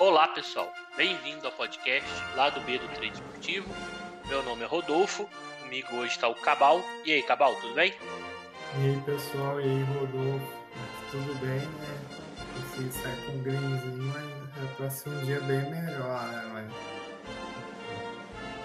Olá 0.00 0.28
pessoal, 0.28 0.72
bem-vindo 0.96 1.44
ao 1.44 1.52
podcast 1.52 2.08
lá 2.34 2.48
do 2.48 2.58
B 2.62 2.78
do 2.78 2.88
Trade 2.94 3.12
Esportivo. 3.12 3.68
Meu 4.30 4.42
nome 4.42 4.62
é 4.62 4.66
Rodolfo, 4.66 5.28
comigo 5.60 5.94
hoje 5.96 6.12
está 6.12 6.26
o 6.26 6.34
Cabal. 6.34 6.80
E 7.04 7.12
aí, 7.12 7.22
Cabal, 7.22 7.54
tudo 7.56 7.74
bem? 7.74 7.92
E 8.78 8.86
aí 8.86 9.02
pessoal, 9.04 9.60
e 9.60 9.64
aí 9.64 9.82
Rodolfo, 9.82 10.52
tudo 11.10 11.38
bem, 11.40 11.58
né? 11.58 11.98
Você 12.56 12.90
sai 12.92 13.14
com 13.26 13.32
um 13.32 13.42
greenzinho, 13.42 14.12
mas 14.14 14.64
é 14.64 14.74
para 14.74 14.88
ser 14.88 15.10
um 15.10 15.18
dia 15.18 15.40
bem 15.42 15.70
melhor, 15.70 16.26
né? 16.54 16.68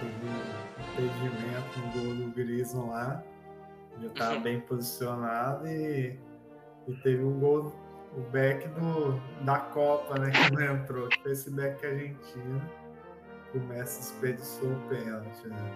Teve 0.00 0.26
um 0.26 1.04
impedimento 1.04 1.78
no 1.80 1.92
gol 1.92 2.14
do 2.14 2.32
Grison 2.34 2.88
lá, 2.88 3.22
já 4.00 4.06
estava 4.06 4.34
uhum. 4.36 4.40
bem 4.40 4.60
posicionado 4.60 5.68
e, 5.68 6.18
e 6.88 6.94
teve 7.02 7.22
um 7.22 7.38
gol 7.38 7.85
o 8.16 8.20
back 8.30 8.66
do, 8.68 9.20
da 9.42 9.58
Copa, 9.58 10.18
né? 10.18 10.30
Que 10.30 10.52
não 10.52 10.74
entrou, 10.74 11.08
que 11.08 11.22
foi 11.22 11.32
esse 11.32 11.50
back 11.50 11.84
argentino. 11.86 12.62
O 13.54 13.58
Messi 13.58 14.00
desperdiçou 14.00 14.70
o 14.70 14.80
pênalti, 14.88 15.46
né? 15.46 15.72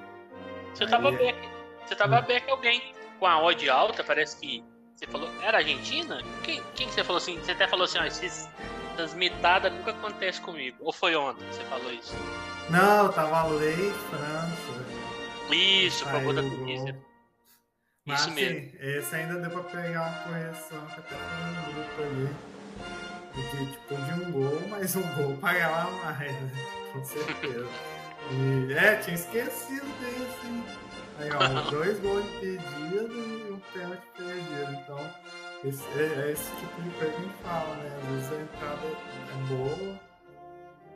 Você 0.74 0.84
Aí, 0.84 0.90
tava 0.90 1.08
é 1.08 1.12
back. 1.12 1.48
Você 1.86 1.94
tava 1.94 2.18
hum. 2.18 2.26
back 2.26 2.50
alguém 2.50 2.94
com 3.18 3.26
a 3.26 3.42
odd 3.42 3.68
alta, 3.68 4.02
parece 4.02 4.38
que. 4.38 4.64
Você 4.96 5.06
falou. 5.06 5.28
Era 5.42 5.58
Argentina? 5.58 6.22
Quem, 6.42 6.62
quem 6.74 6.88
que 6.88 6.94
você 6.94 7.04
falou 7.04 7.18
assim? 7.18 7.38
Você 7.38 7.52
até 7.52 7.68
falou 7.68 7.84
assim, 7.84 7.98
ó, 7.98 8.04
esses, 8.04 8.48
essas 8.94 9.14
mitadas 9.14 9.72
nunca 9.72 9.92
acontece 9.92 10.40
comigo. 10.40 10.76
Ou 10.80 10.92
foi 10.92 11.14
ontem 11.14 11.46
que 11.46 11.54
você 11.54 11.64
falou 11.64 11.92
isso? 11.92 12.14
Não, 12.68 13.10
tava 13.12 13.48
lei 13.48 13.92
França. 14.10 14.80
Isso, 15.50 16.04
por 16.04 16.12
favor 16.12 16.34
da 16.34 16.42
Tunísia. 16.42 17.09
Mas, 18.06 18.20
Isso 18.20 18.30
mesmo. 18.30 18.58
Assim, 18.58 18.76
esse 18.80 19.14
ainda 19.14 19.40
deu 19.40 19.50
pra 19.50 19.62
pegar 19.62 20.02
uma 20.02 20.18
correção 20.24 20.86
que 20.86 21.00
até 21.00 21.16
um 21.16 21.72
grupo 21.72 22.02
ali. 22.02 22.50
De, 23.32 23.72
tipo, 23.72 23.94
de 23.94 24.12
um 24.12 24.32
gol, 24.32 24.68
mas 24.68 24.96
um 24.96 25.14
gol 25.14 25.36
pagava 25.36 25.90
mais, 26.04 26.32
né? 26.32 26.50
Com 26.92 27.04
certeza. 27.04 27.68
E, 28.30 28.74
é, 28.74 28.96
tinha 28.96 29.14
esquecido 29.14 29.86
desse. 29.98 30.62
Aí, 31.18 31.30
ó, 31.32 31.38
dois 31.70 31.98
gols 32.00 32.24
impedidos 32.36 33.16
e 33.16 33.50
um 33.50 33.60
pênalti 33.72 34.02
perdido. 34.14 34.72
Então, 34.72 34.98
esse, 35.64 35.82
é, 35.98 36.28
é, 36.28 36.32
esse 36.32 36.54
tipo 36.56 36.82
de 36.82 36.90
coisa 36.90 37.12
que 37.12 37.18
a 37.18 37.24
gente 37.24 37.42
fala, 37.42 37.76
né? 37.76 37.96
Às 37.96 38.08
vezes 38.08 38.32
a 38.32 38.42
entrada 38.42 38.86
é 38.86 39.48
boa, 39.48 40.00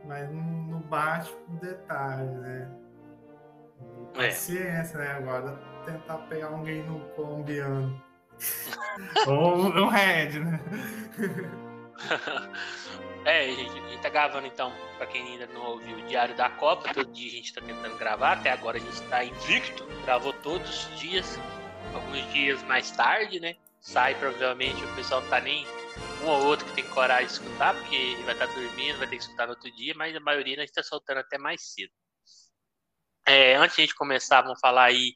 mas 0.04 0.30
não 0.30 0.80
bate 0.82 1.32
com 1.32 1.56
detalhe, 1.56 2.28
né? 2.28 2.70
E 3.80 4.20
é. 4.20 4.28
paciência, 4.28 4.96
é. 4.96 5.00
né? 5.00 5.12
Agora 5.16 5.58
tentar 5.84 6.18
pegar 6.28 6.48
alguém 6.48 6.82
no 6.84 7.00
colombiano. 7.10 8.02
Ou 9.26 9.66
um 9.66 9.88
Red, 9.88 10.40
né? 10.40 10.60
é, 13.24 13.40
a 13.40 13.54
gente, 13.54 13.78
a 13.78 13.88
gente 13.88 14.02
tá 14.02 14.08
gravando 14.08 14.46
então, 14.46 14.72
pra 14.96 15.06
quem 15.06 15.22
ainda 15.22 15.46
não 15.48 15.62
ouviu, 15.62 15.98
o 15.98 16.02
Diário 16.06 16.36
da 16.36 16.50
Copa. 16.50 16.92
Todo 16.92 17.12
dia 17.12 17.28
a 17.28 17.32
gente 17.32 17.54
tá 17.54 17.60
tentando 17.60 17.96
gravar, 17.96 18.32
até 18.32 18.50
agora 18.50 18.78
a 18.78 18.80
gente 18.80 19.00
tá 19.08 19.24
invicto, 19.24 19.86
gravou 20.04 20.32
todos 20.32 20.86
os 20.86 20.98
dias, 20.98 21.38
alguns 21.94 22.32
dias 22.32 22.62
mais 22.64 22.90
tarde, 22.90 23.40
né? 23.40 23.56
Sai 23.80 24.14
provavelmente, 24.14 24.82
o 24.82 24.94
pessoal 24.94 25.20
não 25.20 25.28
tá 25.28 25.40
nem 25.40 25.66
um 26.22 26.26
ou 26.26 26.46
outro 26.46 26.66
que 26.66 26.72
tem 26.72 26.88
coragem 26.88 27.26
de 27.26 27.32
escutar, 27.34 27.74
porque 27.74 28.16
vai 28.24 28.32
estar 28.32 28.46
tá 28.46 28.54
dormindo, 28.54 28.98
vai 28.98 29.06
ter 29.06 29.16
que 29.16 29.22
escutar 29.22 29.46
no 29.46 29.52
outro 29.52 29.70
dia, 29.72 29.94
mas 29.96 30.16
a 30.16 30.20
maioria 30.20 30.56
a 30.56 30.60
gente 30.60 30.72
tá 30.72 30.82
soltando 30.82 31.18
até 31.18 31.36
mais 31.38 31.62
cedo. 31.62 31.92
É, 33.26 33.54
antes 33.56 33.76
de 33.76 33.82
a 33.82 33.84
gente 33.86 33.94
começar, 33.94 34.42
vamos 34.42 34.60
falar 34.60 34.84
aí 34.84 35.14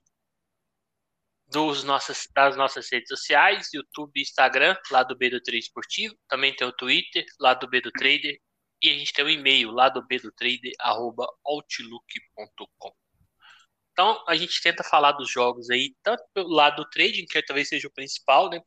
dos 1.51 1.83
nossas, 1.83 2.29
das 2.35 2.57
nossas 2.57 2.89
redes 2.91 3.09
sociais, 3.09 3.73
YouTube 3.73 4.21
Instagram, 4.21 4.77
lá 4.91 5.03
do 5.03 5.17
B 5.17 5.31
do 5.31 5.41
Trader 5.41 5.61
Esportivo. 5.61 6.15
Também 6.29 6.55
tem 6.55 6.67
o 6.67 6.73
Twitter, 6.73 7.25
lá 7.41 7.55
do 7.55 7.69
B 7.69 7.81
do 7.81 7.91
Trader. 7.91 8.39
E 8.83 8.91
a 8.91 8.93
gente 8.93 9.13
tem 9.13 9.25
o 9.25 9.31
e-mail, 9.31 9.71
lá 9.71 9.89
do 9.89 10.07
B 10.07 10.19
do 10.19 10.31
Trader, 10.33 10.73
arroba 10.79 11.27
outlook.com. 11.45 12.93
Então, 13.93 14.23
a 14.29 14.37
gente 14.37 14.63
tenta 14.63 14.85
falar 14.85 15.13
dos 15.13 15.29
jogos 15.29 15.71
aí, 15.71 15.97
tanto 16.05 16.23
pelo 16.33 16.51
lado 16.51 16.85
do 16.85 16.91
trading, 16.91 17.27
que 17.27 17.43
talvez 17.43 17.69
seja 17.69 17.89
o 17.89 17.93
principal, 17.93 18.49
né? 18.49 18.61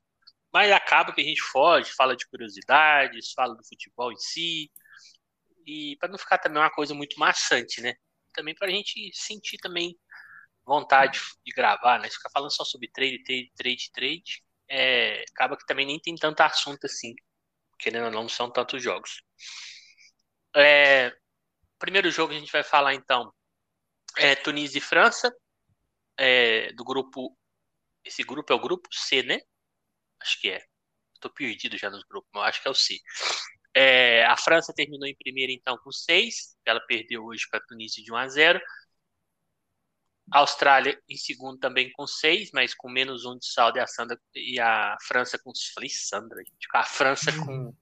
Mas 0.52 0.70
acaba 0.72 1.14
que 1.14 1.22
a 1.22 1.24
gente 1.24 1.42
foge, 1.42 1.90
fala 1.94 2.18
de 2.18 2.28
curiosidades, 2.28 3.32
fala 3.34 3.56
do 3.56 3.66
futebol 3.66 4.12
em 4.12 4.18
si. 4.18 4.70
E 5.66 5.96
para 5.98 6.10
não 6.10 6.18
ficar 6.18 6.38
também 6.40 6.62
uma 6.62 6.70
coisa 6.70 6.94
muito 6.94 7.18
maçante, 7.18 7.80
né? 7.80 7.94
Também 8.34 8.54
para 8.54 8.68
a 8.68 8.72
gente 8.72 9.10
sentir 9.14 9.58
também 9.60 9.98
vontade 10.66 11.20
de 11.46 11.52
gravar, 11.54 12.00
né? 12.00 12.10
Ficar 12.10 12.30
falando 12.32 12.54
só 12.54 12.64
sobre 12.64 12.90
trade, 12.90 13.24
trade, 13.24 13.52
trade, 13.56 13.92
trade, 13.92 14.44
é, 14.70 15.24
acaba 15.32 15.58
que 15.58 15.66
também 15.66 15.86
nem 15.86 16.00
tem 16.00 16.16
tanto 16.16 16.42
assunto 16.42 16.86
assim. 16.86 17.14
Querendo 17.78 18.06
ou 18.06 18.12
não, 18.12 18.30
são 18.30 18.52
tantos 18.52 18.82
jogos. 18.82 19.22
É, 20.56 21.12
primeiro 21.80 22.12
jogo 22.12 22.32
que 22.32 22.38
a 22.38 22.40
gente 22.40 22.52
vai 22.52 22.64
falar 22.64 22.94
então 22.94 23.34
é 24.18 24.36
Tunísia 24.36 24.78
e 24.80 24.82
França, 24.82 25.34
é, 26.18 26.72
do 26.74 26.84
grupo. 26.84 27.38
Esse 28.04 28.24
grupo 28.24 28.52
é 28.52 28.56
o 28.56 28.60
grupo 28.60 28.88
C, 28.92 29.24
né? 29.24 29.40
Acho 30.22 30.40
que 30.40 30.50
é. 30.50 30.62
Estou 31.14 31.32
perdido 31.32 31.78
já 31.78 31.90
nos 31.90 32.04
grupos, 32.04 32.30
mas 32.34 32.50
acho 32.50 32.62
que 32.62 32.68
é 32.68 32.72
o 32.72 32.76
C. 32.76 32.98
É, 33.76 34.26
a 34.26 34.36
França 34.36 34.74
terminou 34.76 35.08
em 35.08 35.16
primeiro 35.16 35.52
então 35.52 35.78
com 35.78 35.92
6, 35.92 36.58
ela 36.66 36.82
perdeu 36.88 37.24
hoje 37.24 37.48
para 37.50 37.60
a 37.60 37.64
Tunísia 37.64 38.04
de 38.04 38.12
1 38.12 38.18
a 38.18 38.28
0. 38.28 38.62
A 40.32 40.40
Austrália 40.40 40.98
em 41.10 41.18
segundo 41.18 41.60
também 41.60 41.92
com 41.92 42.08
seis, 42.08 42.52
mas 42.54 42.74
com 42.74 42.90
menos 42.90 43.26
um 43.26 43.38
de 43.38 43.46
saldo 43.46 43.78
e 43.78 43.82
a, 43.82 43.88
Sandra, 43.88 44.18
e 44.34 44.60
a 44.60 44.98
França 45.02 45.38
com. 45.38 45.52
Falei 45.74 45.90
Sandra, 45.90 46.38
gente. 46.40 46.68
A 46.74 46.84
França 46.84 47.32
com 47.46 47.52
uhum. 47.52 47.78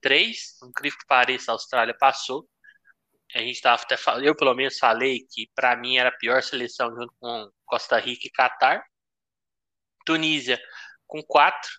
três. 0.00 0.60
Incrível 0.62 0.98
que 0.98 1.06
pareça, 1.06 1.50
a 1.50 1.54
Austrália 1.54 1.96
passou. 1.96 2.48
A 3.34 3.38
gente 3.38 3.56
estava 3.56 3.82
até 3.82 3.96
eu 4.22 4.34
pelo 4.34 4.54
menos 4.54 4.78
falei 4.78 5.26
que 5.30 5.50
para 5.54 5.76
mim 5.76 5.98
era 5.98 6.08
a 6.08 6.16
pior 6.16 6.42
seleção 6.42 6.94
junto 6.94 7.12
com 7.20 7.50
Costa 7.64 7.98
Rica 7.98 8.26
e 8.26 8.30
Catar. 8.30 8.82
Tunísia 10.04 10.60
com 11.06 11.22
quatro 11.22 11.70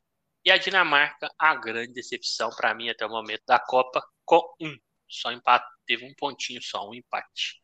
e 0.44 0.52
a 0.52 0.58
Dinamarca 0.58 1.30
a 1.38 1.56
grande 1.56 1.94
decepção 1.94 2.50
para 2.50 2.74
mim 2.74 2.90
até 2.90 3.06
o 3.06 3.10
momento 3.10 3.44
da 3.48 3.60
Copa 3.60 4.02
com 4.26 4.42
um. 4.62 4.76
Só 5.08 5.32
empate, 5.32 5.66
teve 5.86 6.06
um 6.06 6.14
pontinho 6.16 6.62
só, 6.62 6.88
um 6.88 6.94
empate. 6.94 7.60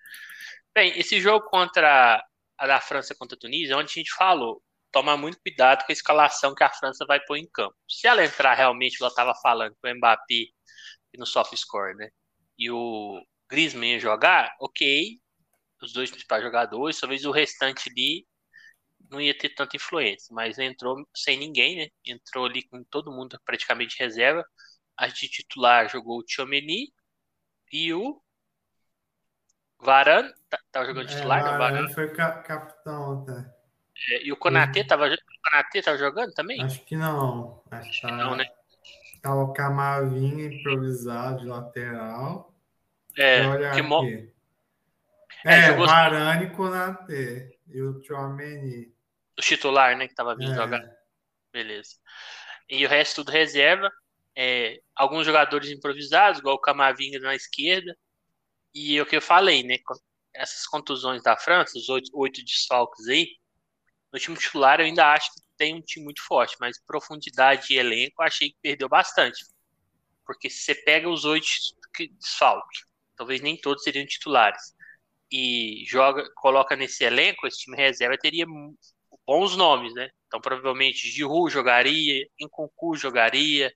Bem, 0.73 0.97
esse 0.99 1.21
jogo 1.21 1.47
contra 1.47 2.23
a 2.57 2.67
da 2.67 2.81
França 2.81 3.15
contra 3.15 3.35
a 3.35 3.39
Tunísia, 3.39 3.77
onde 3.77 3.91
a 3.91 3.93
gente 3.93 4.13
falou, 4.15 4.61
tomar 4.91 5.17
muito 5.17 5.39
cuidado 5.41 5.85
com 5.85 5.91
a 5.91 5.93
escalação 5.93 6.55
que 6.55 6.63
a 6.63 6.69
França 6.71 7.05
vai 7.05 7.19
pôr 7.25 7.37
em 7.37 7.49
campo. 7.53 7.75
Se 7.89 8.07
ela 8.07 8.23
entrar 8.23 8.53
realmente, 8.53 8.97
ela 9.01 9.09
estava 9.09 9.33
falando, 9.41 9.75
com 9.81 9.89
o 9.89 9.95
Mbappé 9.95 10.45
no 11.17 11.25
soft 11.25 11.55
score, 11.55 11.95
né? 11.95 12.09
E 12.57 12.69
o 12.71 13.21
Griezmann 13.49 13.99
jogar, 13.99 14.53
ok, 14.59 15.19
os 15.81 15.93
dois 15.93 16.09
principais 16.09 16.43
jogadores, 16.43 16.99
talvez 16.99 17.25
o 17.25 17.31
restante 17.31 17.89
ali 17.89 18.25
não 19.09 19.21
ia 19.21 19.37
ter 19.37 19.49
tanta 19.49 19.75
influência, 19.75 20.33
mas 20.33 20.57
entrou 20.57 20.97
sem 21.15 21.37
ninguém, 21.37 21.77
né? 21.77 21.87
Entrou 22.05 22.45
ali 22.45 22.63
com 22.67 22.83
todo 22.85 23.11
mundo 23.11 23.39
praticamente 23.45 23.97
reserva. 23.99 24.43
A 24.97 25.07
de 25.07 25.27
titular 25.29 25.89
jogou 25.89 26.19
o 26.19 26.23
Tchomeni 26.23 26.91
e 27.71 27.93
o 27.93 28.21
Varane 29.85 30.33
tá, 30.49 30.59
tava 30.71 30.85
jogando 30.85 31.07
titular, 31.07 31.39
é, 31.39 31.57
Varane 31.57 31.93
foi 31.93 32.09
capitão 32.09 33.21
até. 33.21 33.55
É, 34.11 34.25
e 34.25 34.31
o 34.31 34.37
Konatê 34.37 34.83
tava, 34.83 35.05
o 35.07 35.49
Konatê 35.49 35.81
tava 35.81 35.97
jogando 35.97 36.33
também? 36.33 36.61
Acho 36.61 36.83
que 36.83 36.97
não. 36.97 37.63
Acho, 37.71 37.89
Acho 37.89 38.01
que 38.01 38.07
tá, 38.07 38.11
não, 38.13 38.35
né? 38.35 38.45
Tava 39.21 39.43
o 39.43 39.53
Camavinga 39.53 40.53
improvisado 40.53 41.39
de 41.39 41.47
lateral. 41.47 42.53
É, 43.17 43.47
olha 43.47 43.71
que 43.71 43.81
mo... 43.81 44.03
É, 45.45 45.59
é 45.59 45.61
jogou... 45.67 45.87
Varane 45.87 46.45
e 46.45 46.49
Konatê. 46.49 47.57
E 47.67 47.81
o 47.81 48.03
Chouameni. 48.03 48.93
O 49.37 49.41
titular, 49.41 49.97
né, 49.97 50.07
que 50.07 50.15
tava 50.15 50.35
vindo 50.35 50.51
é. 50.51 50.55
jogar. 50.55 50.81
Beleza. 51.51 51.95
E 52.69 52.85
o 52.85 52.89
resto 52.89 53.23
tudo 53.23 53.31
reserva. 53.31 53.91
É, 54.35 54.81
alguns 54.93 55.25
jogadores 55.25 55.69
improvisados, 55.69 56.39
igual 56.39 56.55
o 56.55 56.61
Camavinga 56.61 57.19
na 57.19 57.35
esquerda. 57.35 57.95
E 58.75 58.99
o 59.01 59.05
que 59.05 59.15
eu 59.15 59.21
falei, 59.21 59.63
né? 59.63 59.77
Essas 60.33 60.67
contusões 60.67 61.23
da 61.23 61.37
França, 61.37 61.77
os 61.77 61.87
oito, 61.89 62.11
oito 62.13 62.43
desfalques 62.43 63.07
aí, 63.07 63.27
no 64.11 64.19
time 64.19 64.37
titular 64.37 64.79
eu 64.79 64.85
ainda 64.85 65.13
acho 65.13 65.33
que 65.33 65.41
tem 65.57 65.75
um 65.75 65.81
time 65.81 66.05
muito 66.05 66.21
forte, 66.25 66.55
mas 66.59 66.77
profundidade 66.85 67.67
de 67.67 67.75
elenco 67.75 68.21
eu 68.21 68.25
achei 68.25 68.49
que 68.49 68.57
perdeu 68.61 68.89
bastante. 68.89 69.45
Porque 70.25 70.49
se 70.49 70.59
você 70.59 70.75
pega 70.75 71.09
os 71.09 71.23
oito 71.25 71.47
desfalques, 72.19 72.81
talvez 73.15 73.41
nem 73.41 73.57
todos 73.59 73.83
seriam 73.83 74.05
titulares, 74.05 74.75
e 75.31 75.83
joga, 75.87 76.29
coloca 76.35 76.75
nesse 76.75 77.03
elenco, 77.03 77.47
esse 77.47 77.59
time 77.59 77.77
reserva 77.77 78.17
teria 78.17 78.45
bons 79.25 79.55
nomes, 79.55 79.93
né? 79.93 80.09
Então 80.27 80.41
provavelmente 80.41 81.09
Giroud 81.09 81.51
jogaria, 81.51 82.27
Nkunku 82.41 82.95
jogaria, 82.97 83.73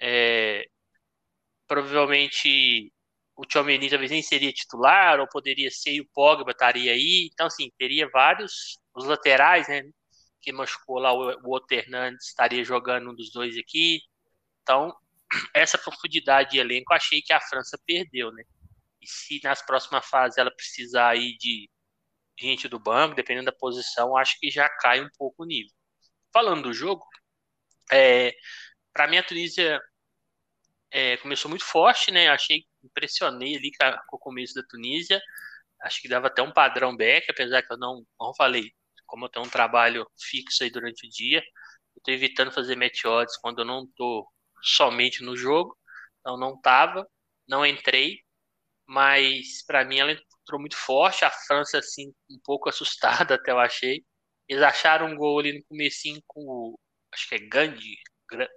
é, 0.00 0.66
provavelmente 1.66 2.92
o 3.36 3.44
Tchouameni 3.44 3.90
talvez 3.90 4.10
nem 4.10 4.22
seria 4.22 4.52
titular, 4.52 5.20
ou 5.20 5.28
poderia 5.28 5.70
ser 5.70 5.92
e 5.92 6.00
o 6.00 6.08
Pogba 6.14 6.52
estaria 6.52 6.92
aí. 6.92 7.28
Então, 7.32 7.46
assim, 7.46 7.70
teria 7.78 8.08
vários, 8.08 8.78
os 8.94 9.04
laterais, 9.04 9.68
né, 9.68 9.82
que 10.40 10.52
machucou 10.52 10.98
lá 10.98 11.12
o, 11.12 11.30
o 11.42 11.54
Otto 11.54 11.74
estaria 12.20 12.64
jogando 12.64 13.10
um 13.10 13.14
dos 13.14 13.32
dois 13.32 13.56
aqui. 13.58 14.00
Então, 14.62 14.94
essa 15.54 15.78
profundidade 15.78 16.52
de 16.52 16.58
elenco, 16.58 16.94
achei 16.94 17.22
que 17.22 17.32
a 17.32 17.40
França 17.40 17.78
perdeu, 17.86 18.30
né? 18.32 18.44
E 19.00 19.06
se 19.06 19.40
nas 19.42 19.64
próximas 19.64 20.06
fases 20.06 20.38
ela 20.38 20.54
precisar 20.54 21.10
aí 21.10 21.36
de 21.36 21.68
gente 22.38 22.68
do 22.68 22.78
banco, 22.78 23.14
dependendo 23.14 23.46
da 23.46 23.52
posição, 23.52 24.16
acho 24.16 24.38
que 24.40 24.50
já 24.50 24.68
cai 24.68 25.00
um 25.00 25.10
pouco 25.18 25.42
o 25.42 25.46
nível. 25.46 25.72
Falando 26.32 26.64
do 26.64 26.72
jogo, 26.72 27.04
é, 27.92 28.34
para 28.92 29.06
mim 29.06 29.18
a 29.18 29.22
Tunísia 29.22 29.80
é, 30.94 31.16
começou 31.18 31.48
muito 31.50 31.64
forte, 31.64 32.12
né? 32.12 32.28
Achei, 32.28 32.64
impressionei 32.84 33.56
ali 33.56 33.70
com 34.08 34.16
o 34.16 34.20
começo 34.20 34.54
da 34.54 34.62
Tunísia. 34.68 35.20
Acho 35.82 36.00
que 36.00 36.08
dava 36.08 36.28
até 36.28 36.42
um 36.42 36.52
padrão 36.52 36.96
back, 36.96 37.26
apesar 37.30 37.62
que 37.62 37.72
eu 37.72 37.78
não, 37.78 38.04
como 38.16 38.34
falei, 38.36 38.72
como 39.06 39.26
eu 39.26 39.28
tenho 39.30 39.44
um 39.46 39.50
trabalho 39.50 40.06
fixo 40.18 40.62
aí 40.64 40.70
durante 40.70 41.06
o 41.06 41.10
dia, 41.10 41.40
eu 41.96 42.02
tô 42.04 42.12
evitando 42.12 42.52
fazer 42.52 42.76
match 42.76 43.04
odds 43.06 43.36
quando 43.38 43.60
eu 43.60 43.64
não 43.64 43.86
tô 43.96 44.28
somente 44.62 45.22
no 45.24 45.36
jogo. 45.36 45.76
Então 46.20 46.36
não 46.38 46.60
tava, 46.60 47.06
não 47.48 47.66
entrei, 47.66 48.20
mas 48.86 49.64
para 49.66 49.84
mim 49.84 49.98
ela 50.00 50.12
entrou 50.12 50.60
muito 50.60 50.76
forte. 50.76 51.24
A 51.24 51.30
França, 51.30 51.78
assim, 51.78 52.12
um 52.30 52.38
pouco 52.44 52.68
assustada, 52.68 53.34
até 53.36 53.52
eu 53.52 53.58
achei. 53.60 54.04
Eles 54.48 54.62
acharam 54.62 55.08
um 55.08 55.16
gol 55.16 55.40
ali 55.40 55.58
no 55.58 55.64
comecinho 55.66 56.22
com 56.26 56.40
o, 56.42 56.80
acho 57.12 57.28
que 57.28 57.36
é 57.36 57.38
Gandhi, 57.38 57.96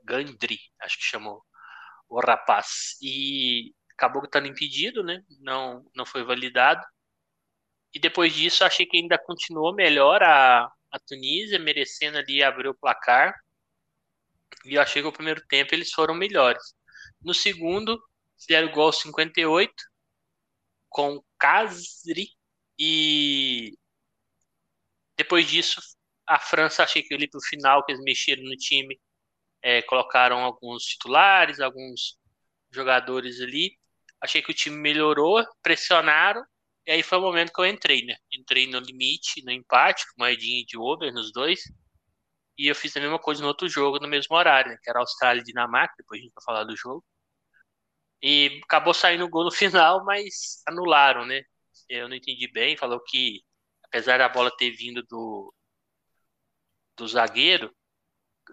Gandri, 0.06 0.60
acho 0.82 0.98
que 0.98 1.06
chamou 1.06 1.44
o 2.10 2.20
rapaz. 2.20 2.98
E 3.02 3.74
acabou 3.94 4.24
estando 4.24 4.48
impedido, 4.48 5.04
né? 5.04 5.24
Não, 5.40 5.86
não 5.96 6.06
foi 6.06 6.24
validado. 6.24 6.86
E 7.94 8.00
depois 8.00 8.34
disso, 8.34 8.64
achei 8.64 8.86
que 8.86 8.98
ainda 8.98 9.18
continuou 9.18 9.74
melhor 9.74 10.22
a, 10.24 10.66
a 10.92 11.00
Tunísia, 11.08 11.60
merecendo 11.60 12.18
ali 12.18 12.44
abrir 12.44 12.70
o 12.70 12.76
placar. 12.76 13.34
E 14.66 14.76
eu 14.76 14.82
achei 14.82 15.02
que 15.02 15.08
o 15.08 15.14
primeiro 15.14 15.46
tempo 15.48 15.74
eles 15.74 15.92
foram 15.92 16.14
melhores. 16.14 16.62
No 17.22 17.34
segundo, 17.34 18.00
fizeram 18.38 18.68
o 18.68 18.72
gol 18.72 18.92
58, 18.92 19.74
com 20.90 21.24
Casri 21.40 22.30
e 22.80 23.78
depois 25.18 25.48
disso 25.48 25.82
a 26.28 26.40
França 26.40 26.84
achei 26.84 27.02
que 27.02 27.14
ali 27.14 27.30
pro 27.30 27.42
final 27.42 27.84
que 27.86 27.92
eles 27.92 28.04
mexeram 28.04 28.44
no 28.44 28.56
time 28.56 29.00
é, 29.68 29.82
colocaram 29.82 30.40
alguns 30.40 30.84
titulares 30.84 31.60
alguns 31.60 32.18
jogadores 32.72 33.42
ali 33.42 33.78
achei 34.22 34.42
que 34.42 34.52
o 34.52 34.54
time 34.54 34.78
melhorou 34.78 35.44
pressionaram 35.62 36.42
e 36.86 36.92
aí 36.92 37.04
foi 37.04 37.18
o 37.18 37.22
momento 37.22 37.52
que 37.52 37.60
eu 37.60 37.66
entrei 37.66 38.06
né 38.06 38.16
entrei 38.32 38.66
no 38.68 38.80
limite 38.80 39.44
no 39.44 39.52
empate 39.52 40.06
com 40.08 40.24
moedinha 40.24 40.64
de 40.66 40.78
over 40.78 41.14
nos 41.14 41.34
dois 41.34 41.60
e 42.58 42.68
eu 42.68 42.76
fiz 42.76 42.96
a 42.96 43.02
mesma 43.02 43.20
coisa 43.20 43.42
no 43.42 43.48
outro 43.50 43.68
jogo 43.68 44.00
no 44.00 44.08
mesmo 44.08 44.36
horário 44.36 44.72
né, 44.72 44.78
que 44.82 44.90
era 44.90 45.00
Austrália 45.00 45.42
e 45.42 45.44
Dinamarca 45.44 45.96
depois 45.98 46.22
a 46.22 46.24
gente 46.24 46.34
vai 46.34 46.44
falar 46.46 46.64
do 46.64 46.76
jogo 46.76 47.04
e 48.22 48.62
acabou 48.64 48.94
saindo 48.94 49.26
o 49.26 49.30
gol 49.30 49.44
no 49.44 49.52
final, 49.54 50.04
mas 50.04 50.62
anularam, 50.68 51.26
né? 51.26 51.44
Eu 51.90 52.10
não 52.10 52.16
entendi 52.16 52.52
bem. 52.52 52.78
Falou 52.78 53.00
que, 53.06 53.42
apesar 53.84 54.18
da 54.18 54.30
bola 54.30 54.56
ter 54.58 54.72
vindo 54.72 55.04
do, 55.04 55.54
do 56.98 57.08
zagueiro 57.08 57.74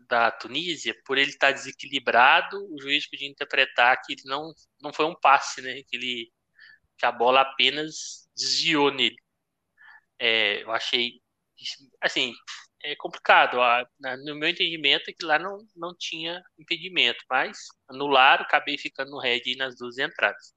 da 0.09 0.31
Tunísia, 0.31 0.95
por 1.05 1.19
ele 1.19 1.31
estar 1.31 1.53
desequilibrado, 1.53 2.59
o 2.73 2.81
juiz 2.81 3.09
podia 3.09 3.29
interpretar 3.29 4.01
que 4.03 4.15
ele 4.15 4.23
não, 4.27 4.53
não 4.83 4.93
foi 4.93 5.07
um 5.07 5.15
passe, 5.15 5.63
né? 5.63 5.83
Que, 5.89 5.97
ele, 5.97 6.33
que 6.99 7.07
a 7.07 7.13
bola 7.13 7.43
apenas 7.43 8.29
desviou 8.37 8.91
nele. 8.93 9.17
É, 10.19 10.63
eu 10.63 10.71
achei. 10.73 11.21
Assim, 12.01 12.35
é 12.85 12.95
complicado. 12.97 13.59
No 14.25 14.37
meu 14.37 14.49
entendimento, 14.49 15.11
é 15.11 15.13
que 15.13 15.25
lá 15.25 15.39
não, 15.39 15.59
não 15.75 15.95
tinha 15.99 16.43
impedimento, 16.59 17.25
mas 17.31 17.59
anularam, 17.89 18.45
acabei 18.45 18.79
ficando 18.79 19.11
no 19.11 19.21
red 19.21 19.43
nas 19.57 19.77
duas 19.77 19.99
entradas. 19.99 20.55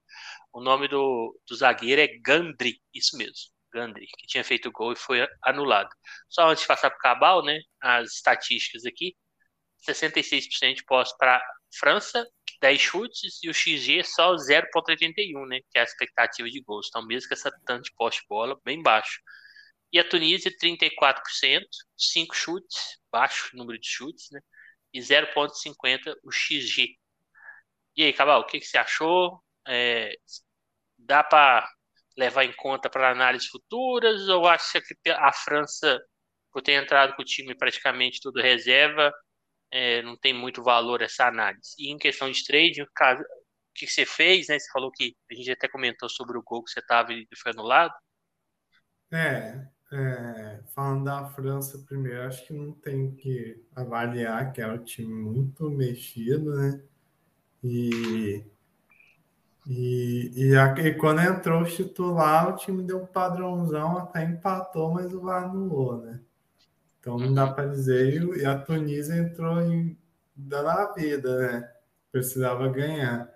O 0.52 0.60
nome 0.60 0.88
do, 0.88 1.38
do 1.48 1.56
zagueiro 1.56 2.00
é 2.00 2.08
Gandri, 2.20 2.80
isso 2.94 3.16
mesmo, 3.16 3.50
Gandri, 3.72 4.06
que 4.06 4.26
tinha 4.26 4.44
feito 4.44 4.70
gol 4.70 4.92
e 4.92 4.96
foi 4.96 5.26
anulado. 5.42 5.88
Só 6.28 6.48
antes 6.48 6.62
de 6.62 6.68
passar 6.68 6.90
para 6.90 6.98
o 6.98 7.00
Cabal, 7.00 7.44
né, 7.44 7.60
as 7.80 8.14
estatísticas 8.14 8.84
aqui, 8.84 9.16
66% 9.86 10.76
de 10.76 10.84
posse 10.84 11.16
para 11.18 11.42
França, 11.78 12.26
10 12.60 12.80
chutes, 12.80 13.38
e 13.42 13.48
o 13.48 13.54
XG 13.54 14.02
só 14.04 14.34
0,81, 14.34 15.46
né, 15.46 15.60
que 15.70 15.78
é 15.78 15.80
a 15.80 15.84
expectativa 15.84 16.48
de 16.48 16.60
gols. 16.60 16.88
Então, 16.88 17.06
mesmo 17.06 17.28
com 17.28 17.34
essa 17.34 17.50
tanto 17.64 17.84
de 17.84 17.94
posse 17.94 18.20
de 18.20 18.26
bola, 18.28 18.58
bem 18.64 18.82
baixo. 18.82 19.20
E 19.92 19.98
a 19.98 20.08
Tunísia, 20.08 20.50
34%, 20.50 21.66
5 21.96 22.34
chutes, 22.34 22.98
baixo 23.10 23.56
número 23.56 23.78
de 23.78 23.88
chutes, 23.88 24.28
né? 24.30 24.40
E 24.92 25.00
0,50 25.00 26.14
o 26.22 26.30
XG. 26.30 26.96
E 27.96 28.04
aí, 28.04 28.12
Cabal, 28.12 28.40
o 28.40 28.44
que, 28.46 28.60
que 28.60 28.66
você 28.66 28.78
achou? 28.78 29.42
É, 29.66 30.14
dá 30.98 31.24
para 31.24 31.68
levar 32.16 32.44
em 32.44 32.52
conta 32.54 32.90
para 32.90 33.10
análises 33.12 33.48
futuras? 33.48 34.28
Ou 34.28 34.46
acha 34.46 34.80
que 34.80 35.10
a 35.10 35.32
França, 35.32 35.98
por 36.52 36.62
ter 36.62 36.72
entrado 36.72 37.14
com 37.16 37.22
o 37.22 37.24
time 37.24 37.54
praticamente 37.56 38.20
tudo 38.20 38.40
reserva, 38.40 39.12
é, 39.70 40.02
não 40.02 40.16
tem 40.16 40.32
muito 40.32 40.62
valor 40.62 41.02
essa 41.02 41.26
análise? 41.26 41.74
E 41.78 41.90
em 41.90 41.98
questão 41.98 42.30
de 42.30 42.44
trade, 42.44 42.82
o 42.82 42.88
que 43.74 43.86
você 43.86 44.04
fez, 44.04 44.48
né? 44.48 44.58
Você 44.58 44.70
falou 44.72 44.90
que 44.90 45.14
a 45.30 45.34
gente 45.34 45.50
até 45.50 45.68
comentou 45.68 46.08
sobre 46.08 46.36
o 46.36 46.42
gol 46.42 46.64
que 46.64 46.70
você 46.70 46.80
estava 46.80 47.12
e 47.12 47.26
foi 47.36 47.52
anulado. 47.52 47.94
É, 49.12 49.66
é, 49.92 50.60
falando 50.74 51.04
da 51.04 51.24
França 51.30 51.78
primeiro, 51.86 52.22
acho 52.22 52.46
que 52.46 52.52
não 52.52 52.72
tem 52.72 53.14
que 53.14 53.64
avaliar 53.74 54.52
que 54.52 54.60
é 54.60 54.66
um 54.66 54.84
time 54.84 55.14
muito 55.14 55.70
mexido, 55.70 56.54
né? 56.54 56.82
E, 57.62 58.44
e, 59.66 60.32
e, 60.34 60.56
a, 60.56 60.74
e 60.78 60.94
quando 60.94 61.20
entrou 61.20 61.62
o 61.62 61.66
titular, 61.66 62.48
o 62.48 62.56
time 62.56 62.82
deu 62.82 63.02
um 63.02 63.06
padrãozão, 63.06 63.98
até 63.98 64.24
empatou, 64.24 64.92
mas 64.92 65.12
o 65.12 65.20
VAR 65.20 65.44
anulou, 65.44 65.98
né? 66.02 66.20
Então 67.00 67.18
não 67.18 67.32
dá 67.32 67.46
para 67.52 67.68
dizer. 67.68 68.22
E 68.36 68.44
a 68.44 68.58
Tunísia 68.58 69.16
entrou 69.16 69.60
em, 69.62 69.98
dando 70.34 70.68
a 70.68 70.92
vida, 70.92 71.38
né? 71.38 71.72
Precisava 72.12 72.68
ganhar. 72.68 73.32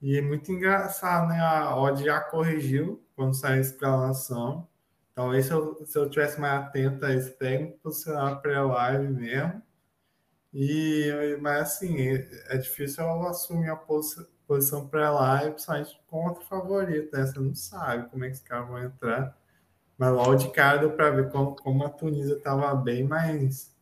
E 0.00 0.16
é 0.16 0.22
muito 0.22 0.50
engraçado, 0.52 1.28
né? 1.28 1.40
A 1.40 1.76
odd 1.76 2.04
já 2.04 2.20
corrigiu 2.20 3.02
quando 3.16 3.34
saiu 3.34 3.58
a 3.58 3.60
escalação 3.60 4.68
Talvez 5.18 5.46
se 5.46 5.52
eu, 5.52 5.84
se 5.84 5.98
eu 5.98 6.08
tivesse 6.08 6.40
mais 6.40 6.62
atento 6.62 7.04
a 7.04 7.12
esse 7.12 7.32
técnico, 7.32 7.80
posicionar 7.82 8.40
pré-live 8.40 9.08
mesmo. 9.08 9.60
E, 10.54 11.36
mas 11.40 11.62
assim, 11.62 12.00
é, 12.00 12.54
é 12.54 12.56
difícil 12.56 13.02
eu 13.02 13.26
assumir 13.26 13.68
a 13.68 13.74
posição, 13.74 14.24
posição 14.46 14.86
pré-live, 14.88 15.54
principalmente 15.54 16.00
contra 16.06 16.40
o 16.40 16.46
favorito, 16.46 17.16
né? 17.16 17.26
Você 17.26 17.40
não 17.40 17.52
sabe 17.52 18.08
como 18.10 18.24
é 18.24 18.28
que 18.28 18.34
os 18.34 18.42
caras 18.42 18.68
vão 18.68 18.80
entrar. 18.80 19.36
Mas 19.98 20.12
logo 20.12 20.36
de 20.36 20.50
cara 20.50 20.78
deu 20.78 20.92
para 20.92 21.10
ver 21.10 21.30
como, 21.30 21.56
como 21.56 21.84
a 21.84 21.90
Tunísia 21.90 22.36
estava 22.36 22.74
bem 22.74 23.02
mais 23.02 23.76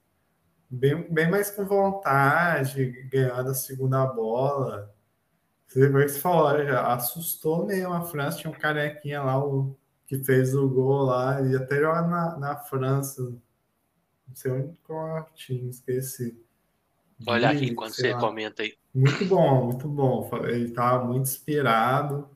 bem, 0.71 1.07
bem 1.13 1.31
mais 1.31 1.51
com 1.51 1.65
vontade, 1.65 2.91
ganhando 3.11 3.51
a 3.51 3.55
segunda 3.55 4.05
bola. 4.07 4.93
Você 5.67 5.89
vê 5.89 6.05
que 6.05 6.11
você 6.11 6.21
falou, 6.21 6.65
já 6.65 6.95
assustou 6.95 7.67
mesmo 7.67 7.93
a 7.93 8.03
França, 8.03 8.39
tinha 8.39 8.51
um 8.51 8.59
carequinha 8.59 9.23
lá, 9.23 9.45
o 9.45 9.77
que 10.07 10.23
fez 10.23 10.55
o 10.55 10.69
gol 10.69 11.05
lá, 11.05 11.41
e 11.43 11.57
até 11.57 11.81
joga 11.81 12.03
na, 12.03 12.39
na 12.39 12.57
França. 12.57 13.23
Não 13.23 14.35
sei 14.35 14.53
onde 14.53 14.77
qual 14.79 15.29
time, 15.35 15.69
esqueci. 15.69 16.41
Olha 17.27 17.51
aqui 17.51 17.67
enquanto 17.67 17.95
você 17.95 18.13
lá. 18.13 18.21
comenta 18.21 18.63
aí. 18.63 18.75
Muito 18.95 19.25
bom, 19.25 19.65
muito 19.65 19.89
bom. 19.89 20.31
Ele 20.45 20.67
estava 20.67 21.05
muito 21.05 21.23
inspirado, 21.23 22.29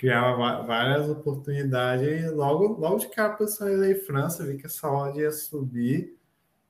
criava 0.00 0.62
várias 0.62 1.10
oportunidades. 1.10 2.08
E 2.08 2.30
logo, 2.30 2.80
logo 2.80 2.96
de 2.96 3.08
cara, 3.10 3.36
ele 3.66 3.94
França, 3.96 4.46
vi 4.46 4.56
que 4.56 4.64
essa 4.64 4.90
odd 4.90 5.20
ia 5.20 5.30
subir. 5.30 6.18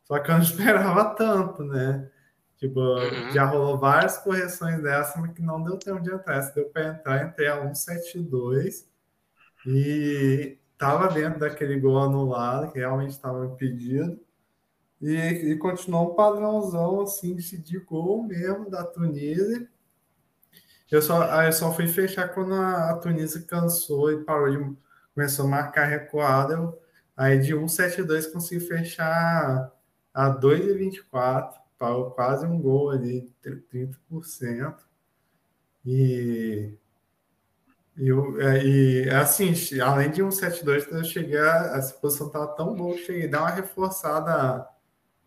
Só 0.02 0.18
que 0.18 0.28
eu 0.28 0.34
não 0.34 0.42
esperava 0.42 1.14
tanto, 1.14 1.62
né? 1.62 2.10
Tipo, 2.56 2.80
uhum. 2.80 3.30
já 3.32 3.44
rolou 3.44 3.78
várias 3.78 4.18
correções 4.18 4.82
dessa, 4.82 5.18
mas 5.20 5.32
que 5.32 5.40
não 5.40 5.62
deu 5.62 5.78
tempo 5.78 6.02
de 6.02 6.12
entrar. 6.12 6.42
Se 6.42 6.54
deu 6.56 6.68
para 6.70 6.88
entrar, 6.88 7.24
entrei 7.24 7.46
a 7.46 7.62
172 7.62 8.90
e 9.64 10.58
estava 10.72 11.08
dentro 11.08 11.38
daquele 11.38 11.78
gol 11.78 12.00
anulado, 12.00 12.72
que 12.72 12.80
realmente 12.80 13.12
estava 13.12 13.46
impedido, 13.46 14.18
e, 15.00 15.14
e 15.14 15.56
continuou 15.56 16.12
um 16.12 16.14
padrãozão 16.16 17.00
assim 17.00 17.36
de 17.36 17.78
gol 17.78 18.24
mesmo 18.24 18.68
da 18.68 18.82
Tunísia. 18.84 19.68
Eu 20.90 21.02
só, 21.02 21.44
eu 21.44 21.52
só 21.52 21.72
fui 21.72 21.86
fechar 21.86 22.28
quando 22.34 22.54
a, 22.54 22.90
a 22.90 22.96
Tunísia 22.98 23.42
cansou 23.42 24.12
e 24.12 24.24
parou 24.24 24.50
de 24.50 24.76
começou 25.14 25.46
a 25.46 25.48
marcar 25.48 25.86
recuada. 25.86 26.54
Eu, 26.54 26.82
aí 27.16 27.38
de 27.38 27.54
1,72 27.54 28.32
consegui 28.32 28.66
fechar 28.66 29.72
a 30.12 30.30
2,24, 30.30 31.54
parou 31.78 32.10
quase 32.10 32.46
um 32.46 32.60
gol 32.60 32.90
ali, 32.90 33.32
30%. 33.42 34.76
E 35.84 36.76
e, 38.00 38.08
eu, 38.08 38.40
é, 38.40 38.64
e 38.64 39.10
assim, 39.10 39.52
além 39.80 40.10
de 40.10 40.22
um 40.22 40.30
7-2, 40.30 40.90
eu 40.90 41.04
cheguei 41.04 41.38
a, 41.38 41.74
essa 41.76 41.94
posição 41.94 42.28
estava 42.28 42.46
tão 42.48 42.74
boa 42.74 42.96
cheguei 42.96 43.26
a 43.26 43.30
dar 43.30 43.40
uma 43.42 43.50
reforçada 43.50 44.66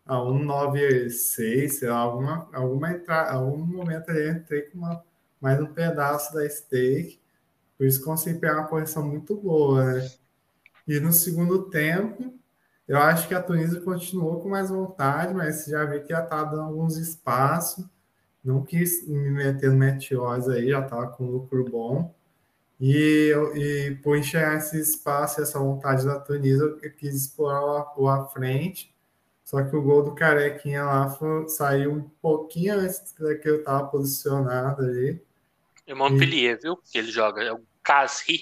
a 0.06 0.16
196, 0.16 1.78
sei 1.78 1.88
lá, 1.88 1.98
alguma, 1.98 2.48
alguma 2.52 2.90
entrada, 2.90 3.32
algum 3.32 3.58
momento 3.64 4.10
ali 4.10 4.22
eu 4.24 4.32
entrei 4.32 4.62
com 4.62 4.78
uma, 4.78 5.04
mais 5.44 5.60
um 5.60 5.66
pedaço 5.66 6.32
da 6.32 6.48
stake, 6.48 7.20
por 7.76 7.86
isso 7.86 8.02
consegui 8.02 8.40
pegar 8.40 8.60
uma 8.60 8.66
correção 8.66 9.06
muito 9.06 9.36
boa, 9.36 9.84
né? 9.84 10.10
E 10.88 10.98
no 10.98 11.12
segundo 11.12 11.68
tempo, 11.68 12.32
eu 12.88 12.96
acho 12.96 13.28
que 13.28 13.34
a 13.34 13.42
Tunísia 13.42 13.82
continuou 13.82 14.40
com 14.40 14.48
mais 14.48 14.70
vontade, 14.70 15.34
mas 15.34 15.66
já 15.66 15.84
vi 15.84 16.00
que 16.00 16.14
já 16.14 16.24
estava 16.24 16.52
dando 16.52 16.62
alguns 16.62 16.96
espaços. 16.96 17.84
Não 18.42 18.64
quis 18.64 19.06
me 19.06 19.30
meter 19.30 19.70
no 19.70 19.76
meteose 19.76 20.50
aí, 20.50 20.70
já 20.70 20.80
estava 20.80 21.08
com 21.08 21.26
lucro 21.26 21.62
bom. 21.70 22.14
E, 22.80 23.30
e 23.54 23.96
por 24.02 24.16
enxergar 24.16 24.56
esse 24.56 24.80
espaço, 24.80 25.42
essa 25.42 25.58
vontade 25.58 26.06
da 26.06 26.18
Tunísia, 26.18 26.62
eu 26.64 26.90
quis 26.92 27.14
explorar 27.14 27.92
o 27.98 28.08
à 28.08 28.26
frente. 28.28 28.94
Só 29.44 29.62
que 29.62 29.76
o 29.76 29.82
gol 29.82 30.02
do 30.04 30.14
Carequinha 30.14 30.84
lá 30.84 31.10
foi, 31.10 31.50
saiu 31.50 31.92
um 31.92 32.08
pouquinho 32.22 32.78
antes 32.78 33.12
da 33.18 33.34
que 33.34 33.46
eu 33.46 33.58
estava 33.58 33.86
posicionado 33.88 34.82
ali. 34.82 35.22
É 35.86 35.94
Montpellier, 35.94 36.56
e... 36.58 36.62
viu? 36.62 36.76
Que 36.76 36.98
ele 36.98 37.10
joga. 37.10 37.42
É 37.42 37.52
o 37.52 37.60
Casri. 37.82 38.40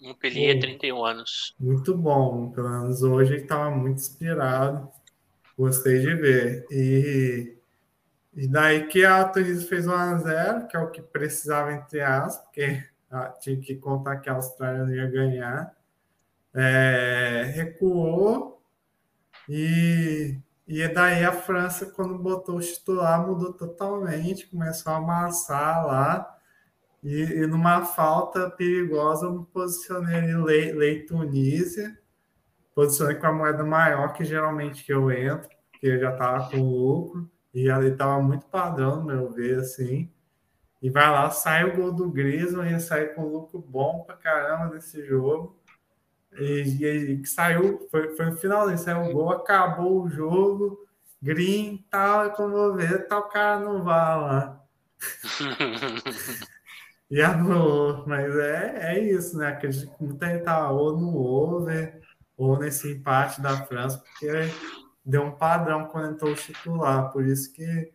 Montpellier, 0.00 0.54
Pô, 0.54 0.60
31 0.60 1.04
anos. 1.04 1.54
Muito 1.58 1.96
bom. 1.96 2.50
Pelo 2.50 2.68
menos 2.68 3.02
hoje 3.02 3.34
ele 3.34 3.42
estava 3.42 3.70
muito 3.70 3.98
inspirado. 3.98 4.88
Gostei 5.56 6.00
de 6.00 6.14
ver. 6.14 6.66
E, 6.70 7.56
e 8.34 8.48
daí 8.48 8.86
que 8.86 9.04
a 9.04 9.24
Tunísia 9.24 9.68
fez 9.68 9.86
1x0, 9.86 10.66
que 10.66 10.76
é 10.76 10.80
o 10.80 10.90
que 10.90 11.02
precisava, 11.02 11.72
entre 11.72 12.00
aspas, 12.00 12.44
porque 12.46 12.82
tinha 13.40 13.60
que 13.60 13.74
contar 13.76 14.16
que 14.18 14.30
a 14.30 14.34
Austrália 14.34 14.84
não 14.84 14.94
ia 14.94 15.10
ganhar. 15.10 15.76
É, 16.52 17.52
recuou 17.54 18.60
e, 19.48 20.38
e 20.66 20.88
daí 20.88 21.24
a 21.24 21.32
França, 21.32 21.86
quando 21.86 22.18
botou 22.18 22.56
o 22.56 22.60
titular, 22.60 23.26
mudou 23.26 23.52
totalmente, 23.52 24.46
começou 24.46 24.92
a 24.92 24.96
amassar 24.96 25.86
lá. 25.86 26.38
E, 27.02 27.22
e 27.22 27.46
numa 27.46 27.84
falta 27.84 28.50
perigosa, 28.50 29.26
eu 29.26 29.32
me 29.32 29.46
posicionei 29.46 30.16
ali, 30.16 30.34
lei, 30.36 30.72
lei 30.72 31.06
Tunísia, 31.06 31.98
posicionei 32.74 33.16
com 33.16 33.26
a 33.26 33.32
moeda 33.32 33.64
maior 33.64 34.12
que 34.12 34.24
geralmente 34.24 34.84
que 34.84 34.92
eu 34.92 35.10
entro, 35.10 35.48
porque 35.72 35.98
já 35.98 36.12
estava 36.12 36.50
com 36.50 36.58
lucro, 36.58 37.30
e 37.54 37.70
ali 37.70 37.88
estava 37.88 38.20
muito 38.22 38.46
padrão, 38.46 38.96
no 38.96 39.04
meu 39.04 39.30
ver, 39.30 39.60
assim. 39.60 40.10
E 40.82 40.88
vai 40.90 41.10
lá, 41.10 41.30
sai 41.30 41.64
o 41.64 41.76
gol 41.76 41.92
do 41.92 42.10
Griezmann, 42.10 42.70
ia 42.70 42.80
sair 42.80 43.14
com 43.14 43.26
lucro 43.26 43.58
bom 43.58 44.04
pra 44.04 44.16
caramba 44.16 44.74
nesse 44.74 45.04
jogo. 45.04 45.58
E, 46.32 47.20
e, 47.20 47.26
saiu, 47.26 47.88
foi, 47.90 48.14
foi 48.16 48.26
no 48.26 48.36
finalzinho, 48.36 48.78
saiu 48.78 49.10
o 49.10 49.12
gol, 49.12 49.30
acabou 49.30 50.02
o 50.02 50.08
jogo, 50.08 50.86
green 51.20 51.84
tal, 51.90 52.30
como 52.32 52.56
eu 52.56 52.74
ver, 52.76 53.08
tal 53.08 53.28
cara 53.28 53.60
não 53.60 53.82
vai 53.82 54.20
lá. 54.20 54.64
e 57.12 57.20
anulou, 57.20 58.04
mas 58.06 58.34
é, 58.36 58.94
é 58.94 58.98
isso, 59.00 59.36
né? 59.36 59.56
Que 59.56 59.68
muita 60.00 60.26
gente 60.26 60.44
tá 60.44 60.70
ou 60.70 60.96
no 60.96 61.16
over, 61.16 62.00
ou 62.36 62.58
nesse 62.58 62.92
empate 62.92 63.40
da 63.40 63.66
França, 63.66 63.98
porque 63.98 64.30
deu 65.04 65.22
um 65.22 65.32
padrão 65.32 65.86
quando 65.86 66.14
entrou 66.14 66.32
o 66.32 66.36
titular, 66.36 67.10
por 67.10 67.26
isso 67.26 67.52
que 67.52 67.92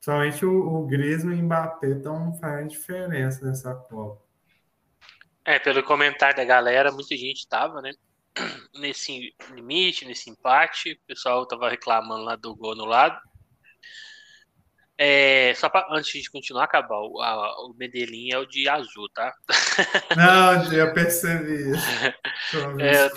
somente 0.00 0.44
o, 0.44 0.84
o 0.84 0.92
e 0.92 1.18
o 1.18 1.42
Mbappé 1.42 1.88
estão 1.90 2.34
fazendo 2.34 2.68
diferença 2.68 3.46
nessa 3.46 3.74
Copa. 3.74 4.22
É, 5.44 5.58
pelo 5.58 5.82
comentário 5.82 6.36
da 6.36 6.44
galera, 6.44 6.92
muita 6.92 7.16
gente 7.16 7.38
estava, 7.38 7.80
né? 7.80 7.92
Nesse 8.74 9.34
limite, 9.54 10.04
nesse 10.04 10.28
empate. 10.28 10.92
O 10.92 11.06
pessoal 11.06 11.46
tava 11.46 11.70
reclamando 11.70 12.24
lá 12.24 12.36
do 12.36 12.54
gol 12.54 12.76
no 12.76 12.84
lado. 12.84 13.18
É, 15.00 15.54
só 15.54 15.68
pra, 15.68 15.86
antes 15.92 16.20
de 16.20 16.28
continuar, 16.28 16.64
acabar, 16.64 16.98
o, 16.98 17.22
a, 17.22 17.66
o 17.66 17.74
Medellín 17.74 18.32
é 18.32 18.38
o 18.38 18.44
de 18.44 18.68
azul, 18.68 19.08
tá? 19.14 19.32
Não, 20.16 20.72
eu 20.72 20.92
percebi. 20.92 21.70
é, 22.82 23.08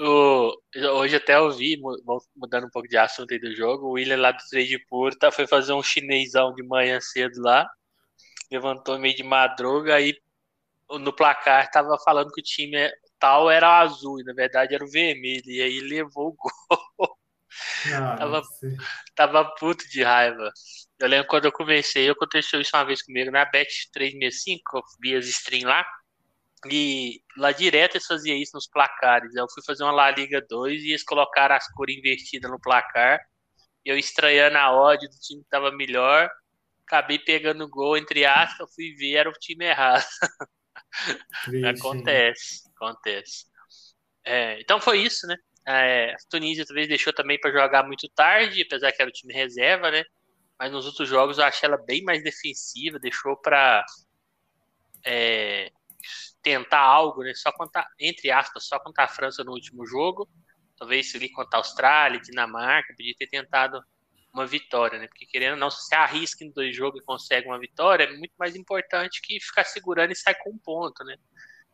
o, 0.00 0.60
hoje 0.96 1.14
até 1.14 1.36
eu 1.36 1.52
vi, 1.52 1.80
mudando 2.34 2.66
um 2.66 2.70
pouco 2.70 2.88
de 2.88 2.96
assunto 2.96 3.32
aí 3.32 3.38
do 3.38 3.54
jogo, 3.54 3.86
o 3.86 3.92
William 3.92 4.16
lá 4.16 4.32
do 4.32 4.42
Trade 4.50 4.84
Puro 4.88 5.16
tá, 5.16 5.30
foi 5.30 5.46
fazer 5.46 5.72
um 5.72 5.82
chinesão 5.84 6.52
de 6.52 6.64
manhã 6.64 7.00
cedo 7.00 7.40
lá, 7.40 7.70
levantou 8.50 8.98
meio 8.98 9.14
de 9.14 9.22
madruga, 9.22 9.94
aí 9.94 10.18
no 10.90 11.12
placar 11.12 11.64
estava 11.64 11.96
falando 12.04 12.32
que 12.32 12.40
o 12.40 12.44
time 12.44 12.90
tal 13.20 13.48
era 13.48 13.78
azul, 13.78 14.20
e 14.20 14.24
na 14.24 14.32
verdade 14.32 14.74
era 14.74 14.84
o 14.84 14.90
vermelho, 14.90 15.48
e 15.48 15.62
aí 15.62 15.78
levou 15.78 16.30
o 16.30 16.32
gol. 16.32 16.85
Não, 17.90 18.16
tava, 18.16 18.42
tava 19.14 19.44
puto 19.56 19.88
de 19.88 20.02
raiva. 20.02 20.50
Eu 20.98 21.08
lembro 21.08 21.28
quando 21.28 21.44
eu 21.44 21.52
comecei, 21.52 22.08
aconteceu 22.08 22.60
isso 22.60 22.74
uma 22.74 22.84
vez 22.84 23.02
comigo 23.02 23.30
na 23.30 23.44
Bet 23.44 23.90
365, 23.92 24.78
eu 24.78 24.82
vi 25.00 25.14
as 25.14 25.26
stream 25.26 25.68
lá, 25.68 25.84
e 26.70 27.22
lá 27.36 27.52
direto 27.52 27.96
eles 27.96 28.06
faziam 28.06 28.36
isso 28.36 28.52
nos 28.54 28.66
placares. 28.68 29.34
Eu 29.34 29.46
fui 29.52 29.62
fazer 29.64 29.84
uma 29.84 29.92
La 29.92 30.10
Liga 30.10 30.44
2 30.48 30.82
e 30.82 30.90
eles 30.90 31.02
colocaram 31.02 31.54
as 31.54 31.66
cores 31.72 31.96
invertidas 31.96 32.50
no 32.50 32.60
placar. 32.60 33.20
E 33.84 33.90
eu 33.90 33.98
estranhando 33.98 34.56
a 34.56 34.72
ódio 34.72 35.08
do 35.08 35.16
time 35.18 35.42
que 35.42 35.48
tava 35.48 35.70
melhor, 35.70 36.28
acabei 36.86 37.18
pegando 37.18 37.68
gol, 37.68 37.96
entre 37.96 38.24
aspas, 38.24 38.74
fui 38.74 38.94
ver, 38.94 39.14
era 39.14 39.28
o 39.30 39.32
time 39.32 39.66
errado. 39.66 40.04
acontece, 41.78 42.68
acontece. 42.74 43.46
É, 44.24 44.60
então 44.60 44.80
foi 44.80 44.98
isso, 45.00 45.26
né? 45.26 45.36
É, 45.66 46.12
a 46.12 46.16
Tunísia 46.30 46.64
talvez 46.64 46.86
deixou 46.86 47.12
também 47.12 47.40
para 47.40 47.50
jogar 47.50 47.84
muito 47.84 48.08
tarde, 48.10 48.62
apesar 48.62 48.92
que 48.92 49.02
era 49.02 49.08
o 49.08 49.12
time 49.12 49.34
reserva, 49.34 49.90
né? 49.90 50.04
Mas 50.58 50.72
nos 50.72 50.86
outros 50.86 51.08
jogos 51.08 51.38
eu 51.38 51.44
achei 51.44 51.68
ela 51.68 51.76
bem 51.76 52.02
mais 52.04 52.22
defensiva, 52.22 52.98
deixou 52.98 53.36
para 53.36 53.84
é, 55.04 55.70
tentar 56.42 56.80
algo, 56.80 57.22
né? 57.22 57.34
Só 57.34 57.52
contar, 57.52 57.86
entre 57.98 58.30
aspas, 58.30 58.66
só 58.66 58.78
contar 58.78 59.04
a 59.04 59.08
França 59.08 59.42
no 59.42 59.52
último 59.52 59.84
jogo. 59.86 60.28
Talvez 60.78 61.10
se 61.10 61.16
ele 61.16 61.28
contar 61.30 61.58
a 61.58 61.60
Austrália, 61.60 62.20
Dinamarca, 62.20 62.94
podia 62.96 63.14
ter 63.18 63.26
tentado 63.26 63.82
uma 64.32 64.46
vitória, 64.46 64.98
né? 64.98 65.08
Porque 65.08 65.26
querendo 65.26 65.54
ou 65.54 65.58
não, 65.58 65.70
se 65.70 65.82
você 65.84 65.94
arrisca 65.94 66.44
em 66.44 66.52
dois 66.52 66.76
jogos 66.76 67.00
e 67.00 67.04
consegue 67.04 67.48
uma 67.48 67.58
vitória, 67.58 68.04
é 68.04 68.12
muito 68.12 68.34
mais 68.38 68.54
importante 68.54 69.20
que 69.22 69.40
ficar 69.40 69.64
segurando 69.64 70.12
e 70.12 70.16
sair 70.16 70.36
com 70.36 70.50
um 70.50 70.58
ponto, 70.58 71.02
né? 71.04 71.16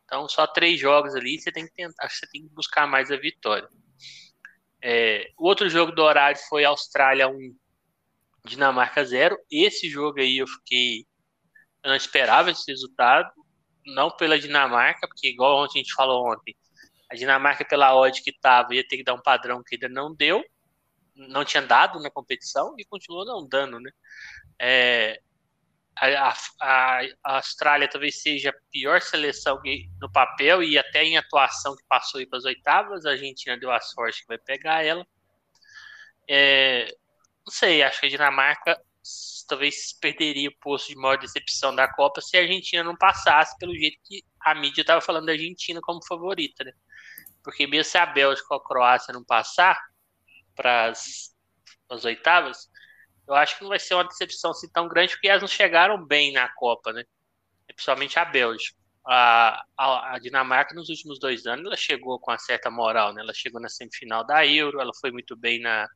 Então, 0.05 0.27
só 0.29 0.47
três 0.47 0.79
jogos 0.79 1.15
ali, 1.15 1.39
você 1.39 1.51
tem 1.51 1.65
que 1.65 1.73
tentar, 1.73 2.09
você 2.09 2.25
tem 2.27 2.43
que 2.43 2.53
buscar 2.53 2.87
mais 2.87 3.11
a 3.11 3.17
vitória. 3.17 3.67
É, 4.83 5.31
o 5.37 5.47
outro 5.47 5.69
jogo 5.69 5.91
do 5.91 6.03
horário 6.03 6.39
foi 6.49 6.65
Austrália 6.65 7.27
1, 7.27 7.55
Dinamarca 8.45 9.05
0. 9.05 9.37
Esse 9.49 9.89
jogo 9.89 10.19
aí 10.19 10.37
eu 10.37 10.47
fiquei. 10.47 11.05
Eu 11.83 11.89
não 11.89 11.95
esperava 11.95 12.51
esse 12.51 12.69
resultado. 12.69 13.31
Não 13.85 14.11
pela 14.11 14.39
Dinamarca, 14.39 15.07
porque 15.07 15.29
igual 15.29 15.63
ontem 15.63 15.79
a 15.79 15.83
gente 15.83 15.93
falou 15.93 16.31
ontem, 16.31 16.55
a 17.11 17.15
Dinamarca, 17.15 17.65
pela 17.65 17.93
odd 17.95 18.21
que 18.21 18.29
estava, 18.29 18.73
ia 18.73 18.87
ter 18.87 18.95
que 18.97 19.03
dar 19.03 19.13
um 19.13 19.21
padrão 19.21 19.61
que 19.61 19.75
ainda 19.75 19.89
não 19.89 20.13
deu 20.15 20.43
não 21.15 21.45
tinha 21.45 21.61
dado 21.61 21.99
na 21.99 22.09
competição 22.09 22.75
e 22.77 22.85
continuou 22.85 23.25
não 23.25 23.47
dando, 23.47 23.79
né? 23.79 23.91
É, 24.59 25.21
a, 25.95 26.33
a, 26.61 27.01
Austrália 27.23 27.87
talvez 27.87 28.21
seja 28.21 28.49
a 28.49 28.71
pior 28.71 29.01
seleção 29.01 29.61
no 30.01 30.11
papel 30.11 30.63
e 30.63 30.77
até 30.77 31.03
em 31.03 31.17
atuação 31.17 31.75
que 31.75 31.83
passou 31.87 32.25
para 32.27 32.39
as 32.39 32.45
oitavas. 32.45 33.05
A 33.05 33.11
Argentina 33.11 33.57
deu 33.57 33.71
a 33.71 33.79
sorte 33.79 34.21
que 34.21 34.27
vai 34.27 34.37
pegar 34.37 34.83
ela. 34.83 35.05
É, 36.27 36.87
não 37.45 37.51
sei, 37.51 37.83
acho 37.83 37.99
que 37.99 38.07
a 38.07 38.09
Dinamarca 38.09 38.81
talvez 39.47 39.93
perderia 39.99 40.49
o 40.49 40.57
posto 40.59 40.89
de 40.89 40.95
maior 40.95 41.17
decepção 41.17 41.75
da 41.75 41.87
Copa 41.87 42.21
se 42.21 42.37
a 42.37 42.41
Argentina 42.41 42.83
não 42.83 42.95
passasse 42.95 43.57
pelo 43.57 43.75
jeito 43.75 43.99
que 44.03 44.23
a 44.39 44.55
mídia 44.55 44.81
estava 44.81 45.01
falando 45.01 45.25
da 45.25 45.33
Argentina 45.33 45.81
como 45.81 46.05
favorita, 46.05 46.63
né? 46.63 46.71
Porque 47.43 47.67
mesmo 47.67 47.91
se 47.91 47.97
a 47.97 48.05
Bélgica 48.05 48.47
ou 48.51 48.57
a 48.57 48.63
Croácia 48.63 49.13
não 49.13 49.23
passar, 49.23 49.77
para 50.55 50.91
as 50.91 52.05
oitavas, 52.05 52.69
eu 53.27 53.35
acho 53.35 53.57
que 53.57 53.63
não 53.63 53.69
vai 53.69 53.79
ser 53.79 53.93
uma 53.95 54.03
decepção 54.07 54.51
assim 54.51 54.69
tão 54.71 54.87
grande, 54.87 55.13
porque 55.13 55.27
elas 55.27 55.41
não 55.41 55.47
chegaram 55.47 56.03
bem 56.05 56.33
na 56.33 56.47
Copa, 56.49 56.91
né? 56.91 57.03
Principalmente 57.67 58.19
a 58.19 58.25
Bélgica. 58.25 58.77
A, 59.05 59.63
a, 59.77 60.19
Dinamarca, 60.19 60.73
nos 60.73 60.89
últimos 60.89 61.19
dois 61.19 61.45
anos, 61.45 61.65
ela 61.65 61.75
chegou 61.75 62.19
com 62.19 62.31
uma 62.31 62.37
certa 62.37 62.69
moral, 62.69 63.13
né? 63.13 63.21
Ela 63.21 63.33
chegou 63.33 63.61
na 63.61 63.69
semifinal 63.69 64.25
da 64.25 64.45
Euro, 64.45 64.79
ela 64.79 64.91
foi 64.99 65.11
muito 65.11 65.35
bem 65.35 65.59
na, 65.59 65.87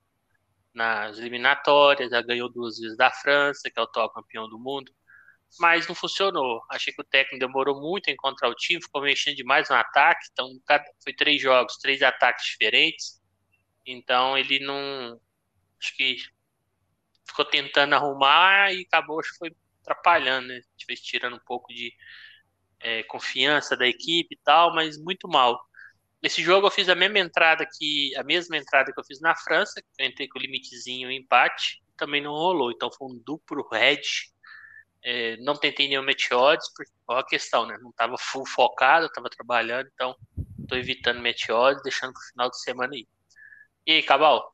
nas 0.74 1.17
eliminatórias, 1.17 2.12
ela 2.12 2.22
ganhou 2.22 2.51
duas 2.51 2.77
vezes 2.77 2.98
da 2.98 3.12
França, 3.12 3.69
que 3.69 3.79
é 3.79 3.81
o 3.81 3.86
atual 3.86 4.12
campeão 4.12 4.50
do 4.50 4.60
mundo, 4.60 4.91
mas 5.60 5.88
não 5.88 5.96
funcionou. 5.96 6.62
Achei 6.69 6.93
que 6.93 7.01
o 7.01 7.05
técnico 7.05 7.46
demorou 7.46 7.79
muito 7.81 8.10
a 8.10 8.13
encontrar 8.13 8.50
o 8.50 8.55
time, 8.55 8.81
ficou 8.81 9.01
mexendo 9.01 9.36
demais 9.36 9.69
no 9.69 9.75
ataque, 9.75 10.27
então 10.31 10.50
foi 11.03 11.13
três 11.13 11.41
jogos, 11.41 11.77
três 11.77 12.01
ataques 12.01 12.46
diferentes, 12.46 13.22
então 13.86 14.38
ele 14.38 14.60
não. 14.60 15.19
Acho 15.79 15.96
que 15.96 16.17
ficou 17.27 17.46
tentando 17.46 17.93
arrumar 17.96 18.74
e 18.74 18.81
acabou, 18.81 19.19
acho 19.19 19.31
que 19.34 19.38
foi 19.39 19.55
atrapalhando, 19.81 20.48
né? 20.48 20.62
Tirando 21.01 21.36
um 21.36 21.46
pouco 21.46 21.74
de 21.74 21.93
é, 22.79 23.03
confiança 23.03 23.75
da 23.75 23.88
equipe 23.88 24.36
e 24.36 24.39
tal, 24.43 24.74
mas 24.74 24.98
muito 24.98 25.27
mal. 25.27 25.60
esse 26.24 26.41
jogo 26.41 26.67
eu 26.67 26.72
fiz 26.72 26.89
a 26.89 26.96
mesma 26.96 27.19
entrada 27.19 27.65
que 27.77 28.15
a 28.17 28.24
mesma 28.24 28.57
entrada 28.57 28.91
que 28.91 29.00
eu 29.00 29.03
fiz 29.03 29.19
na 29.22 29.36
França, 29.36 29.81
eu 29.98 30.05
entrei 30.05 30.27
com 30.27 30.39
o 30.39 30.41
limitezinho 30.41 31.12
empate, 31.12 31.81
também 31.96 32.22
não 32.22 32.31
rolou, 32.31 32.72
então 32.72 32.91
foi 32.91 33.07
um 33.07 33.19
duplo 33.25 33.67
red. 33.69 34.01
É, 35.03 35.38
não 35.38 35.55
tentei 35.55 35.88
nenhum 35.88 36.03
meteodes, 36.03 36.67
porque 36.75 36.91
qual 37.05 37.19
a 37.19 37.25
questão, 37.25 37.65
né? 37.65 37.77
Não 37.81 37.91
estava 37.91 38.17
full 38.17 38.46
focado, 38.46 39.05
estava 39.05 39.29
trabalhando, 39.29 39.89
então 39.93 40.15
estou 40.60 40.77
evitando 40.77 41.22
meteodes, 41.22 41.81
deixando 41.84 42.13
para 42.13 42.22
o 42.22 42.29
final 42.31 42.50
de 42.50 42.62
semana 42.62 42.93
aí. 42.93 43.07
E 43.86 43.93
aí, 43.93 44.03
Cabal, 44.03 44.53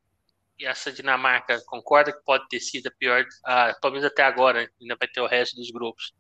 essa 0.60 0.91
Dinamarca 0.91 1.62
concorda 1.65 2.12
que 2.12 2.24
pode 2.24 2.48
ter 2.48 2.60
sido 2.60 2.88
a 2.88 2.91
pior, 2.91 3.25
a, 3.45 3.74
pelo 3.81 3.93
menos 3.93 4.05
até 4.05 4.24
agora, 4.24 4.69
ainda 4.81 4.95
vai 4.98 5.07
ter 5.07 5.22
o 5.22 5.27
resto 5.27 5.55
dos 5.55 5.72
grupos, 5.72 6.13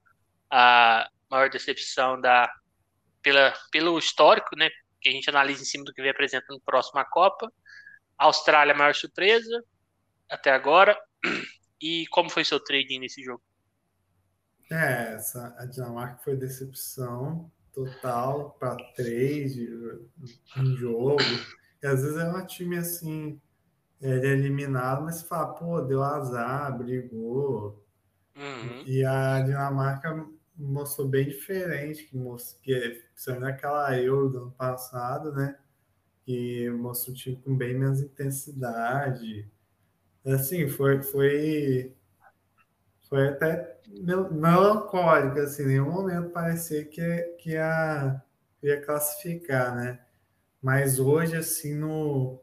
a 0.49 1.07
maior 1.29 1.49
decepção 1.49 2.19
da 2.19 2.51
pela, 3.21 3.53
pelo 3.71 3.97
histórico, 3.97 4.55
né? 4.55 4.69
Que 5.01 5.09
a 5.09 5.11
gente 5.11 5.29
analisa 5.29 5.61
em 5.61 5.65
cima 5.65 5.85
do 5.85 5.93
que 5.93 6.01
vem 6.01 6.11
apresentando 6.11 6.61
próximo 6.65 6.99
à 6.99 7.05
Copa. 7.05 7.51
A 8.17 8.25
Austrália, 8.25 8.73
a 8.73 8.77
maior 8.77 8.93
surpresa 8.93 9.63
até 10.29 10.51
agora. 10.51 10.97
E 11.81 12.05
como 12.07 12.29
foi 12.29 12.45
seu 12.45 12.59
trading 12.59 12.99
nesse 12.99 13.21
jogo? 13.23 13.41
É, 14.71 15.15
essa, 15.15 15.53
a 15.57 15.65
Dinamarca 15.65 16.21
foi 16.23 16.35
decepção 16.35 17.51
total 17.73 18.51
para 18.59 18.77
trade 18.93 19.69
em 20.57 20.75
jogo. 20.77 21.17
E 21.81 21.87
às 21.87 22.01
vezes 22.01 22.17
é 22.17 22.31
um 22.31 22.45
time 22.45 22.77
assim, 22.77 23.41
ele 24.03 24.27
é 24.27 24.31
eliminado, 24.31 25.03
mas 25.03 25.23
fala, 25.23 25.53
pô, 25.53 25.79
deu 25.81 26.03
azar, 26.03 26.77
brigou. 26.77 27.81
Uhum. 28.35 28.83
E 28.85 29.05
a 29.05 29.41
Dinamarca 29.41 30.27
mostrou 30.57 31.07
bem 31.07 31.25
diferente, 31.29 32.03
que 32.03 32.17
mostrou 32.17 32.61
que 32.61 33.01
sendo 33.15 33.45
aquela 33.45 33.97
Euro 33.97 34.29
do 34.29 34.37
ano 34.39 34.51
passado, 34.51 35.31
né? 35.31 35.57
Que 36.25 36.69
mostrou 36.69 37.15
um 37.15 37.17
time 37.17 37.37
com 37.37 37.55
bem 37.55 37.77
menos 37.77 38.01
intensidade. 38.01 39.49
Assim, 40.25 40.67
foi, 40.67 41.01
foi, 41.01 41.95
foi 43.09 43.29
até 43.29 43.79
melancólico, 44.31 45.39
assim, 45.39 45.63
em 45.63 45.67
nenhum 45.67 45.91
momento 45.91 46.29
parecia 46.31 46.83
que, 46.83 47.21
que 47.39 47.51
ia, 47.51 48.21
ia 48.61 48.81
classificar, 48.81 49.75
né? 49.75 49.99
Mas 50.61 50.99
hoje, 50.99 51.35
assim, 51.35 51.75
no, 51.75 52.42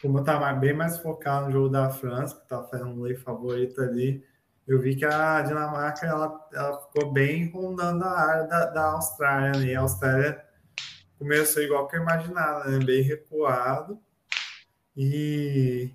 como 0.00 0.18
eu 0.18 0.22
estava 0.22 0.52
bem 0.54 0.72
mais 0.72 0.98
focado 0.98 1.46
no 1.46 1.52
jogo 1.52 1.68
da 1.68 1.90
França, 1.90 2.34
que 2.34 2.42
estava 2.42 2.66
fazendo 2.68 2.90
um 2.90 3.02
lei 3.02 3.16
favorito 3.16 3.80
ali, 3.80 4.24
eu 4.66 4.80
vi 4.80 4.94
que 4.94 5.04
a 5.04 5.42
Dinamarca 5.42 6.06
ela, 6.06 6.48
ela 6.52 6.80
ficou 6.80 7.12
bem 7.12 7.50
rondando 7.50 8.04
a 8.04 8.20
área 8.20 8.44
da, 8.44 8.66
da 8.66 8.84
Austrália. 8.92 9.60
Né? 9.60 9.74
A 9.74 9.80
Austrália 9.80 10.44
começou 11.18 11.62
igual 11.62 11.88
que 11.88 11.96
eu 11.96 12.02
imaginava, 12.02 12.68
né? 12.68 12.84
bem 12.84 13.02
recuado. 13.02 13.98
E, 14.96 15.92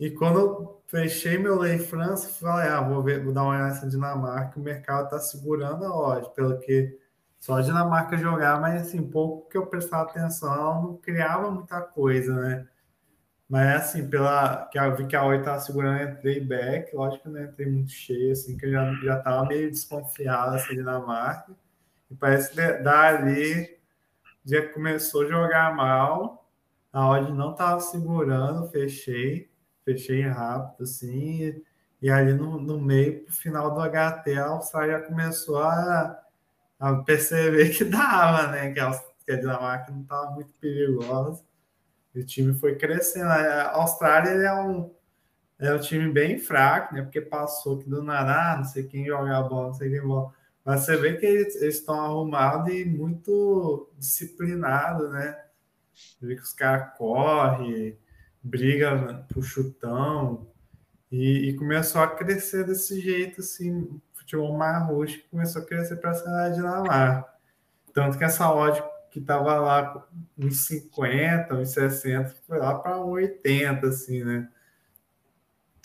e 0.00 0.10
quando 0.10 0.38
eu 0.38 0.82
fechei 0.86 1.36
meu 1.36 1.58
Lei 1.58 1.78
França, 1.78 2.28
falei, 2.28 2.68
ah, 2.68 2.80
vou, 2.80 3.02
ver, 3.02 3.22
vou 3.22 3.32
dar 3.32 3.42
uma 3.42 3.50
olhada 3.50 3.68
nessa 3.68 3.88
Dinamarca, 3.88 4.58
o 4.58 4.62
mercado 4.62 5.04
está 5.04 5.18
segurando 5.18 5.84
a 5.84 5.94
odd, 5.94 6.30
pelo 6.34 6.58
que 6.58 6.98
só 7.38 7.56
a 7.56 7.62
Dinamarca 7.62 8.16
jogar, 8.16 8.60
mas 8.60 8.82
assim, 8.82 9.02
pouco 9.02 9.48
que 9.48 9.58
eu 9.58 9.66
prestava 9.66 10.04
atenção, 10.04 10.82
não 10.82 10.96
criava 10.96 11.50
muita 11.50 11.80
coisa, 11.80 12.34
né? 12.34 12.66
Mas 13.48 13.82
assim, 13.82 14.08
pela 14.08 14.66
que 14.66 14.78
eu 14.78 14.96
vi 14.96 15.06
que 15.06 15.14
a 15.14 15.24
Oi 15.24 15.38
estava 15.38 15.60
segurando, 15.60 16.02
entrei 16.02 16.40
back, 16.40 16.94
lógico 16.94 17.22
que 17.22 17.28
eu 17.28 17.32
não 17.32 17.44
entrei 17.44 17.70
muito 17.70 17.90
cheio, 17.92 18.32
assim, 18.32 18.56
que 18.56 18.66
eu 18.66 18.72
já, 18.72 18.92
já 19.04 19.20
tava 19.20 19.46
meio 19.46 19.70
desconfiado 19.70 20.56
assim, 20.56 20.74
Dinamarca. 20.74 21.52
E 22.10 22.14
parece 22.14 22.50
que 22.50 22.72
dali 22.82 23.78
já 24.44 24.68
começou 24.72 25.22
a 25.22 25.28
jogar 25.28 25.74
mal, 25.74 26.48
a 26.92 27.08
odd 27.08 27.32
não 27.32 27.52
estava 27.52 27.80
segurando, 27.80 28.68
fechei, 28.70 29.50
fechei 29.84 30.22
rápido, 30.22 30.82
assim, 30.82 31.42
e, 31.42 31.64
e 32.02 32.10
ali 32.10 32.32
no, 32.32 32.60
no 32.60 32.80
meio, 32.80 33.24
pro 33.24 33.32
final 33.34 33.74
do 33.74 33.80
HT, 33.80 34.38
a 34.38 34.46
Austrália 34.46 34.98
já 35.00 35.06
começou 35.06 35.58
a, 35.58 36.20
a 36.78 36.94
perceber 36.96 37.70
que 37.70 37.84
dava, 37.84 38.48
né? 38.48 38.72
Que 38.72 38.80
a, 38.80 38.90
que 39.24 39.32
a 39.32 39.36
Dinamarca 39.36 39.92
não 39.92 40.02
estava 40.02 40.30
muito 40.32 40.52
perigosa. 40.54 41.44
O 42.16 42.24
time 42.24 42.54
foi 42.54 42.76
crescendo. 42.76 43.28
A 43.28 43.72
Austrália 43.72 44.30
é 44.30 44.54
um, 44.54 44.90
é 45.58 45.74
um 45.74 45.78
time 45.78 46.10
bem 46.10 46.38
fraco, 46.38 46.94
né? 46.94 47.02
Porque 47.02 47.20
passou 47.20 47.78
aqui 47.78 47.90
do 47.90 48.00
ah, 48.10 48.54
não 48.56 48.64
sei 48.64 48.84
quem 48.84 49.04
joga 49.04 49.36
a 49.36 49.42
bola, 49.42 49.66
não 49.68 49.74
sei 49.74 49.90
quem 49.90 50.00
bola. 50.00 50.32
Mas 50.64 50.80
você 50.80 50.96
vê 50.96 51.16
que 51.16 51.26
eles, 51.26 51.54
estão 51.56 52.00
arrumados 52.00 52.72
e 52.72 52.84
muito 52.86 53.90
disciplinados, 53.98 55.10
né? 55.10 55.38
Você 55.94 56.26
vê 56.26 56.36
que 56.36 56.42
os 56.42 56.52
caras 56.52 56.96
correm, 56.96 57.98
brigam 58.42 59.24
pro 59.28 59.42
chutão. 59.42 60.48
E, 61.12 61.50
e, 61.50 61.54
começou 61.54 62.00
a 62.00 62.08
crescer 62.08 62.64
desse 62.64 63.00
jeito, 63.00 63.40
assim, 63.40 64.00
futebol 64.12 64.56
mais 64.56 64.84
roxo, 64.86 65.22
começou 65.30 65.62
a 65.62 65.64
crescer 65.64 65.96
para 65.96 66.10
a 66.10 66.14
cidade 66.14 66.56
de 66.56 66.62
Lamar. 66.62 67.24
Tanto 67.94 68.18
que 68.18 68.24
essa 68.24 68.52
odd 68.52 68.82
que 69.16 69.20
estava 69.20 69.58
lá 69.58 70.06
uns 70.36 70.66
50, 70.66 71.54
uns 71.54 71.70
60, 71.70 72.36
foi 72.46 72.58
lá 72.58 72.74
para 72.78 72.98
80, 72.98 73.86
assim, 73.86 74.22
né? 74.22 74.46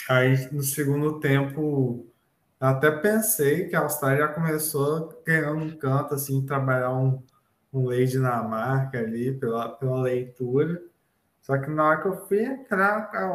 Aí 0.09 0.53
no 0.53 0.61
segundo 0.61 1.17
tempo, 1.21 2.11
até 2.59 2.91
pensei 2.91 3.69
que 3.69 3.75
a 3.75 3.79
Austrália 3.79 4.27
já 4.27 4.33
começou 4.33 5.23
ganhando 5.25 5.63
um 5.63 5.77
canto, 5.77 6.13
assim, 6.13 6.45
trabalhar 6.45 6.93
um, 6.93 7.23
um 7.71 7.87
lei 7.87 8.05
Dinamarca 8.05 8.99
ali 8.99 9.31
pela, 9.31 9.69
pela 9.69 10.01
leitura. 10.01 10.83
Só 11.41 11.57
que 11.57 11.69
na 11.69 11.85
hora 11.85 12.01
que 12.01 12.07
eu 12.09 12.27
fui 12.27 12.43
entrar, 12.43 13.09
a, 13.13 13.25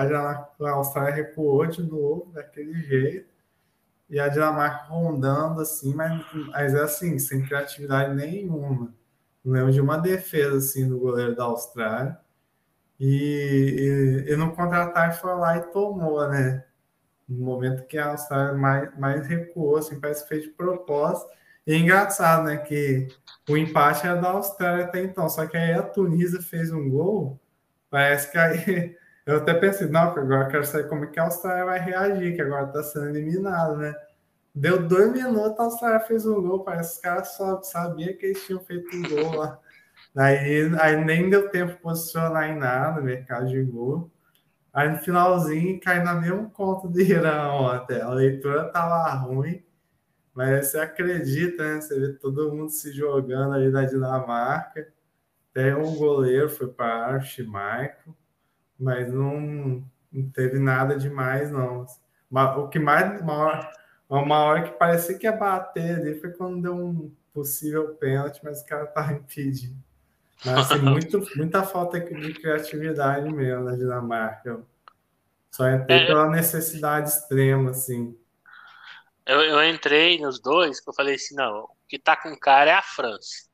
a, 0.00 0.48
a 0.62 0.70
Austrália 0.70 1.14
recuou 1.14 1.66
de 1.66 1.82
novo, 1.82 2.32
daquele 2.32 2.72
jeito. 2.82 3.28
E 4.08 4.18
a 4.18 4.28
Dinamarca 4.28 4.86
rondando, 4.86 5.60
assim, 5.60 5.94
mas, 5.94 6.24
mas 6.46 6.74
é 6.74 6.80
assim, 6.80 7.18
sem 7.18 7.44
criatividade 7.44 8.14
nenhuma. 8.14 8.96
Não 9.48 9.54
lembro 9.54 9.72
de 9.72 9.80
uma 9.80 9.96
defesa 9.96 10.58
assim 10.58 10.86
do 10.86 10.98
goleiro 10.98 11.34
da 11.34 11.44
Austrália. 11.44 12.18
E, 13.00 14.26
e, 14.28 14.32
e 14.32 14.36
no 14.36 14.54
contra-ataque 14.54 15.18
foi 15.20 15.34
lá 15.36 15.56
e 15.56 15.62
tomou, 15.72 16.28
né? 16.28 16.66
No 17.26 17.46
momento 17.46 17.86
que 17.86 17.96
a 17.96 18.08
Austrália 18.08 18.52
mais, 18.52 18.98
mais 18.98 19.26
recuou, 19.26 19.78
assim, 19.78 19.98
parece 19.98 20.24
que 20.24 20.28
fez 20.28 20.42
de 20.44 20.50
propósito. 20.50 21.32
E 21.66 21.72
é 21.72 21.78
engraçado, 21.78 22.44
né? 22.44 22.58
Que 22.58 23.08
o 23.48 23.56
empate 23.56 24.06
era 24.06 24.20
da 24.20 24.32
Austrália 24.32 24.84
até 24.84 25.02
então, 25.02 25.30
só 25.30 25.46
que 25.46 25.56
aí 25.56 25.72
a 25.72 25.82
Tunísia 25.82 26.42
fez 26.42 26.70
um 26.70 26.90
gol. 26.90 27.40
Parece 27.90 28.30
que 28.30 28.36
aí. 28.38 28.96
Eu 29.24 29.38
até 29.38 29.52
pensei, 29.52 29.88
não, 29.88 30.00
agora 30.00 30.44
eu 30.46 30.48
quero 30.48 30.64
saber 30.64 30.88
como 30.88 31.04
é 31.04 31.06
que 31.08 31.20
a 31.20 31.24
Austrália 31.24 31.66
vai 31.66 31.78
reagir, 31.78 32.34
que 32.34 32.40
agora 32.40 32.64
está 32.66 32.82
sendo 32.82 33.10
eliminado, 33.10 33.76
né? 33.76 33.94
Deu 34.54 34.86
dois 34.86 35.12
minutos, 35.12 35.58
a 35.58 35.64
Austrália 35.64 36.00
fez 36.00 36.26
um 36.26 36.40
gol. 36.42 36.64
Parece 36.64 36.90
que 36.90 36.96
os 36.96 37.02
caras 37.02 37.36
só 37.36 37.62
sabiam 37.62 38.16
que 38.16 38.26
eles 38.26 38.44
tinham 38.44 38.60
feito 38.60 38.88
um 38.96 39.02
gol 39.02 39.36
lá. 39.36 39.58
Aí, 40.16 40.70
aí 40.80 41.04
nem 41.04 41.30
deu 41.30 41.50
tempo 41.50 41.72
de 41.72 41.78
posicionar 41.78 42.48
em 42.50 42.58
nada, 42.58 43.00
mercado 43.00 43.48
de 43.48 43.62
gol. 43.62 44.10
Aí 44.72 44.88
no 44.88 44.98
finalzinho 44.98 45.80
cai 45.80 46.02
na 46.02 46.14
mesma 46.14 46.48
conta 46.50 46.88
de 46.88 47.02
Irã 47.02 47.72
até. 47.72 48.00
A 48.02 48.10
leitura 48.10 48.70
tava 48.70 49.10
ruim, 49.14 49.64
mas 50.34 50.68
você 50.68 50.78
acredita, 50.78 51.74
né? 51.74 51.80
Você 51.80 51.98
vê 51.98 52.12
todo 52.14 52.52
mundo 52.54 52.70
se 52.70 52.92
jogando 52.92 53.54
ali 53.54 53.72
da 53.72 53.84
Dinamarca. 53.84 54.88
Até 55.50 55.74
um 55.74 55.96
goleiro 55.96 56.48
foi 56.48 56.68
para 56.68 57.06
Arch 57.06 57.38
Michael, 57.40 58.16
mas 58.78 59.12
não, 59.12 59.84
não 60.12 60.30
teve 60.30 60.58
nada 60.58 60.96
demais, 60.96 61.50
não. 61.50 61.86
O 62.30 62.68
que 62.68 62.78
mais 62.78 63.20
maior, 63.22 63.68
uma 64.08 64.38
hora 64.44 64.62
que 64.62 64.78
parecia 64.78 65.18
que 65.18 65.26
ia 65.26 65.32
bater 65.32 65.96
ali 65.96 66.18
foi 66.18 66.32
quando 66.32 66.62
deu 66.62 66.74
um 66.74 67.14
possível 67.32 67.94
pênalti, 67.94 68.40
mas 68.42 68.62
o 68.62 68.66
cara 68.66 68.86
tava 68.86 69.12
impedido. 69.12 69.76
Mas, 70.44 70.70
assim, 70.70 70.78
muito, 70.82 71.22
muita 71.36 71.62
falta 71.62 72.00
de 72.00 72.34
criatividade 72.34 73.30
mesmo 73.32 73.64
na 73.64 73.76
Dinamarca. 73.76 74.48
Eu 74.48 74.66
só 75.50 75.68
entrei 75.68 76.04
é, 76.04 76.06
pela 76.06 76.30
necessidade 76.30 77.10
extrema, 77.10 77.70
assim. 77.70 78.18
Eu, 79.26 79.42
eu 79.42 79.62
entrei 79.68 80.18
nos 80.18 80.40
dois, 80.40 80.80
que 80.80 80.88
eu 80.88 80.94
falei 80.94 81.16
assim, 81.16 81.34
não, 81.34 81.64
o 81.64 81.70
que 81.86 81.98
tá 81.98 82.16
com 82.16 82.34
cara 82.38 82.70
é 82.70 82.74
a 82.74 82.82
França. 82.82 83.46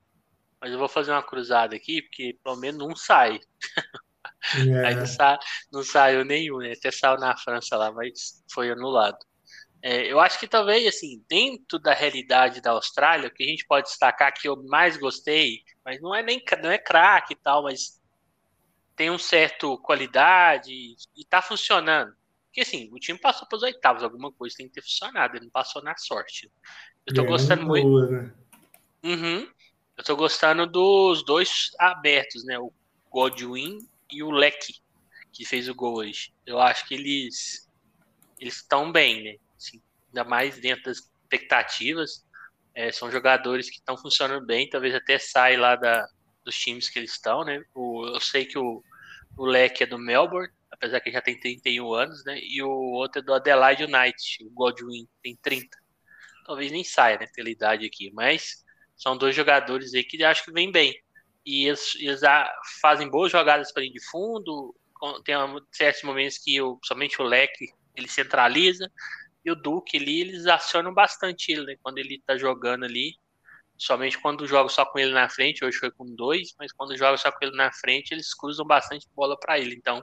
Mas 0.60 0.72
eu 0.72 0.78
vou 0.78 0.88
fazer 0.88 1.10
uma 1.10 1.22
cruzada 1.22 1.74
aqui, 1.74 2.00
porque 2.02 2.38
pelo 2.42 2.56
menos 2.56 2.80
um 2.86 2.94
sai. 2.94 3.40
É. 4.56 4.86
Aí 4.86 4.94
não, 4.94 5.06
sa 5.06 5.38
não 5.72 5.82
saiu 5.82 6.22
nenhum, 6.22 6.58
né? 6.58 6.72
Até 6.72 6.90
saiu 6.90 7.18
na 7.18 7.34
França 7.34 7.78
lá, 7.78 7.90
mas 7.90 8.42
foi 8.52 8.70
anulado. 8.70 9.16
É, 9.86 10.10
eu 10.10 10.18
acho 10.18 10.40
que 10.40 10.48
talvez, 10.48 10.86
assim, 10.86 11.22
dentro 11.28 11.78
da 11.78 11.92
realidade 11.92 12.62
da 12.62 12.70
Austrália, 12.70 13.28
o 13.28 13.30
que 13.30 13.44
a 13.44 13.46
gente 13.46 13.66
pode 13.66 13.86
destacar 13.86 14.32
que 14.32 14.48
eu 14.48 14.56
mais 14.64 14.96
gostei, 14.96 15.62
mas 15.84 16.00
não 16.00 16.14
é 16.14 16.22
nem 16.22 16.42
não 16.62 16.70
é 16.70 16.78
craque 16.78 17.34
e 17.34 17.36
tal, 17.36 17.64
mas 17.64 18.00
tem 18.96 19.10
um 19.10 19.18
certo 19.18 19.76
qualidade 19.76 20.72
e 21.14 21.24
tá 21.28 21.42
funcionando. 21.42 22.14
Porque 22.46 22.62
assim, 22.62 22.88
o 22.94 22.98
time 22.98 23.18
passou 23.18 23.46
para 23.46 23.56
os 23.56 23.62
oitavos, 23.62 24.02
alguma 24.02 24.32
coisa 24.32 24.56
tem 24.56 24.68
que 24.68 24.72
ter 24.72 24.80
funcionado, 24.80 25.36
ele 25.36 25.44
não 25.44 25.50
passou 25.50 25.82
na 25.82 25.94
sorte. 25.98 26.50
Eu 27.06 27.14
tô 27.14 27.22
gostando 27.26 27.66
muito. 27.66 28.10
Né? 28.10 28.32
Uhum. 29.02 29.46
Eu 29.98 30.02
tô 30.02 30.16
gostando 30.16 30.66
dos 30.66 31.22
dois 31.26 31.72
abertos, 31.78 32.42
né? 32.46 32.58
O 32.58 32.72
Godwin 33.10 33.86
e 34.10 34.22
o 34.22 34.30
Leque, 34.30 34.80
que 35.30 35.44
fez 35.44 35.68
o 35.68 35.74
gol 35.74 35.98
hoje. 35.98 36.32
Eu 36.46 36.58
acho 36.58 36.88
que 36.88 36.94
eles 36.94 37.68
eles 38.40 38.56
estão 38.56 38.90
bem, 38.90 39.22
né? 39.22 39.43
Ainda 40.14 40.24
mais 40.24 40.58
dentro 40.60 40.84
das 40.84 40.98
expectativas. 40.98 42.24
É, 42.72 42.92
são 42.92 43.10
jogadores 43.10 43.68
que 43.68 43.76
estão 43.76 43.96
funcionando 43.96 44.46
bem, 44.46 44.68
talvez 44.68 44.94
até 44.94 45.18
saia 45.18 45.58
lá 45.58 45.76
da, 45.76 46.06
dos 46.44 46.56
times 46.56 46.88
que 46.88 46.98
eles 46.98 47.12
estão, 47.12 47.44
né? 47.44 47.62
O, 47.74 48.06
eu 48.06 48.20
sei 48.20 48.44
que 48.44 48.58
o, 48.58 48.82
o 49.36 49.44
Leque 49.44 49.82
é 49.82 49.86
do 49.86 49.98
Melbourne, 49.98 50.52
apesar 50.70 51.00
que 51.00 51.10
já 51.10 51.20
tem 51.20 51.38
31 51.38 51.92
anos, 51.92 52.24
né? 52.24 52.38
E 52.40 52.62
o 52.62 52.68
outro 52.68 53.20
é 53.20 53.24
do 53.24 53.32
Adelaide 53.32 53.84
United, 53.84 54.44
o 54.44 54.50
Godwin, 54.50 55.06
tem 55.22 55.36
30. 55.40 55.68
Talvez 56.46 56.70
nem 56.70 56.84
saia, 56.84 57.18
né, 57.18 57.26
pela 57.34 57.48
idade 57.48 57.86
aqui, 57.86 58.10
mas 58.12 58.64
são 58.96 59.16
dois 59.16 59.34
jogadores 59.34 59.94
aí 59.94 60.04
que 60.04 60.22
acho 60.22 60.44
que 60.44 60.52
vem 60.52 60.70
bem. 60.70 60.94
E 61.46 61.66
eles, 61.66 61.94
eles 61.96 62.20
fazem 62.80 63.08
boas 63.08 63.30
jogadas 63.32 63.72
para 63.72 63.84
ir 63.84 63.90
de 63.90 64.04
fundo, 64.10 64.74
tem 65.24 65.34
certos 65.72 66.02
momentos 66.02 66.38
que 66.38 66.60
o, 66.60 66.78
somente 66.84 67.20
o 67.20 67.24
Leque 67.24 67.66
ele 67.94 68.08
centraliza, 68.08 68.90
e 69.44 69.50
o 69.50 69.54
Duque 69.54 69.98
ali, 69.98 70.20
eles 70.20 70.46
acionam 70.46 70.92
bastante 70.92 71.52
ele, 71.52 71.66
né? 71.66 71.76
Quando 71.82 71.98
ele 71.98 72.22
tá 72.26 72.36
jogando 72.36 72.84
ali, 72.84 73.14
somente 73.76 74.18
quando 74.18 74.46
joga 74.46 74.68
só 74.68 74.84
com 74.86 74.98
ele 74.98 75.12
na 75.12 75.28
frente, 75.28 75.64
hoje 75.64 75.78
foi 75.78 75.90
com 75.90 76.06
dois, 76.06 76.54
mas 76.58 76.72
quando 76.72 76.96
joga 76.96 77.16
só 77.18 77.30
com 77.30 77.44
ele 77.44 77.56
na 77.56 77.72
frente, 77.72 78.12
eles 78.12 78.34
cruzam 78.34 78.66
bastante 78.66 79.06
bola 79.14 79.38
para 79.38 79.58
ele. 79.58 79.74
Então, 79.74 80.02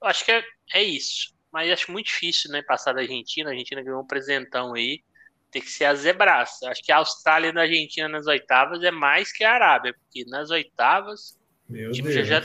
eu 0.00 0.08
acho 0.08 0.24
que 0.24 0.32
é, 0.32 0.44
é 0.74 0.82
isso. 0.82 1.34
Mas 1.52 1.70
acho 1.70 1.90
muito 1.90 2.06
difícil, 2.06 2.50
né? 2.52 2.62
Passar 2.62 2.92
da 2.92 3.00
Argentina. 3.00 3.50
A 3.50 3.52
Argentina 3.52 3.82
ganhou 3.82 4.00
um 4.02 4.06
presentão 4.06 4.74
aí. 4.74 5.02
Tem 5.50 5.60
que 5.60 5.70
ser 5.70 5.86
a 5.86 5.94
zebraça. 5.94 6.70
Acho 6.70 6.82
que 6.82 6.92
a 6.92 6.98
Austrália 6.98 7.52
e 7.52 7.58
a 7.58 7.62
Argentina 7.62 8.08
nas 8.08 8.26
oitavas 8.26 8.82
é 8.84 8.92
mais 8.92 9.32
que 9.32 9.42
a 9.42 9.52
Arábia, 9.52 9.92
porque 9.94 10.24
nas 10.26 10.50
oitavas 10.50 11.36
Meu 11.68 11.90
o 11.90 11.92
time 11.92 12.12
Deus. 12.12 12.28
já, 12.28 12.40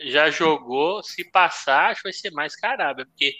já 0.00 0.30
jogou. 0.30 1.02
Se 1.04 1.30
passar, 1.30 1.92
acho 1.92 2.02
que 2.02 2.08
vai 2.08 2.12
ser 2.12 2.32
mais 2.32 2.56
que 2.56 2.66
a 2.66 2.70
Arábia, 2.70 3.06
porque 3.06 3.36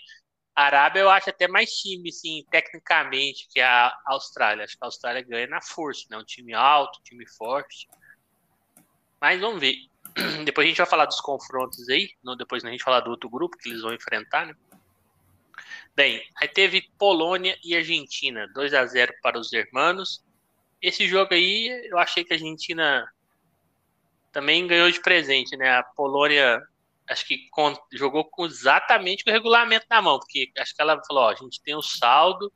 a 0.58 0.62
Arábia 0.62 1.02
eu 1.02 1.08
acho 1.08 1.30
até 1.30 1.46
mais 1.46 1.70
time, 1.70 2.08
assim, 2.08 2.44
tecnicamente, 2.50 3.46
que 3.48 3.60
a 3.60 3.96
Austrália. 4.04 4.64
Acho 4.64 4.76
que 4.76 4.82
a 4.82 4.88
Austrália 4.88 5.22
ganha 5.22 5.46
na 5.46 5.60
força, 5.60 6.04
né? 6.10 6.18
Um 6.18 6.24
time 6.24 6.52
alto, 6.52 7.00
time 7.04 7.24
forte. 7.28 7.88
Mas 9.20 9.40
vamos 9.40 9.60
ver. 9.60 9.76
Depois 10.44 10.64
a 10.64 10.68
gente 10.68 10.78
vai 10.78 10.86
falar 10.86 11.04
dos 11.04 11.20
confrontos 11.20 11.88
aí. 11.88 12.10
Depois 12.36 12.64
a 12.64 12.70
gente 12.70 12.82
falar 12.82 12.98
do 12.98 13.10
outro 13.10 13.30
grupo 13.30 13.56
que 13.56 13.68
eles 13.68 13.82
vão 13.82 13.94
enfrentar, 13.94 14.46
né? 14.46 14.54
Bem, 15.94 16.20
aí 16.34 16.48
teve 16.48 16.90
Polônia 16.98 17.56
e 17.62 17.76
Argentina, 17.76 18.48
2 18.52 18.74
a 18.74 18.84
0 18.84 19.14
para 19.22 19.38
os 19.38 19.52
hermanos. 19.52 20.24
Esse 20.82 21.06
jogo 21.06 21.34
aí, 21.34 21.68
eu 21.88 21.98
achei 21.98 22.24
que 22.24 22.32
a 22.32 22.36
Argentina 22.36 23.08
também 24.32 24.66
ganhou 24.66 24.90
de 24.90 25.00
presente, 25.00 25.56
né? 25.56 25.70
A 25.70 25.84
Polônia 25.84 26.60
acho 27.08 27.26
que 27.26 27.48
com, 27.50 27.74
jogou 27.92 28.24
com 28.24 28.46
exatamente 28.46 29.24
o 29.26 29.32
regulamento 29.32 29.86
na 29.90 30.02
mão, 30.02 30.18
porque 30.18 30.50
acho 30.58 30.74
que 30.74 30.82
ela 30.82 31.00
falou, 31.06 31.24
ó, 31.24 31.30
a 31.30 31.34
gente 31.34 31.62
tem 31.62 31.74
o 31.74 31.78
um 31.78 31.82
saldo, 31.82 32.52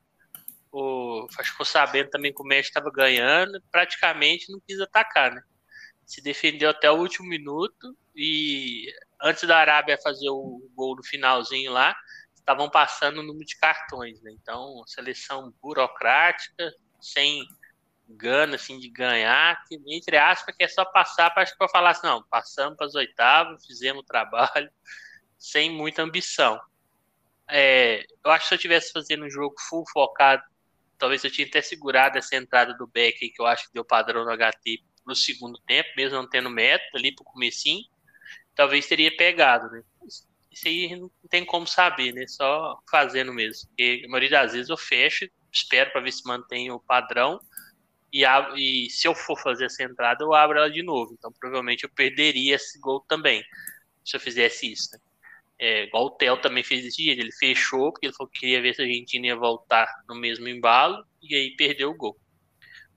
o, 0.70 1.26
ficou 1.42 1.66
sabendo 1.66 2.10
também 2.10 2.32
que 2.32 2.42
o 2.42 2.46
México 2.46 2.70
estava 2.78 2.90
ganhando, 2.90 3.62
praticamente 3.70 4.50
não 4.50 4.60
quis 4.66 4.80
atacar, 4.80 5.32
né? 5.32 5.42
Se 6.06 6.22
defendeu 6.22 6.70
até 6.70 6.90
o 6.90 6.98
último 6.98 7.28
minuto 7.28 7.96
e 8.14 8.86
antes 9.22 9.46
da 9.46 9.58
Arábia 9.58 9.98
fazer 10.02 10.28
o 10.30 10.68
gol 10.74 10.96
no 10.96 11.04
finalzinho 11.04 11.72
lá, 11.72 11.94
estavam 12.34 12.68
passando 12.68 13.20
o 13.20 13.22
número 13.22 13.44
de 13.44 13.56
cartões, 13.56 14.20
né? 14.20 14.32
Então, 14.32 14.82
seleção 14.86 15.52
burocrática, 15.62 16.72
sem 17.00 17.46
gana 18.16 18.56
assim 18.56 18.78
de 18.78 18.88
ganhar, 18.88 19.64
que 19.66 19.80
entre 19.88 20.16
aspas 20.16 20.54
que 20.56 20.64
é 20.64 20.68
só 20.68 20.84
passar 20.84 21.30
para 21.30 21.44
que 21.44 21.52
falar 21.68 21.90
assim, 21.90 22.06
não, 22.06 22.22
passamos 22.24 22.76
para 22.76 22.86
as 22.86 22.94
oitavas, 22.94 23.66
fizemos 23.66 24.02
o 24.02 24.06
trabalho 24.06 24.70
sem 25.38 25.70
muita 25.70 26.02
ambição. 26.02 26.60
É, 27.48 28.04
eu 28.24 28.30
acho 28.30 28.44
que 28.44 28.48
se 28.48 28.54
eu 28.54 28.58
tivesse 28.58 28.92
fazendo 28.92 29.24
um 29.24 29.30
jogo 29.30 29.54
full 29.68 29.84
focado, 29.92 30.42
talvez 30.98 31.24
eu 31.24 31.30
tinha 31.30 31.46
até 31.46 31.60
segurado 31.60 32.16
essa 32.16 32.36
entrada 32.36 32.74
do 32.74 32.86
Beck 32.86 33.18
que 33.18 33.42
eu 33.42 33.46
acho 33.46 33.66
que 33.66 33.74
deu 33.74 33.84
padrão 33.84 34.24
no 34.24 34.36
HT 34.36 34.82
no 35.04 35.16
segundo 35.16 35.58
tempo, 35.66 35.88
mesmo 35.96 36.16
não 36.16 36.28
tendo 36.28 36.48
método 36.48 36.96
ali 36.96 37.14
pro 37.14 37.24
comecinho, 37.24 37.84
talvez 38.54 38.86
teria 38.86 39.14
pegado, 39.16 39.68
né? 39.70 39.82
Isso 40.50 40.68
aí 40.68 40.94
não 40.96 41.10
tem 41.28 41.44
como 41.44 41.66
saber, 41.66 42.12
né? 42.12 42.26
Só 42.26 42.78
fazendo 42.90 43.32
mesmo. 43.32 43.68
Porque 43.68 44.02
a 44.04 44.08
maioria 44.08 44.30
das 44.30 44.52
vezes 44.52 44.68
eu 44.68 44.76
fecho, 44.76 45.28
espero 45.50 45.90
para 45.90 46.02
ver 46.02 46.12
se 46.12 46.22
mantém 46.26 46.70
o 46.70 46.78
padrão 46.78 47.40
e, 48.12 48.24
e, 48.56 48.90
se 48.90 49.08
eu 49.08 49.14
for 49.14 49.38
fazer 49.38 49.66
essa 49.66 49.82
entrada, 49.82 50.22
eu 50.22 50.34
abro 50.34 50.58
ela 50.58 50.70
de 50.70 50.82
novo. 50.82 51.14
Então, 51.18 51.32
provavelmente 51.40 51.84
eu 51.84 51.90
perderia 51.90 52.56
esse 52.56 52.78
gol 52.78 53.04
também, 53.08 53.42
se 54.04 54.16
eu 54.16 54.20
fizesse 54.20 54.70
isso. 54.70 54.90
Né? 54.92 54.98
É, 55.58 55.84
igual 55.84 56.06
o 56.06 56.10
Theo 56.10 56.36
também 56.38 56.62
fez 56.62 56.84
esse 56.84 57.02
dia, 57.02 57.12
ele 57.12 57.32
fechou, 57.32 57.92
porque 57.92 58.06
ele 58.06 58.14
falou 58.14 58.30
que 58.30 58.40
queria 58.40 58.60
ver 58.60 58.74
se 58.74 58.82
a 58.82 58.84
Argentina 58.84 59.28
ia 59.28 59.36
voltar 59.36 59.88
no 60.08 60.14
mesmo 60.14 60.48
embalo, 60.48 61.04
e 61.22 61.34
aí 61.34 61.56
perdeu 61.56 61.90
o 61.90 61.96
gol. 61.96 62.18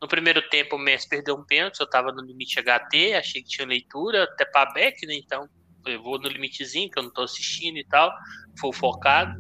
No 0.02 0.08
primeiro 0.08 0.42
tempo, 0.50 0.76
o 0.76 0.80
Messi 0.80 1.08
perdeu 1.08 1.36
um 1.36 1.46
pênalti, 1.46 1.80
eu 1.80 1.86
estava 1.86 2.12
no 2.12 2.22
limite 2.22 2.60
HT, 2.60 3.14
achei 3.14 3.42
que 3.42 3.48
tinha 3.50 3.68
leitura, 3.68 4.24
até 4.24 4.46
para 4.46 4.72
back, 4.74 5.06
né? 5.06 5.16
Então, 5.16 5.48
eu 5.86 6.02
vou 6.02 6.20
no 6.20 6.28
limitezinho, 6.28 6.90
que 6.90 7.00
eu 7.00 7.04
não 7.04 7.10
estou 7.10 7.24
assistindo 7.24 7.78
e 7.78 7.86
tal, 7.86 8.12
foi 8.60 8.74
focado. 8.74 9.40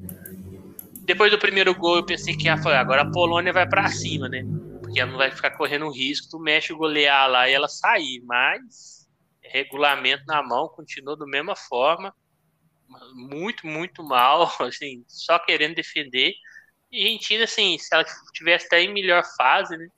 Depois 1.02 1.32
do 1.32 1.38
primeiro 1.38 1.76
gol, 1.76 1.98
eu 1.98 2.06
pensei 2.06 2.36
que 2.36 2.46
falar, 2.58 2.80
agora 2.80 3.02
a 3.02 3.12
Polônia 3.12 3.52
vai 3.52 3.68
para 3.68 3.88
cima, 3.90 4.30
né? 4.30 4.44
Porque 4.96 5.02
ela 5.02 5.12
não 5.12 5.18
vai 5.18 5.30
ficar 5.30 5.52
correndo 5.52 5.92
risco 5.92 6.30
do 6.30 6.40
México 6.40 6.80
golear 6.80 7.30
lá 7.30 7.50
e 7.50 7.54
ela 7.54 7.68
sair, 7.68 8.22
mas 8.24 9.10
regulamento 9.42 10.24
na 10.26 10.42
mão, 10.42 10.70
continuou 10.70 11.18
da 11.18 11.26
mesma 11.26 11.54
forma, 11.54 12.16
muito, 13.14 13.68
muito 13.68 14.02
mal, 14.02 14.50
assim, 14.62 15.04
só 15.06 15.38
querendo 15.38 15.76
defender. 15.76 16.34
E 16.90 17.02
a 17.02 17.06
Argentina, 17.08 17.44
assim, 17.44 17.78
se 17.78 17.90
ela 17.92 18.06
tivesse 18.34 18.68
até 18.68 18.84
em 18.84 18.94
melhor 18.94 19.22
fase, 19.36 19.76
né, 19.76 19.90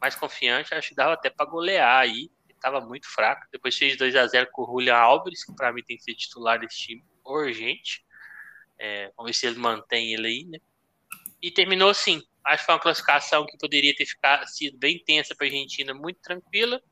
mais 0.00 0.16
confiante, 0.16 0.74
acho 0.74 0.88
que 0.88 0.96
dava 0.96 1.12
até 1.12 1.30
para 1.30 1.46
golear 1.46 2.00
aí, 2.00 2.28
estava 2.48 2.80
muito 2.80 3.08
fraco. 3.08 3.46
Depois 3.52 3.76
fez 3.76 3.96
2 3.96 4.16
a 4.16 4.26
0 4.26 4.48
com 4.50 4.62
o 4.62 4.66
Julian 4.66 4.96
Alves, 4.96 5.44
que 5.44 5.54
para 5.54 5.72
mim 5.72 5.84
tem 5.84 5.96
que 5.96 6.02
ser 6.02 6.14
titular 6.14 6.58
desse 6.58 6.78
time 6.78 7.04
urgente. 7.24 8.04
É, 8.76 9.12
vamos 9.16 9.30
ver 9.30 9.34
se 9.34 9.46
ele 9.46 9.60
mantém 9.60 10.14
ele 10.14 10.26
aí, 10.26 10.44
né? 10.46 10.58
E 11.42 11.50
terminou 11.50 11.90
assim, 11.90 12.22
Acho 12.44 12.58
que 12.58 12.66
foi 12.66 12.74
uma 12.74 12.80
classificação 12.80 13.46
que 13.46 13.56
poderia 13.56 13.94
ter 13.94 14.04
ficado, 14.04 14.46
sido 14.48 14.76
bem 14.76 14.98
tensa 14.98 15.34
para 15.34 15.46
a 15.46 15.50
Argentina, 15.50 15.94
muito 15.94 16.20
tranquila. 16.20 16.82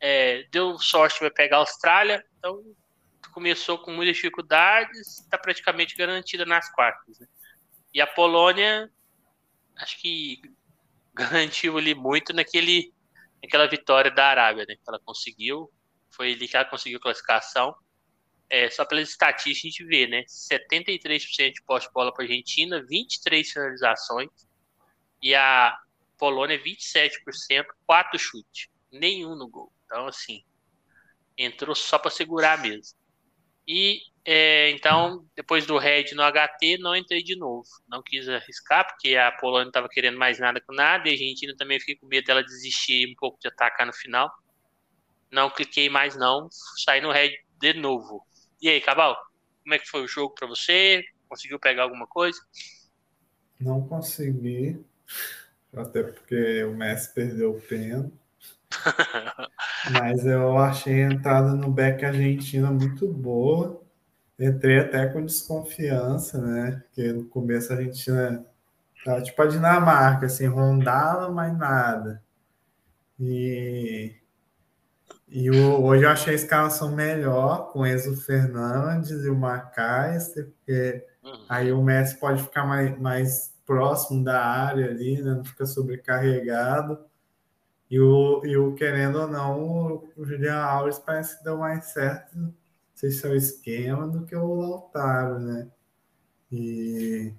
É, 0.00 0.44
deu 0.50 0.78
sorte 0.78 1.18
para 1.18 1.30
pegar 1.30 1.56
a 1.56 1.60
Austrália, 1.60 2.24
então 2.38 2.62
começou 3.32 3.78
com 3.78 3.92
muitas 3.92 4.16
dificuldades, 4.16 5.18
está 5.18 5.36
praticamente 5.36 5.94
garantida 5.94 6.46
nas 6.46 6.72
quartas. 6.72 7.18
Né? 7.18 7.26
E 7.92 8.00
a 8.00 8.06
Polônia, 8.06 8.90
acho 9.76 10.00
que 10.00 10.40
garantiu 11.14 11.76
ali 11.76 11.94
muito 11.94 12.32
naquele, 12.32 12.92
naquela 13.42 13.68
vitória 13.68 14.10
da 14.10 14.26
Arábia, 14.26 14.64
né? 14.66 14.74
Que 14.74 14.82
ela 14.88 15.00
conseguiu, 15.04 15.70
foi 16.10 16.32
ali 16.32 16.48
que 16.48 16.56
ela 16.56 16.64
conseguiu 16.64 17.00
classificação. 17.00 17.74
É, 18.50 18.70
só 18.70 18.84
pelas 18.84 19.10
estatísticas 19.10 19.58
a 19.58 19.68
gente 19.68 19.84
vê, 19.84 20.06
né? 20.06 20.24
73% 20.26 21.52
de 21.52 21.62
poste-bola 21.62 22.12
para 22.12 22.24
a 22.24 22.26
Argentina, 22.26 22.84
23 22.88 23.50
finalizações, 23.50 24.30
e 25.22 25.34
a 25.34 25.76
Polônia 26.16 26.58
27%, 26.62 27.66
4 27.86 28.18
chutes, 28.18 28.68
nenhum 28.90 29.34
no 29.36 29.48
gol. 29.48 29.72
Então, 29.84 30.06
assim, 30.06 30.42
entrou 31.36 31.74
só 31.74 31.98
para 31.98 32.10
segurar 32.10 32.60
mesmo. 32.60 32.98
E 33.66 34.00
é, 34.24 34.70
então, 34.70 35.26
depois 35.34 35.64
do 35.64 35.78
Red 35.78 36.12
no 36.12 36.22
HT, 36.22 36.78
não 36.78 36.94
entrei 36.94 37.22
de 37.22 37.34
novo. 37.34 37.66
Não 37.88 38.02
quis 38.02 38.28
arriscar, 38.28 38.86
porque 38.86 39.16
a 39.16 39.32
Polônia 39.32 39.64
não 39.64 39.70
estava 39.70 39.88
querendo 39.88 40.18
mais 40.18 40.38
nada 40.38 40.60
com 40.60 40.74
nada, 40.74 41.08
e 41.08 41.12
a 41.12 41.14
Argentina 41.14 41.54
também 41.56 41.80
fiquei 41.80 41.96
com 41.96 42.06
medo 42.06 42.26
dela 42.26 42.42
desistir 42.42 43.10
um 43.10 43.14
pouco 43.14 43.38
de 43.40 43.48
atacar 43.48 43.86
no 43.86 43.92
final. 43.92 44.30
Não 45.30 45.48
cliquei 45.48 45.88
mais, 45.88 46.14
não. 46.14 46.48
Saí 46.84 47.00
no 47.00 47.10
Red 47.10 47.32
de 47.58 47.72
novo. 47.74 48.26
E 48.60 48.68
aí, 48.68 48.80
Cabal? 48.80 49.16
Como 49.62 49.74
é 49.74 49.78
que 49.78 49.88
foi 49.88 50.02
o 50.02 50.08
jogo 50.08 50.34
para 50.34 50.48
você? 50.48 51.04
Conseguiu 51.28 51.58
pegar 51.58 51.84
alguma 51.84 52.06
coisa? 52.06 52.40
Não 53.60 53.86
consegui. 53.86 54.84
Até 55.72 56.02
porque 56.02 56.64
o 56.64 56.74
Messi 56.74 57.14
perdeu 57.14 57.52
o 57.52 57.60
pênalti. 57.60 58.12
Mas 59.92 60.24
eu 60.24 60.58
achei 60.58 61.04
a 61.04 61.12
entrada 61.12 61.54
no 61.54 61.70
back 61.70 62.04
argentina 62.04 62.70
muito 62.70 63.06
boa. 63.12 63.82
Entrei 64.38 64.78
até 64.78 65.06
com 65.06 65.24
desconfiança, 65.24 66.40
né? 66.40 66.82
Porque 66.86 67.12
no 67.12 67.24
começo 67.28 67.72
a 67.72 67.76
Argentina 67.76 68.46
tava 69.04 69.22
tipo 69.22 69.40
a 69.42 69.46
Dinamarca, 69.46 70.26
assim, 70.26 70.46
rondava, 70.46 71.30
mas 71.30 71.56
nada. 71.56 72.22
E, 73.18 74.14
e 75.30 75.50
o, 75.50 75.82
hoje 75.82 76.04
eu 76.04 76.08
achei 76.08 76.32
a 76.32 76.36
escalação 76.36 76.94
melhor 76.94 77.70
com 77.70 77.86
Enzo 77.86 78.16
Fernandes 78.16 79.24
e 79.24 79.28
o 79.28 79.36
Macaister, 79.36 80.46
porque 80.46 81.04
uhum. 81.22 81.44
aí 81.48 81.70
o 81.70 81.82
Messi 81.82 82.18
pode 82.18 82.42
ficar 82.42 82.64
mais, 82.64 82.98
mais 82.98 83.54
próximo 83.66 84.24
da 84.24 84.42
área 84.42 84.86
ali, 84.86 85.20
né? 85.20 85.34
não 85.34 85.44
fica 85.44 85.66
sobrecarregado. 85.66 86.98
E 87.90 88.00
o, 88.00 88.44
e 88.44 88.56
o 88.56 88.74
querendo 88.74 89.20
ou 89.20 89.28
não, 89.28 90.08
o 90.16 90.24
Julian 90.24 90.56
Alves 90.56 90.98
parece 90.98 91.38
que 91.38 91.44
deu 91.44 91.58
mais 91.58 91.86
certo, 91.86 92.36
não 92.36 92.54
sei 92.94 93.10
se 93.10 93.26
é 93.26 93.30
o 93.30 93.34
esquema, 93.34 94.06
do 94.06 94.24
que 94.24 94.36
o 94.36 94.54
Lautaro, 94.54 95.38
né? 95.38 95.68
E, 96.52 97.32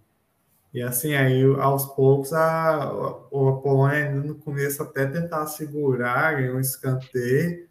e 0.73 0.81
assim, 0.81 1.13
aí 1.13 1.43
aos 1.59 1.85
poucos 1.85 2.33
a, 2.33 2.83
a 2.83 2.89
Polônia 3.29 4.11
no 4.11 4.35
começo 4.35 4.81
até 4.81 5.05
tentar 5.05 5.45
segurar, 5.47 6.35
ganhou 6.35 6.57
um 6.57 6.59
escanteio, 6.59 7.68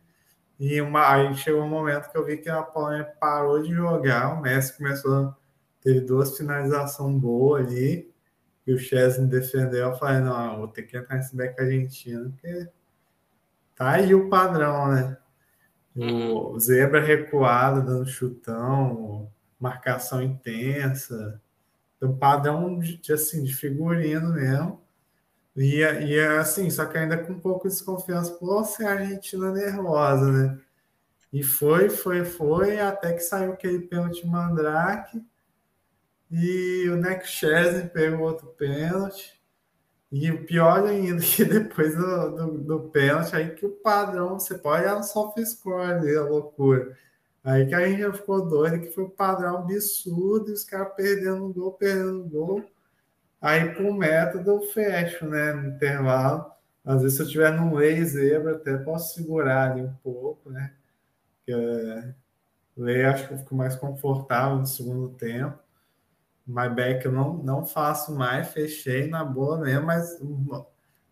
e 0.58 0.80
uma, 0.80 1.08
aí 1.12 1.34
chegou 1.34 1.62
um 1.62 1.68
momento 1.68 2.10
que 2.10 2.18
eu 2.18 2.24
vi 2.24 2.38
que 2.38 2.48
a 2.48 2.62
Polônia 2.62 3.04
parou 3.20 3.62
de 3.62 3.72
jogar, 3.72 4.34
o 4.34 4.40
Messi 4.40 4.76
começou, 4.76 5.34
teve 5.80 6.00
duas 6.00 6.36
finalizações 6.36 7.20
boas 7.20 7.66
ali, 7.66 8.12
e 8.66 8.74
o 8.74 8.78
Chesney 8.78 9.28
defendeu, 9.28 9.88
eu 9.88 9.94
falei, 9.96 10.20
não, 10.20 10.58
vou 10.58 10.68
ter 10.68 10.82
que 10.82 10.96
entrar 10.96 11.16
nesse 11.16 11.34
back 11.36 11.58
argentino, 11.60 12.30
porque 12.32 12.68
tá 13.74 13.92
aí 13.92 14.14
o 14.14 14.28
padrão, 14.28 14.88
né? 14.88 15.16
O 15.96 16.02
uhum. 16.02 16.60
zebra 16.60 17.00
recuado, 17.00 17.84
dando 17.84 18.06
chutão, 18.06 19.30
marcação 19.58 20.22
intensa, 20.22 21.40
o 22.00 22.12
padrão 22.14 22.78
de, 22.78 23.12
assim, 23.12 23.42
de 23.42 23.54
figurino 23.54 24.34
mesmo. 24.34 24.80
E, 25.58 25.80
e 25.80 26.20
assim, 26.20 26.70
só 26.70 26.86
que 26.86 26.96
ainda 26.96 27.18
com 27.18 27.32
um 27.32 27.40
pouco 27.40 27.68
de 27.68 27.74
desconfiança, 27.74 28.32
pô, 28.34 28.62
se 28.62 28.84
a 28.84 28.92
Argentina 28.92 29.50
nervosa, 29.50 30.30
né? 30.30 30.60
E 31.32 31.42
foi, 31.42 31.90
foi, 31.90 32.24
foi, 32.24 32.80
até 32.80 33.12
que 33.12 33.20
saiu 33.20 33.52
aquele 33.52 33.80
pênalti 33.80 34.24
Mandrake. 34.24 35.20
E 36.30 36.88
o 36.88 36.96
Neck 36.96 37.26
Chesney 37.26 37.88
pegou 37.88 38.20
outro 38.20 38.46
pênalti. 38.56 39.36
E 40.12 40.30
o 40.30 40.46
pior 40.46 40.86
ainda, 40.86 41.20
que 41.26 41.44
depois 41.44 41.96
do, 41.96 42.30
do, 42.36 42.58
do 42.58 42.80
pênalti, 42.90 43.34
aí 43.34 43.50
que 43.50 43.66
o 43.66 43.70
padrão, 43.70 44.38
você 44.38 44.56
pode 44.56 44.84
olhar 44.84 44.96
no 44.96 45.02
soft 45.02 45.38
score 45.44 45.90
ali, 45.90 46.16
a 46.16 46.22
loucura. 46.22 46.96
Aí 47.42 47.66
que 47.66 47.74
a 47.74 47.84
gente 47.84 48.00
já 48.02 48.12
ficou 48.12 48.46
doido, 48.46 48.80
que 48.80 48.92
foi 48.92 49.04
um 49.04 49.10
padrão 49.10 49.58
absurdo, 49.58 50.50
e 50.50 50.52
os 50.52 50.62
caras 50.62 50.94
perdendo 50.94 51.52
gol, 51.52 51.72
perdendo 51.72 52.22
gol. 52.24 52.64
Aí, 53.40 53.74
com 53.74 53.84
o 53.90 53.94
método, 53.94 54.50
eu 54.50 54.60
fecho, 54.62 55.26
né, 55.28 55.52
no 55.52 55.68
intervalo. 55.68 56.50
Às 56.84 57.02
vezes, 57.02 57.16
se 57.16 57.22
eu 57.22 57.28
tiver 57.28 57.52
num 57.52 57.74
lei 57.74 58.04
zebra, 58.04 58.56
até 58.56 58.76
posso 58.78 59.14
segurar 59.14 59.72
ali 59.72 59.82
um 59.82 59.94
pouco, 60.02 60.50
né? 60.50 60.72
Porque, 61.38 61.52
é, 61.52 62.14
lei 62.76 63.04
acho 63.04 63.28
que 63.28 63.34
eu 63.34 63.38
fico 63.38 63.54
mais 63.54 63.76
confortável 63.76 64.58
no 64.58 64.66
segundo 64.66 65.10
tempo. 65.10 65.58
My 66.46 66.68
back 66.68 67.04
eu 67.04 67.12
não, 67.12 67.34
não 67.42 67.66
faço 67.66 68.14
mais, 68.14 68.48
fechei 68.52 69.08
na 69.08 69.24
boa 69.24 69.58
mesmo, 69.60 69.86
mas 69.86 70.18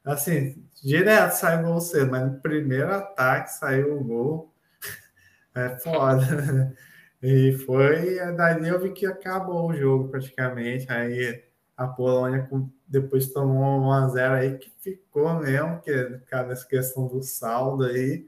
assim, 0.04 0.64
direto 0.82 1.32
sai 1.32 1.62
gol 1.62 1.80
cedo, 1.80 2.10
mas 2.10 2.24
no 2.32 2.40
primeiro 2.40 2.92
ataque 2.94 3.52
saiu 3.52 3.98
o 3.98 4.04
gol. 4.04 4.52
É 5.54 5.78
foda. 5.78 6.74
E 7.22 7.52
foi, 7.66 8.16
dali 8.36 8.68
eu 8.68 8.80
vi 8.80 8.92
que 8.92 9.06
acabou 9.06 9.70
o 9.70 9.74
jogo 9.76 10.08
praticamente. 10.10 10.86
Aí 10.92 11.45
a 11.76 11.86
Polônia 11.86 12.48
depois 12.88 13.26
tomou 13.32 13.80
1 13.82 13.92
a 13.92 14.08
0 14.08 14.34
aí 14.34 14.58
que 14.58 14.72
ficou 14.80 15.34
mesmo, 15.34 15.80
que 15.80 16.20
cada 16.26 16.52
essa 16.52 16.66
questão 16.66 17.06
do 17.06 17.22
saldo 17.22 17.84
aí. 17.84 18.26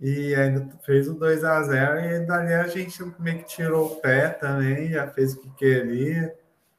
E 0.00 0.34
ainda 0.34 0.68
fez 0.84 1.08
o 1.08 1.14
2 1.14 1.44
a 1.44 1.62
0 1.62 2.00
e 2.00 2.26
dali 2.26 2.52
a 2.52 2.66
gente 2.66 3.00
meio 3.18 3.38
que 3.38 3.44
tirou 3.44 3.86
o 3.86 3.96
pé 4.00 4.28
também, 4.28 4.90
já 4.90 5.06
fez 5.08 5.34
o 5.34 5.40
que 5.40 5.50
queria. 5.54 6.34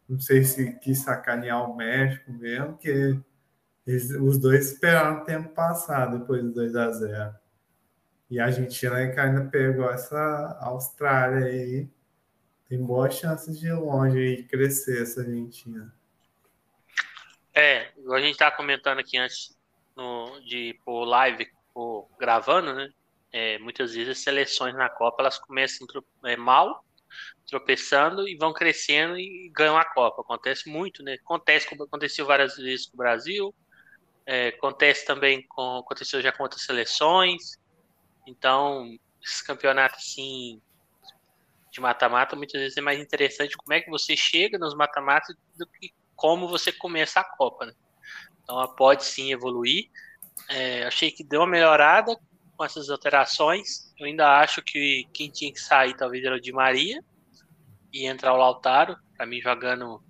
Não 0.07 0.19
sei 0.19 0.43
se 0.43 0.73
quis 0.79 0.99
sacanear 0.99 1.69
o 1.69 1.75
México 1.75 2.31
mesmo, 2.33 2.77
que 2.77 3.17
eles, 3.87 4.11
os 4.11 4.37
dois 4.37 4.71
esperaram 4.71 5.21
o 5.21 5.25
tempo 5.25 5.49
passar 5.49 6.07
depois 6.07 6.43
do 6.43 6.53
2 6.53 6.75
a 6.75 6.91
0 6.91 7.35
E 8.29 8.39
a 8.39 8.45
Argentina 8.45 8.95
ainda 8.95 9.45
pegou 9.45 9.89
essa 9.89 10.57
Austrália 10.61 11.45
aí 11.45 11.89
tem 12.67 12.83
boas 12.83 13.15
chances 13.15 13.59
de 13.59 13.67
ir 13.67 13.73
longe 13.73 14.19
e 14.19 14.43
crescer 14.43 15.03
essa 15.03 15.21
Argentina. 15.21 15.93
É, 17.53 17.91
a 18.11 18.19
gente 18.19 18.31
estava 18.31 18.55
comentando 18.55 18.99
aqui 18.99 19.17
antes 19.17 19.57
no, 19.95 20.39
de 20.41 20.77
pôr 20.83 21.05
live, 21.05 21.47
pôr, 21.73 22.09
gravando, 22.19 22.73
né? 22.73 22.89
É, 23.31 23.57
muitas 23.59 23.93
vezes 23.93 24.09
as 24.09 24.19
seleções 24.19 24.73
na 24.75 24.89
Copa 24.89 25.21
elas 25.21 25.37
começam 25.37 25.85
é, 26.25 26.35
mal, 26.35 26.83
tropeçando 27.47 28.27
e 28.27 28.35
vão 28.35 28.53
crescendo 28.53 29.17
e 29.17 29.49
ganham 29.53 29.77
a 29.77 29.85
Copa. 29.85 30.21
Acontece 30.21 30.69
muito, 30.69 31.03
né? 31.03 31.13
Acontece, 31.13 31.67
aconteceu 31.73 32.25
várias 32.25 32.57
vezes 32.57 32.87
com 32.87 32.95
o 32.95 32.97
Brasil, 32.97 33.53
é, 34.25 34.49
acontece 34.49 35.05
também 35.05 35.45
com, 35.47 35.77
aconteceu 35.77 36.21
já 36.21 36.31
com 36.31 36.43
outras 36.43 36.63
seleções. 36.63 37.57
Então, 38.27 38.89
esses 39.21 39.41
campeonatos 39.41 39.99
assim 39.99 40.61
de 41.75 41.81
mata-mata, 41.81 42.37
muitas 42.37 42.59
vezes 42.59 42.77
é 42.77 42.81
mais 42.81 42.99
interessante 42.99 43.57
como 43.57 43.73
é 43.73 43.81
que 43.81 43.89
você 43.89 44.15
chega 44.15 44.57
nos 44.57 44.73
mata-matas 44.73 45.35
do 45.57 45.67
que 45.67 45.93
como 46.15 46.47
você 46.47 46.71
começa 46.71 47.19
a 47.19 47.23
Copa. 47.23 47.65
Né? 47.65 47.73
Então 48.41 48.55
ela 48.55 48.73
pode 48.73 49.03
sim 49.03 49.31
evoluir. 49.33 49.89
É, 50.49 50.85
achei 50.85 51.11
que 51.11 51.23
deu 51.23 51.41
uma 51.41 51.47
melhorada 51.47 52.17
com 52.55 52.63
essas 52.63 52.89
alterações. 52.89 53.93
Eu 53.99 54.05
ainda 54.05 54.39
acho 54.39 54.61
que 54.61 55.05
quem 55.13 55.29
tinha 55.29 55.51
que 55.51 55.59
sair 55.59 55.95
talvez 55.97 56.23
era 56.23 56.35
o 56.35 56.39
Di 56.39 56.53
Maria 56.53 57.03
e 57.91 58.05
entrar 58.05 58.33
o 58.33 58.37
Lautaro. 58.37 58.95
Para 59.17 59.25
mim, 59.25 59.41
jogando, 59.41 60.01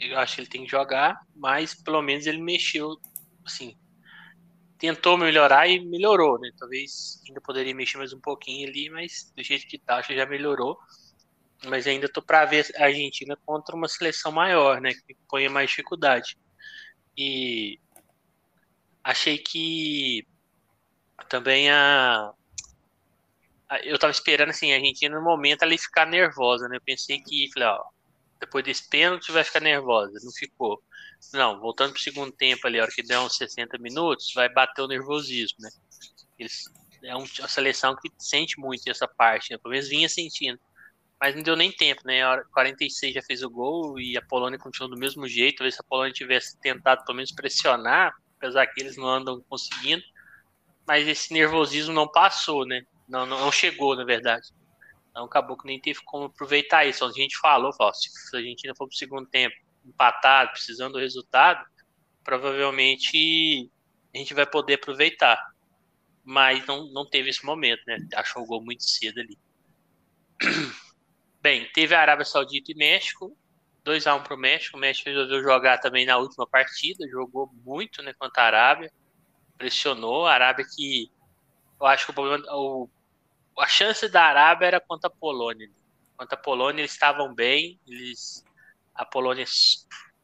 eu 0.00 0.18
acho 0.18 0.34
que 0.34 0.40
ele 0.40 0.48
tem 0.48 0.64
que 0.64 0.70
jogar, 0.70 1.20
mas 1.36 1.72
pelo 1.72 2.02
menos 2.02 2.26
ele 2.26 2.42
mexeu, 2.42 2.96
assim, 3.44 3.76
tentou 4.78 5.16
melhorar 5.16 5.66
e 5.68 5.80
melhorou, 5.84 6.38
né? 6.38 6.50
Talvez 6.58 7.20
ainda 7.26 7.40
poderia 7.40 7.74
mexer 7.74 7.98
mais 7.98 8.12
um 8.12 8.20
pouquinho 8.20 8.68
ali, 8.68 8.90
mas 8.90 9.32
do 9.34 9.42
jeito 9.42 9.66
que 9.66 9.78
tá, 9.78 9.96
acho 9.96 10.08
que 10.08 10.16
já 10.16 10.26
melhorou. 10.26 10.78
Mas 11.66 11.86
ainda 11.86 12.08
tô 12.08 12.22
para 12.22 12.44
ver 12.44 12.66
a 12.76 12.84
Argentina 12.84 13.36
contra 13.46 13.74
uma 13.74 13.88
seleção 13.88 14.30
maior, 14.30 14.80
né? 14.80 14.92
Que 14.92 15.16
ponha 15.28 15.48
mais 15.48 15.70
dificuldade. 15.70 16.36
E 17.16 17.78
achei 19.02 19.38
que 19.38 20.26
também 21.28 21.70
a, 21.70 22.32
eu 23.82 23.98
tava 23.98 24.10
esperando 24.10 24.50
assim, 24.50 24.72
a 24.72 24.76
Argentina 24.76 25.16
no 25.16 25.24
momento 25.24 25.64
ia 25.64 25.78
ficar 25.78 26.06
nervosa, 26.06 26.68
né? 26.68 26.76
Eu 26.76 26.80
pensei 26.80 27.20
que, 27.20 27.50
falei, 27.52 27.68
ó, 27.68 27.82
depois 28.38 28.64
desse 28.64 28.88
pênalti 28.88 29.32
vai 29.32 29.42
ficar 29.42 29.60
nervosa, 29.60 30.12
não 30.22 30.32
ficou. 30.32 30.80
Não, 31.32 31.58
voltando 31.60 31.92
para 31.92 31.98
o 31.98 32.02
segundo 32.02 32.32
tempo 32.32 32.66
ali, 32.66 32.78
a 32.78 32.82
hora 32.82 32.92
que 32.92 33.02
der 33.02 33.18
uns 33.18 33.36
60 33.36 33.78
minutos, 33.78 34.32
vai 34.34 34.48
bater 34.48 34.82
o 34.82 34.88
nervosismo, 34.88 35.58
né? 35.60 35.70
Eles, 36.38 36.64
é 37.02 37.14
uma 37.14 37.26
seleção 37.26 37.96
que 37.96 38.10
sente 38.18 38.58
muito 38.58 38.88
essa 38.88 39.08
parte, 39.08 39.50
né? 39.50 39.58
Pelo 39.58 39.72
menos 39.72 39.88
vinha 39.88 40.08
sentindo. 40.08 40.58
Mas 41.20 41.34
não 41.34 41.42
deu 41.42 41.56
nem 41.56 41.72
tempo, 41.72 42.02
né? 42.04 42.22
A 42.22 42.30
hora 42.30 42.44
46 42.52 43.14
já 43.14 43.22
fez 43.22 43.42
o 43.42 43.50
gol 43.50 43.98
e 43.98 44.16
a 44.16 44.22
Polônia 44.22 44.58
continuou 44.58 44.94
do 44.94 45.00
mesmo 45.00 45.26
jeito. 45.26 45.58
Talvez 45.58 45.74
se 45.74 45.80
a 45.80 45.84
Polônia 45.84 46.12
tivesse 46.12 46.58
tentado 46.60 47.04
pelo 47.04 47.16
menos 47.16 47.32
pressionar, 47.32 48.14
apesar 48.36 48.66
que 48.66 48.80
eles 48.80 48.96
não 48.96 49.08
andam 49.08 49.40
conseguindo. 49.48 50.02
Mas 50.86 51.08
esse 51.08 51.32
nervosismo 51.32 51.92
não 51.92 52.06
passou, 52.06 52.66
né? 52.66 52.82
Não, 53.08 53.24
não, 53.24 53.40
não 53.40 53.50
chegou, 53.50 53.96
na 53.96 54.04
verdade. 54.04 54.48
Então 55.10 55.24
acabou 55.24 55.56
que 55.56 55.66
nem 55.66 55.80
teve 55.80 56.00
como 56.04 56.26
aproveitar 56.26 56.84
isso. 56.84 57.04
A 57.04 57.10
gente 57.12 57.38
falou, 57.38 57.72
falou 57.72 57.94
se 57.94 58.10
a 58.34 58.38
Argentina 58.38 58.74
for 58.76 58.86
para 58.86 58.94
o 58.94 58.98
segundo 58.98 59.26
tempo 59.28 59.56
empatado, 59.86 60.52
precisando 60.52 60.94
do 60.94 60.98
resultado, 60.98 61.64
provavelmente 62.24 63.70
a 64.14 64.18
gente 64.18 64.34
vai 64.34 64.46
poder 64.46 64.74
aproveitar. 64.74 65.40
Mas 66.24 66.66
não, 66.66 66.90
não 66.92 67.08
teve 67.08 67.30
esse 67.30 67.44
momento, 67.44 67.82
né? 67.86 67.98
Achou 68.14 68.42
o 68.42 68.46
gol 68.46 68.62
muito 68.62 68.82
cedo 68.82 69.20
ali. 69.20 69.38
Bem, 71.40 71.70
teve 71.72 71.94
a 71.94 72.00
Arábia 72.00 72.24
Saudita 72.24 72.72
e 72.72 72.74
México. 72.74 73.36
2x1 73.84 74.24
para 74.24 74.34
o 74.34 74.38
México. 74.38 74.76
O 74.76 74.80
México 74.80 75.08
resolveu 75.08 75.42
jogar 75.42 75.78
também 75.78 76.04
na 76.04 76.16
última 76.16 76.46
partida. 76.46 77.08
Jogou 77.08 77.48
muito 77.64 78.02
né, 78.02 78.12
contra 78.18 78.42
a 78.42 78.46
Arábia. 78.46 78.92
Pressionou. 79.56 80.26
A 80.26 80.34
Arábia 80.34 80.66
que. 80.74 81.08
Eu 81.80 81.86
acho 81.86 82.06
que 82.06 82.10
o 82.10 82.14
problema. 82.14 82.44
O, 82.52 82.88
a 83.58 83.68
chance 83.68 84.08
da 84.08 84.24
Arábia 84.24 84.66
era 84.66 84.80
contra 84.80 85.08
a 85.08 85.14
Polônia. 85.14 85.70
Contra 86.16 86.36
a 86.36 86.42
Polônia 86.42 86.80
eles 86.80 86.92
estavam 86.92 87.32
bem. 87.32 87.78
Eles 87.86 88.44
a 88.96 89.04
Polônia 89.04 89.44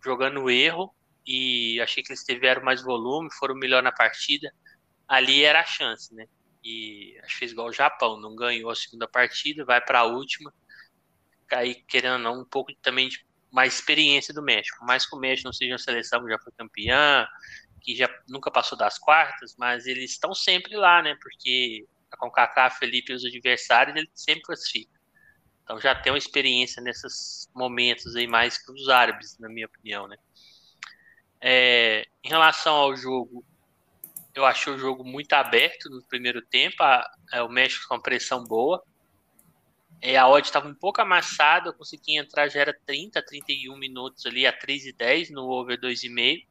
jogando 0.04 0.50
erro 0.50 0.94
e 1.26 1.80
achei 1.80 2.02
que 2.02 2.12
eles 2.12 2.24
tiveram 2.24 2.64
mais 2.64 2.82
volume, 2.82 3.32
foram 3.38 3.54
melhor 3.54 3.82
na 3.82 3.92
partida. 3.92 4.52
Ali 5.06 5.44
era 5.44 5.60
a 5.60 5.64
chance, 5.64 6.14
né? 6.14 6.26
E 6.64 7.18
acho 7.22 7.34
que 7.34 7.38
fez 7.38 7.52
igual 7.52 7.68
o 7.68 7.72
Japão, 7.72 8.20
não 8.20 8.34
ganhou 8.34 8.70
a 8.70 8.74
segunda 8.74 9.06
partida, 9.08 9.64
vai 9.64 9.80
para 9.80 10.00
a 10.00 10.04
última. 10.04 10.52
Aí, 11.52 11.74
querendo 11.86 12.14
ou 12.14 12.18
não, 12.18 12.40
um 12.40 12.44
pouco 12.44 12.72
também 12.80 13.08
de 13.08 13.24
mais 13.50 13.74
experiência 13.74 14.32
do 14.32 14.42
México. 14.42 14.84
Mais 14.84 15.06
que 15.06 15.14
o 15.14 15.18
México 15.18 15.48
não 15.48 15.52
seja 15.52 15.72
uma 15.72 15.78
seleção 15.78 16.24
que 16.24 16.30
já 16.30 16.38
foi 16.38 16.52
campeã, 16.56 17.26
que 17.80 17.94
já 17.94 18.08
nunca 18.28 18.50
passou 18.50 18.78
das 18.78 18.98
quartas, 18.98 19.54
mas 19.58 19.86
eles 19.86 20.12
estão 20.12 20.34
sempre 20.34 20.76
lá, 20.76 21.02
né? 21.02 21.16
Porque 21.20 21.86
a 22.10 22.16
CONCACAF 22.16 22.78
Felipe 22.78 23.12
e 23.12 23.16
os 23.16 23.24
adversários, 23.24 23.96
ele 23.96 24.10
sempre 24.14 24.42
classifica. 24.42 25.01
Então 25.62 25.80
já 25.80 25.94
tem 25.94 26.12
uma 26.12 26.18
experiência 26.18 26.82
nesses 26.82 27.48
momentos 27.54 28.16
aí 28.16 28.26
mais 28.26 28.58
que 28.58 28.72
os 28.72 28.88
árabes, 28.88 29.38
na 29.38 29.48
minha 29.48 29.66
opinião, 29.66 30.08
né? 30.08 30.16
É, 31.40 32.06
em 32.22 32.28
relação 32.28 32.74
ao 32.74 32.96
jogo, 32.96 33.44
eu 34.34 34.44
achei 34.44 34.72
o 34.72 34.78
jogo 34.78 35.04
muito 35.04 35.32
aberto 35.32 35.90
no 35.90 36.02
primeiro 36.04 36.40
tempo, 36.42 36.82
a, 36.82 37.00
a, 37.32 37.38
é, 37.38 37.42
o 37.42 37.48
México 37.48 37.88
com 37.88 38.00
pressão 38.00 38.44
boa. 38.44 38.82
É, 40.00 40.16
a 40.16 40.28
odd 40.28 40.46
estava 40.46 40.68
um 40.68 40.74
pouco 40.74 41.00
amassada, 41.00 41.68
eu 41.68 41.74
consegui 41.74 42.16
entrar, 42.16 42.48
já 42.48 42.60
era 42.60 42.76
30, 42.86 43.22
31 43.24 43.76
minutos 43.76 44.26
ali, 44.26 44.46
a 44.46 44.52
3 44.52 44.86
e 44.86 44.92
10 44.92 45.30
no 45.30 45.48
over 45.48 45.78
2,5. 45.80 46.46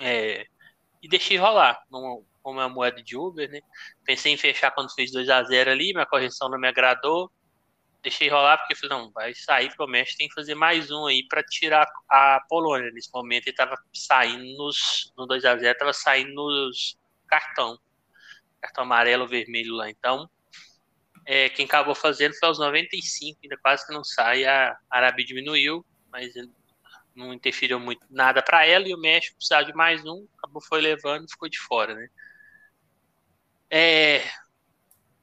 É, 0.00 0.46
e 1.02 1.08
deixei 1.08 1.36
rolar, 1.36 1.82
não, 1.90 2.24
como 2.42 2.60
é 2.60 2.64
a 2.64 2.68
moeda 2.68 3.02
de 3.02 3.16
Uber, 3.16 3.50
né? 3.50 3.60
Pensei 4.04 4.32
em 4.32 4.36
fechar 4.36 4.70
quando 4.70 4.94
fez 4.94 5.10
2 5.12 5.28
a 5.28 5.42
0 5.42 5.70
ali, 5.70 5.92
minha 5.92 6.06
correção 6.06 6.48
não 6.48 6.58
me 6.58 6.68
agradou. 6.68 7.30
Deixei 8.02 8.28
rolar 8.28 8.58
porque 8.58 8.76
falei, 8.76 8.96
não, 8.96 9.10
vai 9.10 9.34
sair 9.34 9.74
pro 9.74 9.88
México, 9.88 10.18
tem 10.18 10.28
que 10.28 10.34
fazer 10.34 10.54
mais 10.54 10.90
um 10.90 11.06
aí 11.06 11.26
para 11.26 11.42
tirar 11.42 11.86
a 12.08 12.40
Polônia. 12.48 12.90
Nesse 12.92 13.10
momento 13.12 13.48
ele 13.48 13.56
tava 13.56 13.76
saindo 13.92 14.56
nos, 14.56 15.12
no 15.16 15.26
2 15.26 15.44
a 15.44 15.56
0 15.56 15.78
tava 15.78 15.92
saindo 15.92 16.32
nos 16.32 16.96
cartão. 17.26 17.78
Cartão 18.60 18.84
amarelo, 18.84 19.26
vermelho 19.26 19.74
lá. 19.74 19.90
Então, 19.90 20.30
é, 21.26 21.48
quem 21.48 21.66
acabou 21.66 21.94
fazendo 21.94 22.34
foi 22.34 22.48
aos 22.48 22.58
95, 22.58 23.38
ainda 23.42 23.56
quase 23.58 23.86
que 23.86 23.92
não 23.92 24.04
sai. 24.04 24.44
A 24.44 24.78
Arábia 24.88 25.26
diminuiu, 25.26 25.84
mas 26.10 26.32
não 27.14 27.34
interferiu 27.34 27.78
muito 27.78 28.06
nada 28.08 28.42
para 28.42 28.64
ela. 28.64 28.88
E 28.88 28.94
o 28.94 28.98
México 28.98 29.36
precisava 29.36 29.64
de 29.66 29.74
mais 29.74 30.04
um, 30.06 30.26
acabou 30.38 30.62
foi 30.62 30.80
levando 30.80 31.28
ficou 31.28 31.48
de 31.48 31.58
fora, 31.58 31.94
né? 31.94 32.08
É, 33.70 34.22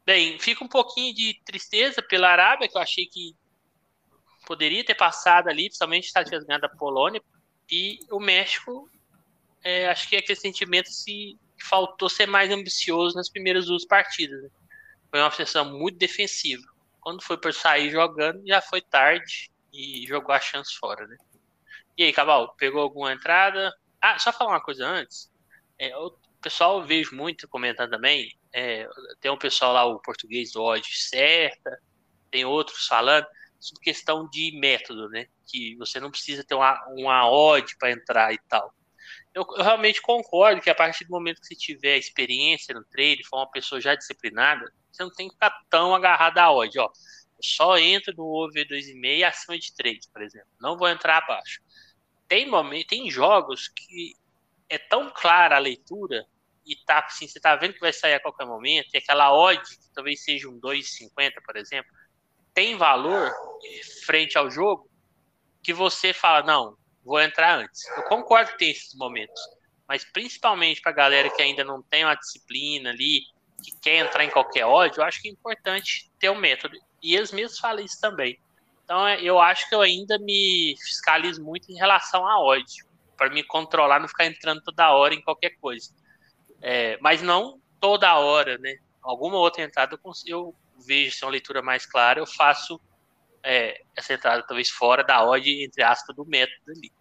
bem, 0.06 0.40
fica 0.40 0.64
um 0.64 0.68
pouquinho 0.68 1.14
de 1.14 1.42
tristeza 1.46 2.02
pela 2.02 2.30
Arábia, 2.30 2.68
que 2.68 2.78
eu 2.78 2.82
achei 2.82 3.06
que 3.06 3.36
poderia 4.46 4.84
ter 4.84 4.96
passado 4.96 5.50
ali, 5.50 5.66
principalmente 5.66 6.08
se 6.08 6.24
tivesse 6.24 6.46
ganhado 6.46 6.66
a 6.66 6.70
Polônia. 6.70 7.22
E 7.70 8.00
o 8.12 8.20
México, 8.20 8.90
é, 9.64 9.88
acho 9.90 10.08
que 10.08 10.16
é 10.16 10.20
aquele 10.20 10.40
sentimento 10.40 10.90
se 10.90 11.38
faltou 11.60 12.08
ser 12.08 12.28
mais 12.28 12.52
ambicioso 12.52 13.16
nas 13.16 13.30
primeiras 13.30 13.66
duas 13.66 13.86
partidas. 13.86 14.44
Né? 14.44 14.50
Foi 15.10 15.20
uma 15.20 15.32
sessão 15.32 15.78
muito 15.78 15.98
defensiva. 15.98 16.64
Quando 17.02 17.24
foi 17.24 17.38
por 17.38 17.54
sair 17.54 17.90
jogando, 17.90 18.46
já 18.46 18.62
foi 18.62 18.82
tarde 18.82 19.50
e 19.74 20.06
jogou 20.08 20.34
a 20.34 20.40
chance 20.40 20.76
fora, 20.78 21.08
né? 21.08 21.18
E 21.98 22.04
aí, 22.04 22.12
Cabal, 22.12 22.56
pegou 22.56 22.82
alguma 22.82 23.14
entrada? 23.14 23.74
Ah, 24.02 24.20
só 24.20 24.32
falar 24.32 24.52
uma 24.52 24.62
coisa 24.62 24.86
antes. 24.86 25.32
É, 25.80 25.94
eu 25.94 26.18
pessoal 26.46 26.84
vejo 26.84 27.16
muito 27.16 27.48
comentando 27.48 27.90
também. 27.90 28.32
É, 28.58 28.88
tem 29.20 29.30
um 29.30 29.38
pessoal 29.38 29.74
lá, 29.74 29.86
o 29.86 30.00
português 30.00 30.54
do 30.54 30.64
ódio 30.64 30.90
certa, 30.96 31.78
tem 32.32 32.46
outros 32.46 32.88
falando 32.88 33.28
sobre 33.60 33.84
questão 33.84 34.30
de 34.30 34.58
método, 34.58 35.10
né? 35.10 35.28
Que 35.46 35.76
você 35.76 36.00
não 36.00 36.10
precisa 36.10 36.42
ter 36.42 36.56
uma, 36.56 36.82
uma 36.88 37.30
para 37.78 37.92
entrar 37.92 38.34
e 38.34 38.38
tal. 38.48 38.74
Eu, 39.34 39.46
eu, 39.58 39.62
realmente 39.62 40.02
concordo 40.02 40.62
que 40.62 40.70
a 40.70 40.76
partir 40.76 41.04
do 41.04 41.12
momento 41.12 41.42
que 41.42 41.48
você 41.48 41.56
tiver 41.56 41.98
experiência 41.98 42.74
no 42.74 42.86
trade, 42.86 43.26
for 43.26 43.40
uma 43.40 43.52
pessoa 43.52 43.82
já 43.82 43.94
disciplinada, 43.94 44.72
você 44.90 45.04
não 45.04 45.12
tem 45.12 45.28
que 45.28 45.34
ficar 45.34 45.54
tão 45.70 45.94
agarrado 45.94 46.38
à 46.38 46.50
odd. 46.50 46.80
Ó, 46.80 46.86
eu 46.86 46.92
só 47.42 47.78
entro 47.78 48.14
no 48.16 48.24
over 48.24 48.66
2,5 48.66 49.28
acima 49.28 49.60
de 49.60 49.76
3, 49.76 50.08
por 50.08 50.22
exemplo. 50.22 50.48
Não 50.62 50.78
vou 50.78 50.88
entrar 50.88 51.18
abaixo. 51.18 51.60
Tem, 52.26 52.50
momento, 52.50 52.88
tem 52.88 53.12
jogos 53.12 53.68
que 53.68 54.14
é 54.70 54.78
tão 54.78 55.12
clara 55.14 55.58
a 55.58 55.60
leitura 55.60 56.26
e 56.66 56.76
tá 56.86 57.00
assim, 57.00 57.28
você 57.28 57.40
tá 57.40 57.56
vendo 57.56 57.74
que 57.74 57.80
vai 57.80 57.94
sair 57.94 58.16
a 58.16 58.20
qualquer 58.20 58.46
momento, 58.46 58.88
e 58.94 58.98
aquela 58.98 59.34
odd, 59.34 59.62
que 59.62 59.94
talvez 59.94 60.24
seja 60.24 60.50
um 60.50 60.60
2,50, 60.60 61.34
por 61.46 61.56
exemplo, 61.56 61.92
tem 62.54 62.78
valor 62.78 63.32
frente 64.06 64.38
ao 64.38 64.50
jogo 64.50 64.90
que 65.62 65.74
você 65.74 66.14
fala, 66.14 66.46
não, 66.46 66.78
vou 67.04 67.20
entrar 67.22 67.58
antes. 67.58 67.86
Eu 67.96 68.04
concordo 68.04 68.52
que 68.52 68.58
tem 68.58 68.72
esses 68.72 68.96
momentos, 68.96 69.42
mas 69.88 70.04
principalmente 70.04 70.82
para 70.82 70.92
galera 70.92 71.30
que 71.30 71.42
ainda 71.42 71.64
não 71.64 71.82
tem 71.84 72.06
uma 72.06 72.16
disciplina 72.16 72.90
ali, 72.90 73.22
que 73.64 73.72
quer 73.82 74.06
entrar 74.06 74.24
em 74.24 74.30
qualquer 74.30 74.66
odd, 74.66 74.98
eu 74.98 75.04
acho 75.04 75.22
que 75.22 75.28
é 75.28 75.32
importante 75.32 76.12
ter 76.20 76.30
um 76.30 76.36
método. 76.36 76.78
E 77.02 77.16
eles 77.16 77.32
mesmos 77.32 77.60
falam 77.60 77.84
isso 77.84 78.00
também. 78.00 78.40
Então 78.84 79.08
é, 79.08 79.22
eu 79.22 79.40
acho 79.40 79.68
que 79.68 79.76
eu 79.76 79.82
ainda 79.82 80.18
me 80.20 80.76
fiscalizo 80.80 81.44
muito 81.44 81.72
em 81.72 81.76
relação 81.76 82.28
à 82.28 82.40
odd, 82.40 82.66
para 83.18 83.30
me 83.30 83.44
controlar, 83.44 84.00
não 84.00 84.08
ficar 84.08 84.26
entrando 84.26 84.62
toda 84.62 84.92
hora 84.92 85.14
em 85.14 85.22
qualquer 85.22 85.52
coisa. 85.62 85.94
É, 86.68 86.98
mas 87.00 87.22
não 87.22 87.62
toda 87.80 88.18
hora, 88.18 88.58
né? 88.58 88.78
Alguma 89.00 89.38
outra 89.38 89.62
entrada 89.62 90.00
eu, 90.26 90.56
vejo 90.84 91.16
se 91.16 91.24
é 91.24 91.28
uma 91.28 91.32
leitura 91.32 91.62
mais 91.62 91.86
clara, 91.86 92.20
eu 92.20 92.26
faço 92.26 92.82
é, 93.44 93.84
essa 93.96 94.16
entrada 94.16 94.44
talvez 94.48 94.72
fora 94.72 95.04
da 95.04 95.24
odd, 95.24 95.48
entre 95.64 95.84
aspas, 95.84 96.16
do 96.16 96.26
método 96.26 96.72
ali. 96.76 96.92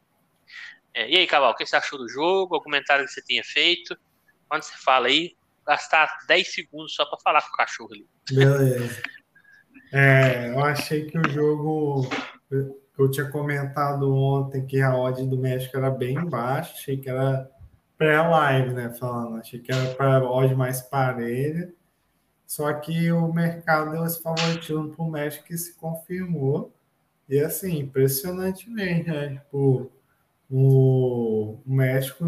É, 0.92 1.08
e 1.08 1.16
aí, 1.16 1.26
Caval, 1.26 1.52
o 1.52 1.54
que 1.54 1.64
você 1.64 1.76
achou 1.76 1.98
do 1.98 2.06
jogo? 2.10 2.56
O 2.56 2.62
comentário 2.62 3.06
que 3.06 3.10
você 3.10 3.22
tinha 3.22 3.42
feito? 3.42 3.96
Quando 4.46 4.64
você 4.64 4.76
fala 4.76 5.06
aí, 5.06 5.34
gastar 5.66 6.14
10 6.28 6.52
segundos 6.52 6.94
só 6.94 7.06
para 7.06 7.18
falar 7.20 7.40
com 7.40 7.54
o 7.54 7.56
cachorro 7.56 7.94
ali. 7.94 8.06
Beleza. 8.30 9.02
É, 9.94 10.50
eu 10.50 10.62
achei 10.62 11.06
que 11.06 11.18
o 11.18 11.30
jogo 11.30 12.06
eu 12.98 13.10
tinha 13.10 13.30
comentado 13.30 14.14
ontem 14.14 14.66
que 14.66 14.82
a 14.82 14.94
odd 14.94 15.26
do 15.26 15.38
México 15.38 15.74
era 15.74 15.88
bem 15.88 16.22
baixa, 16.28 16.74
achei 16.74 16.98
que 16.98 17.08
era 17.08 17.50
pré-live, 17.98 18.74
né? 18.74 18.90
Falando, 18.90 19.36
achei 19.36 19.60
que 19.60 19.72
era 19.72 19.94
para 19.94 20.28
hoje 20.28 20.54
mais 20.54 20.82
parelha. 20.82 21.72
Só 22.46 22.72
que 22.74 23.10
o 23.10 23.32
mercado 23.32 23.92
deu 23.92 24.04
esse 24.04 24.22
favoritismo 24.22 24.90
para 24.90 25.04
o 25.04 25.10
México 25.10 25.46
que 25.46 25.56
se 25.56 25.74
confirmou. 25.74 26.72
E 27.28 27.38
assim, 27.40 27.78
impressionantemente, 27.78 29.08
né? 29.10 29.34
Tipo, 29.36 29.90
o, 30.50 31.58
México 31.66 32.24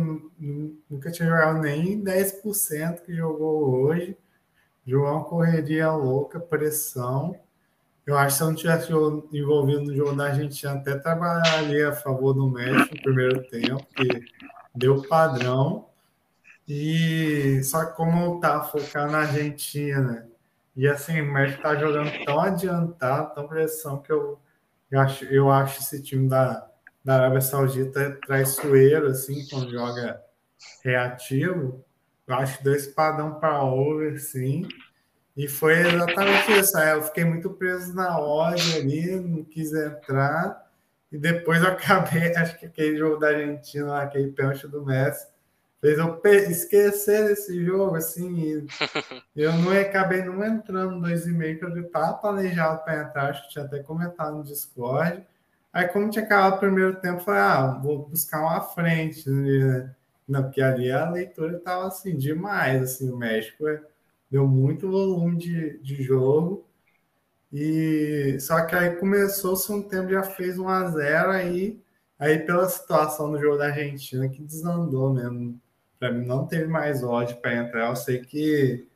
nunca 0.89 1.11
tinha 1.11 1.29
jogado 1.29 1.61
nem 1.61 2.03
10% 2.03 3.03
que 3.03 3.15
jogou 3.15 3.71
hoje. 3.71 4.17
Uma 4.87 5.25
correria 5.25 5.91
louca, 5.93 6.41
pressão. 6.41 7.39
Eu 8.07 8.17
acho 8.17 8.35
que 8.35 8.39
se 8.39 8.43
eu 8.43 8.47
não 8.47 8.55
tivesse 8.55 8.93
envolvido 9.37 9.83
no 9.83 9.95
jogo 9.95 10.15
da 10.15 10.27
Argentina, 10.27 10.75
até 10.75 10.97
trabalharia 10.97 11.89
a 11.89 11.93
favor 11.93 12.33
do 12.33 12.49
México 12.49 12.95
no 12.95 13.03
primeiro 13.03 13.43
tempo, 13.49 13.85
porque 13.95 14.25
deu 14.77 15.03
padrão. 15.03 15.87
E 16.69 17.63
só 17.65 17.85
que 17.85 17.97
como 17.97 18.41
tá 18.41 18.63
focado 18.63 19.13
na 19.13 19.21
Argentina, 19.21 20.29
e 20.77 20.87
assim, 20.87 21.21
o 21.21 21.33
México 21.33 21.63
tá 21.63 21.77
jogando 21.77 22.13
tão 22.25 22.41
adiantado, 22.41 23.35
tão 23.35 23.49
pressão, 23.49 24.03
que 24.03 24.13
eu, 24.13 24.39
eu, 24.91 25.01
acho, 25.01 25.25
eu 25.27 25.51
acho 25.51 25.81
esse 25.81 26.03
time 26.03 26.29
da, 26.29 26.69
da 27.05 27.15
Arábia 27.15 27.41
Saudita 27.41 28.19
traiçoeiro, 28.27 29.07
assim, 29.07 29.47
quando 29.49 29.71
joga 29.71 30.21
reativo. 30.85 31.85
Eu 32.27 32.35
acho 32.35 32.63
dois 32.65 32.87
padrão 32.87 33.35
para 33.35 33.63
over, 33.63 34.19
sim. 34.19 34.69
E 35.37 35.47
foi 35.49 35.79
exatamente 35.79 36.53
isso. 36.59 36.77
Eu 36.79 37.03
fiquei 37.03 37.25
muito 37.25 37.51
preso 37.51 37.95
na 37.95 38.19
ordem 38.19 38.75
ali, 38.75 39.21
não 39.21 39.45
quis 39.45 39.73
entrar. 39.73 40.66
E 41.11 41.19
depois 41.19 41.63
eu 41.63 41.69
acabei, 41.69 42.33
acho 42.37 42.59
que 42.59 42.67
aquele 42.67 42.97
jogo 42.97 43.19
da 43.19 43.29
Argentina, 43.29 44.03
aquele 44.03 44.33
pênalti 44.33 44.67
do 44.67 44.85
Messi, 44.85 45.27
fez 45.81 45.99
eu 45.99 46.21
esquecer 46.25 47.29
desse 47.29 47.65
jogo, 47.65 47.97
assim, 47.97 48.41
e 48.41 48.67
eu 49.37 49.53
não 49.53 49.73
acabei 49.79 50.23
não 50.23 50.45
entrando 50.45 50.97
no 50.97 51.07
2,5, 51.07 51.59
que 51.59 51.65
eu 51.65 51.87
estava 51.87 52.15
planejado 52.15 52.83
para 52.83 53.03
entrar, 53.03 53.31
acho 53.31 53.45
que 53.45 53.51
tinha 53.51 53.65
até 53.65 53.81
comentado 53.81 54.37
no 54.37 54.45
Discord. 54.45 55.25
Aí, 55.73 55.87
como 55.89 56.11
tinha 56.11 56.25
acabado 56.25 56.57
o 56.57 56.61
primeiro 56.61 56.97
tempo, 57.01 57.21
eu 57.21 57.25
falei, 57.25 57.41
ah, 57.41 57.81
vou 57.83 58.09
buscar 58.09 58.41
uma 58.41 58.61
frente, 58.63 59.29
né? 59.29 59.95
Não, 60.27 60.43
porque 60.43 60.61
ali 60.61 60.91
a 60.91 61.09
leitura 61.11 61.59
estava 61.59 61.87
assim, 61.87 62.17
demais, 62.17 62.83
assim, 62.83 63.11
o 63.11 63.17
México 63.17 63.69
é, 63.69 63.81
deu 64.31 64.47
muito 64.47 64.91
volume 64.91 65.37
de, 65.37 65.79
de 65.79 66.03
jogo, 66.03 66.66
e 67.53 68.39
só 68.41 68.65
que 68.67 68.75
aí 68.75 68.97
começou-se 68.97 69.71
um 69.73 69.83
tempo, 69.83 70.11
já 70.11 70.23
fez 70.23 70.59
1 70.59 70.69
a 70.69 70.91
0 70.91 71.31
aí, 71.31 71.81
aí 72.19 72.39
pela 72.41 72.69
situação 72.69 73.31
do 73.31 73.41
jogo 73.41 73.59
da 73.59 73.67
Argentina 73.67 74.29
que 74.29 74.43
desandou 74.43 75.13
mesmo. 75.13 75.61
Para 75.99 76.13
mim 76.13 76.27
não 76.27 76.47
teve 76.47 76.67
mais 76.67 77.03
ódio 77.03 77.37
para 77.39 77.57
entrar. 77.57 77.89
Eu 77.89 77.97
sei 77.97 78.21
que 78.21 78.87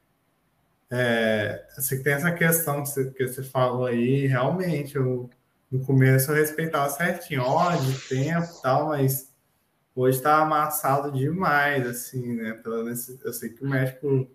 é, 0.91 1.65
que 1.89 1.99
tem 1.99 2.15
essa 2.15 2.33
questão 2.33 2.83
que 2.83 2.89
você, 2.89 3.11
que 3.13 3.29
você 3.29 3.43
falou 3.45 3.87
aí, 3.87 4.27
realmente, 4.27 4.97
eu, 4.97 5.31
no 5.71 5.85
começo 5.85 6.33
eu 6.33 6.35
respeitava 6.35 6.91
certinho, 6.91 7.43
ódio, 7.43 7.97
tempo 8.09 8.49
tal, 8.61 8.89
mas 8.89 9.33
hoje 9.95 10.19
está 10.19 10.39
amassado 10.39 11.13
demais, 11.13 11.87
assim, 11.87 12.35
né? 12.35 12.55
Pela, 12.55 12.89
eu 12.89 13.33
sei 13.33 13.51
que 13.51 13.65
o 13.65 13.69
México 13.69 14.29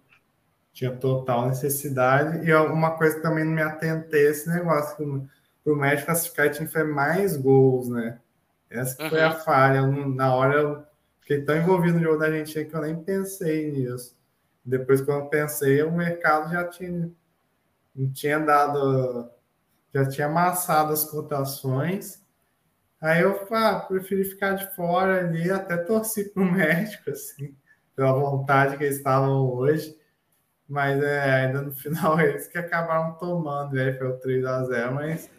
tinha 0.76 0.92
total 0.92 1.48
necessidade. 1.48 2.46
E 2.46 2.54
uma 2.54 2.92
coisa 2.98 3.16
que 3.16 3.22
também 3.22 3.46
não 3.46 3.54
me 3.54 3.62
atentei 3.62 4.28
esse 4.28 4.50
negócio, 4.50 5.26
que 5.64 5.70
o 5.70 5.76
México 5.76 6.08
classificar 6.08 6.52
tinha 6.52 6.68
que 6.68 6.74
fazer 6.74 6.92
mais 6.92 7.38
gols, 7.38 7.88
né? 7.88 8.20
Essa 8.70 9.02
uhum. 9.02 9.10
foi 9.10 9.22
a 9.22 9.30
uhum. 9.30 9.40
falha. 9.40 9.82
Na 9.88 10.36
hora 10.36 10.60
eu 10.60 10.84
fiquei 11.22 11.42
tão 11.44 11.56
envolvido 11.56 11.98
no 11.98 12.04
jogo 12.04 12.20
da 12.20 12.26
Argentina 12.26 12.66
que 12.66 12.76
eu 12.76 12.82
nem 12.82 13.02
pensei 13.02 13.72
nisso. 13.72 14.18
Depois, 14.66 15.00
quando 15.02 15.30
pensei, 15.30 15.82
o 15.82 15.94
mercado 15.94 16.52
já 16.52 16.68
tinha, 16.68 17.10
não 17.96 18.12
tinha 18.12 18.38
dado, 18.40 19.30
já 19.94 20.10
tinha 20.10 20.28
amassado 20.28 20.92
as 20.92 21.06
cotações. 21.06 22.22
Aí 23.00 23.22
eu 23.22 23.48
ah, 23.52 23.80
preferi 23.88 24.26
ficar 24.26 24.54
de 24.54 24.76
fora 24.76 25.20
ali, 25.20 25.50
até 25.50 25.78
torci 25.78 26.26
para 26.34 26.44
o 26.44 26.52
México, 26.52 27.12
assim. 27.12 27.56
pela 27.96 28.12
vontade 28.12 28.78
que 28.78 28.84
eles 28.84 28.98
estavam 28.98 29.50
hoje. 29.54 29.96
Mas 30.68 31.02
é, 31.02 31.46
ainda 31.46 31.62
no 31.62 31.72
final 31.76 32.20
eles 32.20 32.48
que 32.48 32.58
acabaram 32.58 33.14
tomando, 33.14 33.78
aí 33.78 33.94
foi 33.98 34.08
o 34.08 34.20
3x0, 34.20 34.92
mas 34.92 35.30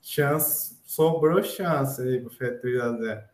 chance, 0.00 0.80
sobrou 0.84 1.42
chance 1.42 2.00
aí 2.02 2.20
para 2.20 2.28
o 2.28 2.60
3x0. 2.60 3.24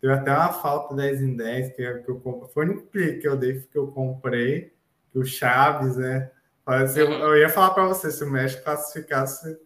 Teve 0.00 0.12
até 0.12 0.30
uma 0.32 0.52
falta 0.52 0.94
10 0.94 1.22
em 1.22 1.36
10 1.36 1.76
que, 1.76 1.94
que 2.02 2.10
eu 2.10 2.20
comprei. 2.20 2.52
Foi 2.52 2.66
no 2.66 2.82
clique 2.82 3.20
que 3.20 3.28
eu 3.28 3.36
dei 3.36 3.60
que 3.60 3.78
eu 3.78 3.88
comprei, 3.88 4.74
que 5.10 5.18
o 5.18 5.24
Chaves, 5.24 5.96
né? 5.96 6.30
Mas 6.66 6.96
eu, 6.96 7.10
eu 7.10 7.38
ia 7.38 7.48
falar 7.48 7.70
para 7.70 7.86
você, 7.86 8.10
se 8.10 8.22
o 8.22 8.30
México 8.30 8.64
classificasse, 8.64 9.58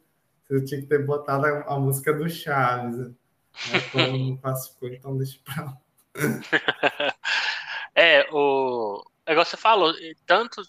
eu 0.48 0.64
tinha 0.64 0.80
que 0.80 0.86
ter 0.86 1.04
botado 1.04 1.44
a, 1.44 1.74
a 1.74 1.78
música 1.78 2.12
do 2.12 2.28
Chaves. 2.28 2.98
Né? 2.98 3.14
Como 3.90 4.16
não 4.16 4.36
classificou, 4.36 4.88
então 4.88 5.16
deixa 5.16 5.38
pra 5.44 5.64
lá. 5.64 5.78
é, 7.94 8.26
o 8.32 9.02
negócio 9.26 9.56
você 9.56 9.56
falou, 9.56 9.92
tanto 10.24 10.62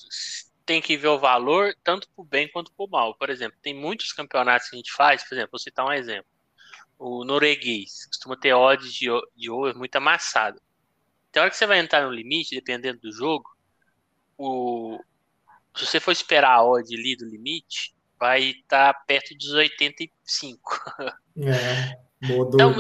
tem 0.70 0.80
que 0.80 0.95
ver 0.95 1.07
o 1.07 1.17
valor, 1.17 1.76
tanto 1.84 2.07
para 2.09 2.22
o 2.22 2.24
bem 2.24 2.47
quanto 2.47 2.72
para 2.72 2.86
o 2.86 2.88
mal. 2.88 3.15
Por 3.15 3.32
exemplo, 3.32 3.57
tem 3.59 3.74
muitos 3.74 4.13
campeonatos 4.13 4.70
que 4.70 4.76
a 4.76 4.78
gente 4.78 4.93
faz, 4.93 5.28
por 5.28 5.34
exemplo, 5.34 5.49
vou 5.53 5.59
citar 5.59 5.84
um 5.84 5.91
exemplo. 5.91 6.30
O 6.99 7.26
norueguês 7.26 8.05
costuma 8.05 8.38
ter 8.38 8.53
odds 8.53 8.93
de, 8.93 9.07
de 9.36 9.49
over 9.49 9.76
muito 9.76 9.95
amassado. 9.95 10.61
Tem 11.32 11.41
hora 11.41 11.49
que 11.49 11.57
você 11.57 11.65
vai 11.65 11.80
entrar 11.80 12.03
no 12.03 12.11
limite, 12.11 12.53
dependendo 12.53 12.99
do 12.99 13.11
jogo, 13.11 13.49
o, 14.38 14.99
se 15.76 15.88
você 15.88 15.99
for 15.99 16.11
esperar 16.11 16.51
a 16.51 16.63
odd 16.63 16.95
ali 16.95 17.15
do 17.15 17.26
limite, 17.26 17.95
vai 18.20 18.51
estar 18.51 18.93
tá 18.93 18.99
perto 19.07 19.36
dos 19.36 19.53
85. 19.53 20.59
É, 21.41 21.97
então, 22.22 22.76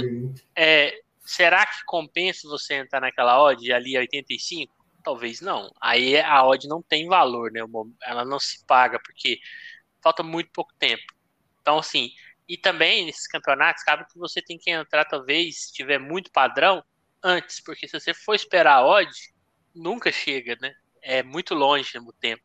é, 0.53 1.01
será 1.21 1.65
que 1.65 1.85
compensa 1.85 2.45
você 2.45 2.73
entrar 2.73 2.99
naquela 2.99 3.41
odd 3.41 3.71
ali 3.71 3.97
85? 3.97 4.78
Talvez 5.09 5.41
não. 5.41 5.73
Aí 5.81 6.19
a 6.19 6.45
odd 6.45 6.67
não 6.67 6.83
tem 6.83 7.07
valor, 7.07 7.51
né? 7.51 7.61
Ela 8.03 8.23
não 8.23 8.39
se 8.39 8.63
paga, 8.67 8.99
porque 9.03 9.39
falta 10.03 10.21
muito 10.21 10.51
pouco 10.51 10.71
tempo. 10.77 11.01
Então, 11.59 11.79
assim, 11.79 12.11
e 12.47 12.55
também 12.55 13.07
nesses 13.07 13.25
campeonatos, 13.25 13.83
cabe 13.83 14.05
que 14.05 14.19
você 14.19 14.39
tem 14.39 14.55
que 14.59 14.69
entrar, 14.69 15.05
talvez, 15.05 15.65
se 15.65 15.73
tiver 15.73 15.97
muito 15.97 16.31
padrão, 16.31 16.83
antes, 17.23 17.59
porque 17.59 17.87
se 17.87 17.99
você 17.99 18.13
for 18.13 18.35
esperar 18.35 18.75
a 18.75 18.85
odd, 18.85 19.09
nunca 19.73 20.11
chega, 20.11 20.55
né? 20.61 20.75
É 21.01 21.23
muito 21.23 21.55
longe 21.55 21.97
no 21.97 22.13
tempo. 22.13 22.43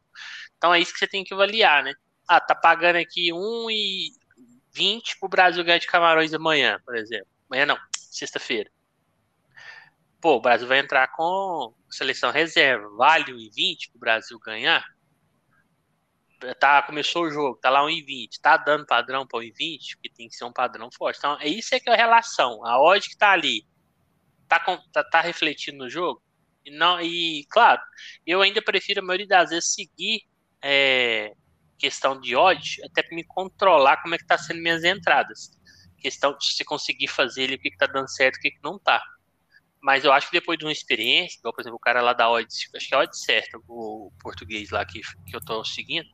Então 0.56 0.72
é 0.72 0.80
isso 0.80 0.94
que 0.94 0.98
você 0.98 1.06
tem 1.06 1.22
que 1.22 1.34
avaliar, 1.34 1.84
né? 1.84 1.92
Ah, 2.26 2.40
tá 2.40 2.54
pagando 2.54 2.96
aqui 2.96 3.30
1,20 3.30 5.18
pro 5.20 5.28
Brasil 5.28 5.62
ganhar 5.62 5.76
de 5.76 5.86
Camarões 5.86 6.32
amanhã, 6.32 6.80
por 6.82 6.96
exemplo. 6.96 7.28
Amanhã 7.46 7.66
não, 7.66 7.78
sexta-feira. 7.94 8.70
Pô, 10.24 10.36
o 10.36 10.40
Brasil 10.40 10.66
vai 10.66 10.78
entrar 10.78 11.06
com 11.08 11.74
seleção 11.90 12.30
reserva. 12.30 12.88
Vale 12.96 13.30
1,20 13.30 13.90
pro 13.90 14.00
Brasil 14.00 14.38
ganhar? 14.38 14.82
Tá, 16.58 16.80
começou 16.80 17.24
o 17.24 17.30
jogo, 17.30 17.58
tá 17.60 17.68
lá 17.68 17.82
1,20. 17.82 18.40
Tá 18.40 18.56
dando 18.56 18.86
padrão 18.86 19.26
para 19.26 19.40
1,20? 19.40 19.96
Porque 19.96 20.08
tem 20.08 20.26
que 20.26 20.34
ser 20.34 20.46
um 20.46 20.52
padrão 20.52 20.88
forte. 20.90 21.18
Então, 21.18 21.38
é 21.38 21.46
isso 21.46 21.74
é 21.74 21.78
que 21.78 21.90
é 21.90 21.92
a 21.92 21.96
relação. 21.96 22.64
A 22.64 22.80
odd 22.80 23.06
que 23.06 23.18
tá 23.18 23.32
ali 23.32 23.66
tá, 24.48 24.58
tá, 24.90 25.04
tá 25.04 25.20
refletindo 25.20 25.76
no 25.76 25.90
jogo? 25.90 26.22
E, 26.64 26.70
não, 26.70 26.98
e, 27.02 27.44
claro, 27.50 27.82
eu 28.26 28.40
ainda 28.40 28.62
prefiro 28.62 29.00
a 29.00 29.04
maioria 29.04 29.28
das 29.28 29.50
vezes 29.50 29.74
seguir 29.74 30.22
é, 30.62 31.34
questão 31.78 32.18
de 32.18 32.34
odd, 32.34 32.82
até 32.82 33.02
para 33.02 33.14
me 33.14 33.24
controlar 33.24 34.00
como 34.00 34.14
é 34.14 34.18
que 34.18 34.26
tá 34.26 34.38
sendo 34.38 34.62
minhas 34.62 34.84
entradas. 34.84 35.50
Questão 35.98 36.34
de 36.38 36.46
se 36.46 36.64
conseguir 36.64 37.08
fazer 37.08 37.42
ele, 37.42 37.56
o 37.56 37.58
que, 37.58 37.70
que 37.70 37.76
tá 37.76 37.86
dando 37.86 38.08
certo, 38.08 38.36
o 38.36 38.40
que, 38.40 38.52
que 38.52 38.62
não 38.62 38.78
tá. 38.78 39.02
Mas 39.84 40.02
eu 40.02 40.14
acho 40.14 40.30
que 40.30 40.40
depois 40.40 40.58
de 40.58 40.64
uma 40.64 40.72
experiência, 40.72 41.38
igual, 41.38 41.52
por 41.52 41.60
exemplo, 41.60 41.76
o 41.76 41.78
cara 41.78 42.00
lá 42.00 42.14
da 42.14 42.30
odd, 42.30 42.48
acho 42.74 42.88
que 42.88 42.94
é 42.94 42.96
odd 42.96 43.14
certo, 43.14 43.62
o 43.68 44.10
português 44.18 44.70
lá 44.70 44.82
que, 44.82 45.02
que 45.26 45.36
eu 45.36 45.44
tô 45.44 45.62
seguindo, 45.62 46.08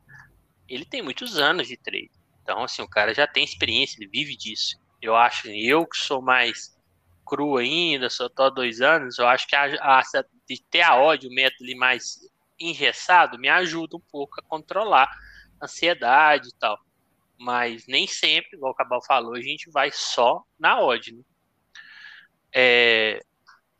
ele 0.67 0.83
tem 0.83 1.01
muitos 1.01 1.37
anos 1.37 1.69
de 1.69 1.77
trade. 1.77 2.11
Então, 2.43 2.65
assim, 2.65 2.81
o 2.81 2.89
cara 2.89 3.13
já 3.13 3.25
tem 3.25 3.45
experiência, 3.45 3.95
ele 3.97 4.09
vive 4.11 4.35
disso. 4.35 4.77
Eu 5.01 5.15
acho, 5.15 5.47
eu 5.47 5.87
que 5.87 5.95
sou 5.95 6.21
mais 6.21 6.77
cru 7.25 7.55
ainda, 7.55 8.09
só 8.09 8.27
tô 8.27 8.43
há 8.43 8.49
dois 8.49 8.81
anos, 8.81 9.17
eu 9.17 9.25
acho 9.25 9.47
que 9.47 9.55
a, 9.55 9.63
a, 9.79 10.01
de 10.45 10.61
ter 10.69 10.81
a 10.81 11.01
odd, 11.01 11.25
o 11.25 11.33
método 11.33 11.63
ali 11.63 11.73
mais 11.73 12.19
engessado, 12.59 13.39
me 13.39 13.47
ajuda 13.47 13.95
um 13.95 14.03
pouco 14.11 14.37
a 14.37 14.43
controlar 14.43 15.09
a 15.61 15.63
ansiedade 15.63 16.49
e 16.49 16.55
tal. 16.59 16.77
Mas 17.39 17.87
nem 17.87 18.05
sempre, 18.05 18.57
igual 18.57 18.73
o 18.73 18.75
Cabal 18.75 19.01
falou, 19.01 19.33
a 19.33 19.41
gente 19.41 19.71
vai 19.71 19.91
só 19.93 20.43
na 20.59 20.81
odd. 20.81 21.15
Né? 21.15 21.23
É, 22.53 23.21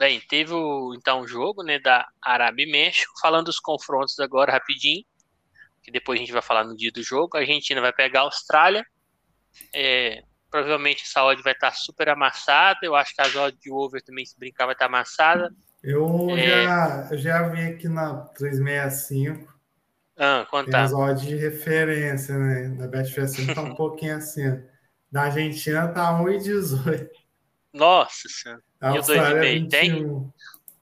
bem, 0.01 0.19
teve 0.19 0.51
o 0.51 0.95
então 0.95 1.21
o 1.21 1.27
jogo 1.27 1.61
né, 1.61 1.77
da 1.77 2.07
Arábia 2.19 2.63
e 2.63 2.71
México, 2.71 3.13
falando 3.21 3.45
dos 3.45 3.59
confrontos 3.59 4.19
agora 4.19 4.51
rapidinho, 4.51 5.05
que 5.83 5.91
depois 5.91 6.17
a 6.17 6.21
gente 6.21 6.33
vai 6.33 6.41
falar 6.41 6.63
no 6.63 6.75
dia 6.75 6.91
do 6.91 7.03
jogo. 7.03 7.37
A 7.37 7.41
Argentina 7.41 7.79
vai 7.79 7.93
pegar 7.93 8.21
a 8.21 8.23
Austrália. 8.23 8.83
É, 9.75 10.23
provavelmente 10.49 11.03
essa 11.03 11.23
odd 11.23 11.39
vai 11.43 11.53
estar 11.53 11.71
super 11.73 12.09
amassada. 12.09 12.79
Eu 12.81 12.95
acho 12.95 13.13
que 13.13 13.21
a 13.21 13.43
odd 13.43 13.55
de 13.61 13.71
over 13.71 14.01
também, 14.01 14.25
se 14.25 14.37
brincar, 14.39 14.65
vai 14.65 14.73
estar 14.73 14.87
amassada. 14.87 15.53
Eu 15.83 16.31
é... 16.31 16.63
já, 16.63 17.09
já 17.15 17.47
vi 17.49 17.61
aqui 17.61 17.87
na 17.87 18.21
365. 18.37 19.53
Ah, 20.17 20.47
quanto 20.49 20.71
tá? 20.71 20.81
as 20.81 20.93
odds 20.93 21.21
de 21.21 21.35
referência, 21.35 22.37
né? 22.37 22.69
Da 22.69 22.87
Betfair 22.87 23.27
tá 23.53 23.61
um 23.61 23.73
pouquinho 23.77 24.17
assim. 24.17 24.63
Da 25.11 25.23
Argentina 25.23 25.87
tá 25.89 26.11
1,18. 26.19 27.07
Nossa 27.73 28.27
senhora. 28.27 28.70
A 28.81 28.95
e 28.95 28.99
o 28.99 29.01
2,5 29.01 29.69
tem? 29.69 30.33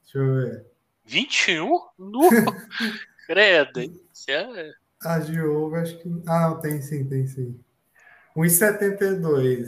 Deixa 0.04 0.18
eu 0.18 0.36
ver. 0.36 0.66
21? 1.06 1.68
No... 1.98 2.30
Credo. 3.28 3.82
Isso 4.14 4.32
é... 4.32 4.74
A 5.04 5.20
de 5.20 5.40
over, 5.42 5.82
acho 5.82 5.98
que. 5.98 6.10
Ah, 6.28 6.50
não, 6.50 6.60
tem 6.60 6.82
sim, 6.82 7.08
tem 7.08 7.26
sim. 7.28 7.60
1,72. 8.36 9.68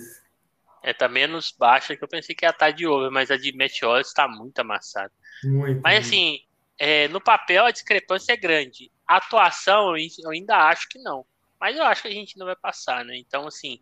É, 0.83 0.93
tá 0.93 1.07
menos 1.07 1.53
baixa 1.57 1.95
que 1.95 2.03
eu 2.03 2.07
pensei 2.07 2.35
que 2.35 2.45
ia 2.45 2.49
estar 2.49 2.71
de 2.71 2.87
over, 2.87 3.11
mas 3.11 3.29
a 3.29 3.37
de 3.37 3.55
Meteor 3.55 4.01
está 4.01 4.27
muito 4.27 4.59
amassada. 4.59 5.11
Muito. 5.43 5.81
Mas 5.81 6.05
assim, 6.05 6.39
é, 6.77 7.07
no 7.07 7.21
papel 7.21 7.65
a 7.65 7.71
discrepância 7.71 8.33
é 8.33 8.37
grande. 8.37 8.91
A 9.07 9.17
atuação 9.17 9.95
eu 9.95 10.29
ainda 10.31 10.57
acho 10.67 10.89
que 10.89 10.99
não. 10.99 11.25
Mas 11.59 11.77
eu 11.77 11.83
acho 11.83 12.01
que 12.01 12.07
a 12.07 12.11
gente 12.11 12.37
não 12.37 12.47
vai 12.47 12.55
passar, 12.55 13.05
né? 13.05 13.15
Então, 13.17 13.45
assim, 13.47 13.79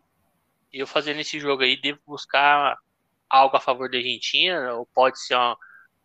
eu 0.70 0.86
fazendo 0.86 1.20
esse 1.20 1.40
jogo 1.40 1.62
aí, 1.62 1.80
devo 1.80 1.98
buscar 2.06 2.76
algo 3.30 3.56
a 3.56 3.60
favor 3.60 3.88
da 3.88 3.96
Argentina, 3.98 4.74
ou 4.74 4.86
pode 4.86 5.20
ser 5.20 5.36
um, 5.36 5.54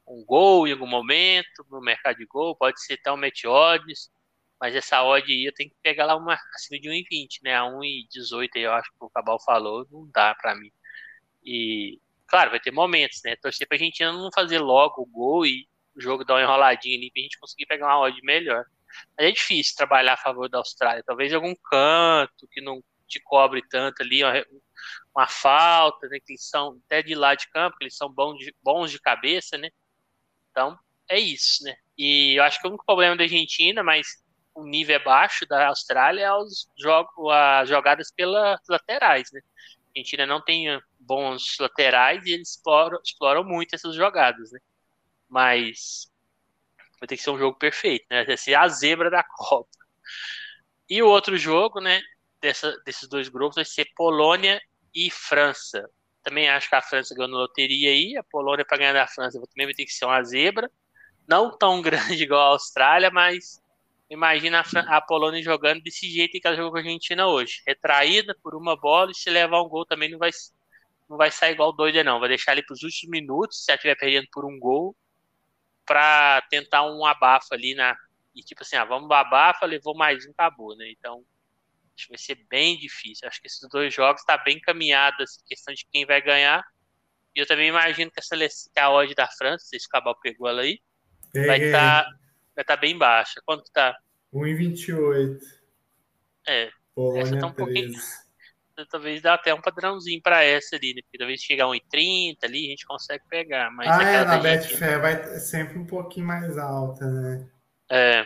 um 0.07 0.23
gol 0.23 0.67
em 0.67 0.71
algum 0.71 0.88
momento, 0.88 1.65
no 1.69 1.82
mercado 1.82 2.17
de 2.17 2.26
gol, 2.26 2.55
pode 2.55 2.80
ser 2.82 2.97
tão 2.97 3.17
Meteodes, 3.17 4.11
mas 4.59 4.76
essa 4.76 5.03
odd 5.03 5.32
aí 5.32 5.45
eu 5.45 5.53
tenho 5.53 5.69
que 5.69 5.76
pegar 5.82 6.05
lá 6.05 6.15
uma 6.15 6.38
acima 6.53 6.80
de 6.80 6.89
1,20, 6.89 7.41
né? 7.43 7.55
A 7.55 7.63
1,18 7.63 8.49
aí 8.55 8.61
eu 8.63 8.71
acho 8.71 8.89
que 8.91 8.97
o 8.99 9.09
Cabal 9.09 9.39
falou, 9.43 9.86
não 9.91 10.09
dá 10.13 10.34
para 10.36 10.55
mim. 10.55 10.71
E, 11.43 11.99
claro, 12.28 12.51
vai 12.51 12.59
ter 12.59 12.71
momentos, 12.71 13.21
né? 13.23 13.36
Torcer 13.36 13.67
pra 13.67 13.76
Argentina 13.76 14.11
não 14.13 14.30
fazer 14.34 14.59
logo 14.59 15.01
o 15.01 15.05
gol 15.05 15.45
e 15.45 15.67
o 15.95 16.01
jogo 16.01 16.23
dar 16.23 16.36
uma 16.36 16.43
enroladinha 16.43 16.97
ali 16.97 17.11
pra 17.11 17.21
gente 17.21 17.39
conseguir 17.39 17.65
pegar 17.65 17.88
uma 17.88 17.99
odd 18.01 18.19
melhor. 18.23 18.65
Mas 19.17 19.28
é 19.28 19.32
difícil 19.32 19.76
trabalhar 19.76 20.13
a 20.13 20.17
favor 20.17 20.49
da 20.49 20.57
Austrália. 20.59 21.03
Talvez 21.05 21.34
algum 21.34 21.53
canto 21.55 22.47
que 22.49 22.61
não 22.61 22.82
te 23.07 23.19
cobre 23.19 23.61
tanto 23.69 24.01
ali, 24.01 24.23
uma, 24.23 24.34
uma 25.16 25.28
falta, 25.28 26.07
né? 26.07 26.20
Que 26.20 26.34
eles 26.34 26.47
são 26.47 26.80
até 26.86 27.01
de 27.01 27.16
lá 27.16 27.36
de 27.36 27.49
campo, 27.49 27.78
eles 27.80 27.95
são 27.95 28.09
bons 28.09 28.38
de, 28.38 28.53
bons 28.61 28.91
de 28.91 28.99
cabeça, 28.99 29.57
né? 29.57 29.70
Então, 30.51 30.78
é 31.09 31.20
isso, 31.20 31.63
né? 31.63 31.76
E 31.97 32.38
eu 32.38 32.43
acho 32.43 32.59
que 32.59 32.68
o 32.68 32.70
único 32.70 32.86
problema 32.86 33.16
da 33.16 33.24
Argentina, 33.24 33.82
mas 33.84 34.24
o 34.53 34.66
nível 34.66 34.95
é 34.95 34.99
baixo 34.99 35.45
da 35.45 35.68
Austrália, 35.68 36.26
é 36.26 36.34
os 36.34 36.68
jogos, 36.78 37.32
as 37.32 37.70
jogadas 37.70 38.11
pelas 38.11 38.59
laterais, 38.68 39.32
né? 39.32 39.41
A 39.95 39.99
Argentina 39.99 40.26
não 40.26 40.41
tem 40.41 40.82
bons 40.99 41.57
laterais 41.59 42.26
e 42.26 42.34
eles 42.34 42.51
exploram, 42.51 42.99
exploram 43.03 43.43
muito 43.43 43.74
essas 43.74 43.95
jogadas, 43.95 44.51
né? 44.51 44.59
Mas 45.30 46.11
vai 46.99 47.07
ter 47.07 47.18
que 47.18 47.24
ser 47.24 47.32
um 47.32 47.38
jogo 47.39 47.57
perfeito, 47.57 48.05
né? 48.09 48.26
Vai 48.26 48.38
ser 48.38 48.55
a 48.55 48.68
zebra 48.68 49.09
da 49.09 49.24
Copa. 49.38 49.70
E 50.89 51.01
o 51.01 51.07
outro 51.07 51.38
jogo, 51.38 51.80
né, 51.80 52.01
dessa, 52.41 52.78
desses 52.84 53.07
dois 53.09 53.28
grupos 53.28 53.55
vai 53.55 53.66
ser 53.66 53.88
Polônia 53.95 54.61
e 54.95 55.11
França. 55.11 55.89
Também 56.23 56.49
acho 56.49 56.69
que 56.69 56.75
a 56.75 56.81
França 56.81 57.13
ganhou 57.13 57.29
na 57.29 57.37
loteria 57.37 57.91
aí, 57.91 58.17
a 58.17 58.23
Polônia 58.23 58.65
para 58.65 58.77
ganhar 58.77 58.93
da 58.93 59.05
França 59.05 59.39
também 59.39 59.67
vai 59.67 59.75
ter 59.75 59.85
que 59.85 59.91
ser 59.91 60.05
uma 60.05 60.23
zebra. 60.23 60.71
Não 61.27 61.55
tão 61.55 61.81
grande 61.83 62.23
igual 62.23 62.41
a 62.41 62.51
Austrália, 62.53 63.11
mas 63.11 63.61
imagina 64.09 64.61
a, 64.61 64.97
a 64.97 65.01
Polônia 65.01 65.43
jogando 65.43 65.83
desse 65.83 66.09
jeito 66.09 66.39
que 66.39 66.47
ela 66.47 66.55
jogou 66.55 66.71
com 66.71 66.77
a 66.77 66.79
Argentina 66.79 67.27
hoje. 67.27 67.61
Retraída 67.67 68.35
por 68.41 68.55
uma 68.55 68.75
bola 68.75 69.11
e 69.11 69.15
se 69.15 69.29
levar 69.29 69.61
um 69.61 69.69
gol 69.69 69.85
também 69.85 70.09
não 70.09 70.17
vai, 70.17 70.31
não 71.09 71.17
vai 71.17 71.29
sair 71.29 71.53
igual 71.53 71.73
doida, 71.73 72.03
não. 72.03 72.19
Vai 72.19 72.29
deixar 72.29 72.53
ele 72.53 72.63
para 72.63 72.73
os 72.73 72.81
últimos 72.81 73.11
minutos, 73.11 73.63
se 73.63 73.71
ela 73.71 73.75
estiver 73.75 73.95
perdendo 73.95 74.27
por 74.31 74.45
um 74.45 74.57
gol, 74.57 74.95
para 75.85 76.41
tentar 76.49 76.83
um 76.83 77.05
abafo 77.05 77.53
ali 77.53 77.75
na. 77.75 77.95
E 78.33 78.41
tipo 78.41 78.63
assim, 78.63 78.75
ah, 78.75 78.83
vamos 78.83 79.09
abafa, 79.11 79.65
levou 79.65 79.95
mais 79.95 80.25
um, 80.25 80.31
acabou, 80.31 80.75
né? 80.75 80.89
Então, 80.89 81.23
acho 81.95 82.07
que 82.07 82.11
vai 82.11 82.17
ser 82.17 82.35
bem 82.49 82.77
difícil. 82.77 83.27
Acho 83.27 83.41
que 83.41 83.47
esses 83.47 83.67
dois 83.69 83.93
jogos 83.93 84.21
está 84.21 84.37
bem 84.37 84.59
caminhado, 84.59 85.23
essa 85.23 85.41
questão 85.47 85.73
de 85.73 85.85
quem 85.91 86.05
vai 86.05 86.21
ganhar. 86.21 86.63
E 87.35 87.39
eu 87.39 87.47
também 87.47 87.69
imagino 87.69 88.11
que, 88.11 88.19
essa, 88.19 88.35
que 88.73 88.79
a 88.79 88.89
odd 88.89 89.13
da 89.13 89.27
França, 89.27 89.65
se 89.65 89.77
o 89.77 89.89
Cabal 89.89 90.17
pegou 90.19 90.47
ela 90.47 90.61
aí, 90.61 90.79
vai 91.33 91.61
estar. 91.61 92.03
Tá, 92.03 92.09
vai 92.55 92.65
tá 92.65 92.77
bem 92.77 92.97
baixa. 92.97 93.41
Quanto 93.45 93.69
tá? 93.71 93.97
1,28. 94.33 95.39
É. 96.47 96.69
Polônia 96.93 97.23
essa 97.23 97.39
tá 97.39 97.47
um 97.47 97.53
13. 97.53 97.55
pouquinho. 97.55 97.99
Talvez 98.91 99.21
dá 99.21 99.35
até 99.35 99.53
um 99.53 99.61
padrãozinho 99.61 100.21
para 100.21 100.43
essa 100.43 100.75
ali, 100.75 100.93
né? 100.93 101.01
Porque 101.01 101.17
talvez 101.17 101.41
chegar 101.41 101.63
a 101.63 101.69
1,30 101.69 102.37
ali, 102.43 102.65
a 102.65 102.69
gente 102.71 102.85
consegue 102.85 103.23
pegar. 103.29 103.71
Mas 103.71 103.87
ah, 103.87 104.03
é, 104.03 104.25
na 104.25 104.37
Betfair 104.37 104.99
vai 104.99 105.23
sempre 105.39 105.77
um 105.77 105.85
pouquinho 105.85 106.27
mais 106.27 106.57
alta, 106.57 107.05
né? 107.09 107.49
É. 107.89 108.25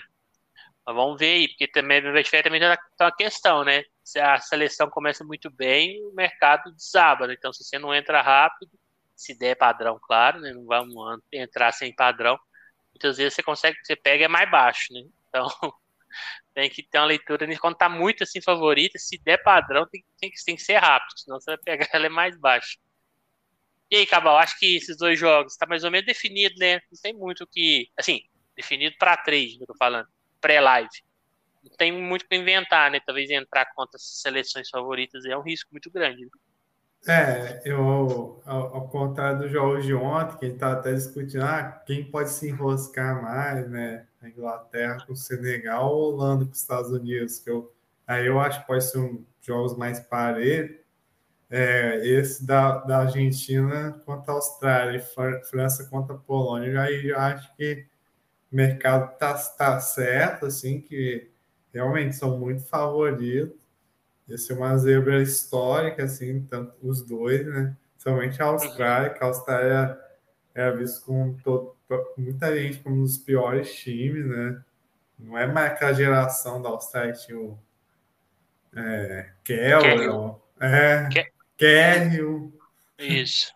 Mas 0.90 0.96
vamos 0.96 1.20
ver 1.20 1.34
aí, 1.34 1.48
porque 1.50 1.68
também 1.68 2.02
no 2.02 2.12
Betfair 2.12 2.44
também 2.44 2.60
tá 2.60 2.80
uma 3.00 3.16
questão, 3.16 3.64
né? 3.64 3.84
Se 4.04 4.20
a 4.20 4.40
seleção 4.40 4.90
começa 4.90 5.24
muito 5.24 5.48
bem, 5.52 6.04
o 6.04 6.12
mercado 6.16 6.72
desaba, 6.74 7.28
né? 7.28 7.36
Então, 7.38 7.54
se 7.54 7.64
você 7.64 7.78
não 7.78 7.94
entra 7.94 8.24
rápido, 8.24 8.72
se 9.16 9.38
der 9.38 9.56
padrão, 9.56 10.00
claro, 10.02 10.42
né? 10.42 10.52
Não 10.52 10.66
vamos 10.66 10.96
entrar 11.32 11.72
sem 11.74 11.94
padrão. 11.94 12.40
Muitas 12.92 13.18
vezes 13.18 13.36
você 13.36 13.44
consegue, 13.44 13.78
você 13.84 13.96
pega 13.96 14.26
é 14.26 14.28
mais 14.28 14.50
baixo, 14.50 14.92
né? 14.92 15.02
Então, 15.28 15.48
tem 16.56 16.68
que 16.72 16.82
ter 16.82 16.98
uma 16.98 17.06
leitura 17.06 17.46
quando 17.60 17.76
tá 17.78 17.88
muito 17.88 18.24
assim 18.24 18.42
favorita, 18.42 18.98
se 18.98 19.20
der 19.20 19.44
padrão, 19.44 19.86
tem, 19.88 20.04
tem, 20.20 20.32
tem 20.44 20.56
que 20.56 20.64
ser 20.64 20.78
rápido, 20.78 21.20
senão 21.20 21.40
você 21.40 21.52
vai 21.52 21.60
pegar 21.60 21.88
ela 21.94 22.08
é 22.08 22.10
mais 22.10 22.36
baixa. 22.36 22.80
E 23.92 23.96
aí, 23.98 24.08
Cabal, 24.08 24.38
acho 24.38 24.58
que 24.58 24.78
esses 24.78 24.98
dois 24.98 25.20
jogos 25.20 25.56
tá 25.56 25.68
mais 25.68 25.84
ou 25.84 25.92
menos 25.92 26.08
definido, 26.08 26.56
né? 26.58 26.78
Não 26.92 27.00
tem 27.00 27.14
muito 27.14 27.44
o 27.44 27.48
que, 27.48 27.92
assim, 27.96 28.24
definido 28.56 28.96
para 28.98 29.16
três, 29.18 29.56
que 29.56 29.62
eu 29.62 29.68
tô 29.68 29.76
falando, 29.78 30.08
pré-live. 30.42 30.90
Não 31.64 31.72
tem 31.78 31.92
muito 31.92 32.28
que 32.28 32.36
inventar, 32.36 32.90
né? 32.92 33.00
Talvez 33.06 33.30
entrar 33.30 33.66
contra 33.76 33.98
as 33.98 34.22
seleções 34.22 34.70
favoritas 34.70 35.26
é 35.26 35.38
um 35.38 35.42
risco 35.42 35.70
muito 35.72 35.92
grande. 35.92 36.24
Né? 36.24 36.32
É, 37.08 37.62
eu, 37.64 38.42
ao, 38.46 38.76
ao 38.76 38.90
contrário 38.90 39.40
do 39.40 39.50
jogo 39.50 39.82
de 39.82 39.94
ontem, 39.94 40.38
que 40.38 40.46
a 40.46 40.48
gente 40.48 40.56
estava 40.56 40.80
até 40.80 40.94
discutindo, 40.94 41.44
ah, 41.44 41.82
quem 41.86 42.10
pode 42.10 42.30
se 42.30 42.50
enroscar 42.50 43.22
mais, 43.22 43.70
né? 43.70 44.06
A 44.22 44.28
Inglaterra 44.28 44.98
com 45.06 45.14
o 45.14 45.16
Senegal 45.16 45.94
ou 45.94 46.14
Holanda 46.14 46.46
com 46.46 46.52
os 46.52 46.60
Estados 46.60 46.92
Unidos, 46.92 47.40
que 47.40 47.50
eu, 47.50 47.74
aí 48.06 48.26
eu 48.26 48.40
acho 48.40 48.62
que 48.62 48.68
pode 48.68 48.84
ser 48.84 49.00
um 49.00 49.26
jogos 49.42 49.78
mais 49.78 50.00
parelhos. 50.00 50.78
É, 51.52 52.06
esse 52.06 52.46
da, 52.46 52.78
da 52.80 53.00
Argentina 53.00 54.00
contra 54.06 54.34
a 54.34 54.36
Austrália 54.36 55.02
França 55.50 55.90
contra 55.90 56.16
a 56.16 56.20
Polônia, 56.20 56.80
aí 56.80 57.08
eu 57.08 57.18
acho 57.18 57.56
que 57.56 57.88
mercado 58.52 59.18
tá, 59.18 59.34
tá 59.34 59.80
certo, 59.80 60.46
assim, 60.46 60.82
que 60.82 61.30
realmente 61.74 62.16
são 62.16 62.38
muito 62.38 62.64
favoritos. 62.64 63.60
Ia 64.28 64.38
ser 64.38 64.54
uma 64.54 64.78
zebra 64.78 65.22
histórica, 65.22 66.04
assim, 66.04 66.46
tanto 66.50 66.76
os 66.82 67.02
dois, 67.02 67.46
né? 67.46 67.76
Somente 67.98 68.42
a 68.42 68.46
Austrália, 68.46 69.10
que 69.10 69.24
a 69.24 69.28
Austrália 69.28 70.00
é 70.54 70.72
vista 70.72 71.06
com 71.06 71.34
todo, 71.44 71.76
muita 72.18 72.56
gente 72.58 72.80
como 72.80 72.98
um 72.98 73.04
dos 73.04 73.18
piores 73.18 73.74
times, 73.76 74.26
né? 74.26 74.64
Não 75.18 75.38
é 75.38 75.46
mais 75.46 75.74
aquela 75.74 75.94
geração 75.94 76.62
da 76.62 76.70
Austrália 76.70 77.14
que 77.14 77.26
tinha 77.26 77.40
o 77.40 77.60
é, 78.76 79.32
Kellel, 79.44 80.42
é, 80.60 81.10
Kerril. 81.58 82.54
Isso. 82.98 83.54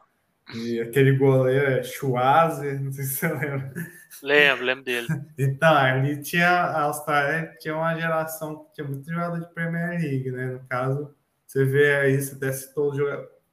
E 0.53 0.79
aquele 0.79 1.17
goleiro 1.17 1.65
é 1.65 1.83
Schwarzer, 1.83 2.81
não 2.81 2.91
sei 2.91 3.05
se 3.05 3.15
você 3.15 3.27
lembra. 3.27 3.73
Lembro, 4.21 4.65
lembro 4.65 4.83
dele. 4.83 5.07
Então, 5.37 5.75
ali 5.75 6.21
tinha 6.21 6.49
a 6.49 6.83
Austrália 6.83 7.55
tinha 7.59 7.75
uma 7.75 7.95
geração 7.95 8.65
que 8.65 8.73
tinha 8.73 8.87
muito 8.87 9.09
jogador 9.09 9.39
de 9.39 9.53
Premier 9.53 9.99
League, 9.99 10.31
né? 10.31 10.45
No 10.47 10.59
caso, 10.69 11.13
você 11.45 11.65
vê 11.65 11.95
aí, 11.95 12.21
você 12.21 12.35
até 12.35 12.51
citou 12.51 12.93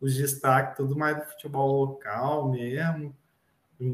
os 0.00 0.16
destaques, 0.16 0.76
tudo 0.76 0.96
mais 0.96 1.16
do 1.16 1.24
futebol 1.24 1.84
local 1.84 2.50
mesmo. 2.50 3.16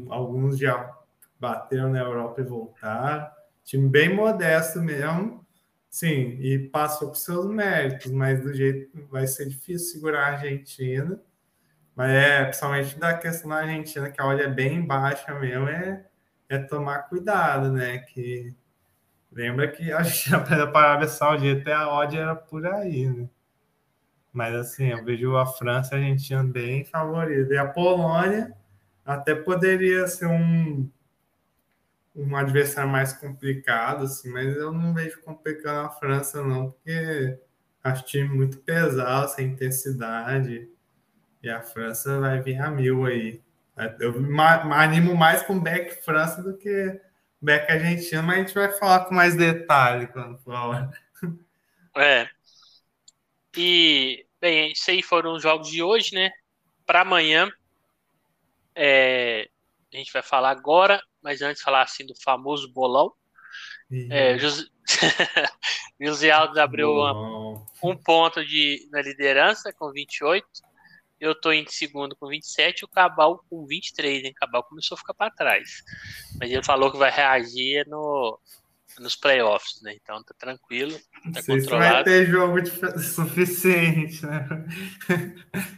Alguns 0.09 0.57
já 0.57 0.93
bateram 1.39 1.89
na 1.89 1.99
Europa 1.99 2.41
e 2.41 2.43
voltaram. 2.43 3.27
Time 3.63 3.89
bem 3.89 4.13
modesto 4.13 4.81
mesmo, 4.81 5.45
sim, 5.89 6.37
e 6.39 6.59
passou 6.69 7.09
com 7.09 7.15
seus 7.15 7.45
méritos, 7.47 8.11
mas 8.11 8.41
do 8.41 8.53
jeito 8.53 8.89
vai 9.09 9.27
ser 9.27 9.47
difícil 9.47 9.93
segurar 9.93 10.21
a 10.21 10.31
Argentina. 10.33 11.19
Mas 11.97 12.11
é, 12.11 12.43
principalmente 12.45 12.99
da 12.99 13.17
questão 13.17 13.49
da 13.49 13.57
Argentina, 13.57 14.09
que 14.11 14.21
a 14.21 14.25
olha 14.25 14.43
é 14.43 14.47
bem 14.47 14.85
baixa 14.85 15.33
mesmo, 15.37 15.67
é 15.67 16.05
é 16.49 16.57
tomar 16.59 17.09
cuidado, 17.09 17.71
né? 17.71 17.99
Que 17.99 18.55
lembra 19.31 19.67
que 19.69 19.91
a 19.91 20.03
gente 20.03 20.29
para 20.45 20.63
a 20.63 20.91
Arábia 20.91 21.07
Saudita 21.07 21.75
a 21.75 21.93
odd 21.93 22.17
era 22.17 22.35
por 22.35 22.65
aí, 22.65 23.07
né? 23.07 23.29
Mas 24.31 24.55
assim, 24.55 24.89
eu 24.89 25.03
vejo 25.03 25.35
a 25.35 25.45
França 25.45 25.95
e 25.95 25.97
a 25.97 26.01
Argentina 26.01 26.43
bem 26.43 26.85
favorita. 26.85 27.53
E 27.53 27.57
a 27.57 27.67
Polônia 27.67 28.55
até 29.03 29.33
poderia 29.33 30.07
ser 30.07 30.27
um, 30.27 30.89
um 32.15 32.35
adversário 32.35 32.89
mais 32.89 33.13
complicado, 33.13 34.03
assim, 34.05 34.29
mas 34.31 34.55
eu 34.55 34.71
não 34.71 34.93
vejo 34.93 35.21
complicando 35.21 35.87
a 35.87 35.89
França, 35.89 36.43
não, 36.43 36.71
porque 36.71 37.39
acho 37.83 38.05
time 38.05 38.29
muito 38.29 38.59
pesado, 38.59 39.29
sem 39.31 39.47
intensidade. 39.47 40.69
E 41.47 41.49
a 41.49 41.61
França 41.61 42.19
vai 42.19 42.41
vir 42.41 42.59
a 42.61 42.69
mil 42.69 43.05
aí. 43.05 43.41
Eu 44.01 44.19
me 44.19 44.37
animo 44.41 45.15
mais 45.15 45.43
com 45.43 45.57
Beck 45.57 46.03
França 46.03 46.43
do 46.43 46.57
que 46.57 46.99
Beck 47.41 47.71
Argentina, 47.71 48.21
mas 48.21 48.35
a 48.35 48.39
gente 48.39 48.53
vai 48.53 48.69
falar 48.73 49.05
com 49.05 49.15
mais 49.15 49.33
detalhe 49.33 50.07
quando 50.07 50.37
for 50.39 50.53
a 50.53 50.65
hora. 50.65 50.91
É. 51.95 52.29
E, 53.55 54.25
bem, 54.41 54.73
esses 54.73 54.89
aí 54.89 55.01
foram 55.01 55.35
os 55.35 55.41
jogos 55.41 55.69
de 55.69 55.81
hoje, 55.81 56.13
né? 56.13 56.31
Para 56.85 57.01
amanhã, 57.01 57.49
é, 58.75 59.47
a 59.93 59.95
gente 59.97 60.11
vai 60.11 60.21
falar 60.21 60.49
agora, 60.49 61.01
mas 61.23 61.41
antes 61.41 61.63
falar 61.63 61.83
assim 61.83 62.05
do 62.05 62.13
famoso 62.21 62.69
bolão. 62.73 63.13
É, 64.11 64.37
José, 64.37 64.65
José 66.01 66.29
Alves 66.29 66.57
abriu 66.57 66.91
um, 66.91 67.65
um 67.81 67.95
ponto 67.95 68.45
de, 68.45 68.85
na 68.91 69.01
liderança 69.01 69.71
com 69.71 69.89
28. 69.93 70.66
Eu 71.19 71.33
tô 71.39 71.51
em 71.51 71.65
segundo 71.67 72.15
com 72.15 72.27
27 72.27 72.81
e 72.81 72.85
o 72.85 72.87
Cabal 72.87 73.43
com 73.49 73.65
23, 73.65 74.23
hein? 74.23 74.31
O 74.31 74.39
Cabal 74.39 74.63
começou 74.63 74.95
a 74.95 74.99
ficar 74.99 75.13
para 75.13 75.31
trás. 75.31 75.83
Mas 76.39 76.51
ele 76.51 76.63
falou 76.63 76.91
que 76.91 76.97
vai 76.97 77.09
reagir 77.09 77.87
no, 77.87 78.39
nos 78.99 79.15
playoffs, 79.15 79.81
né? 79.81 79.95
Então 79.95 80.23
tá 80.23 80.33
tranquilo, 80.37 80.97
tá 81.33 81.41
Não 81.41 81.43
controlado. 81.43 81.93
vai 81.93 82.03
ter 82.03 82.25
jogo 82.27 82.61
de... 82.61 82.71
suficiente, 83.01 84.25
né? 84.25 84.47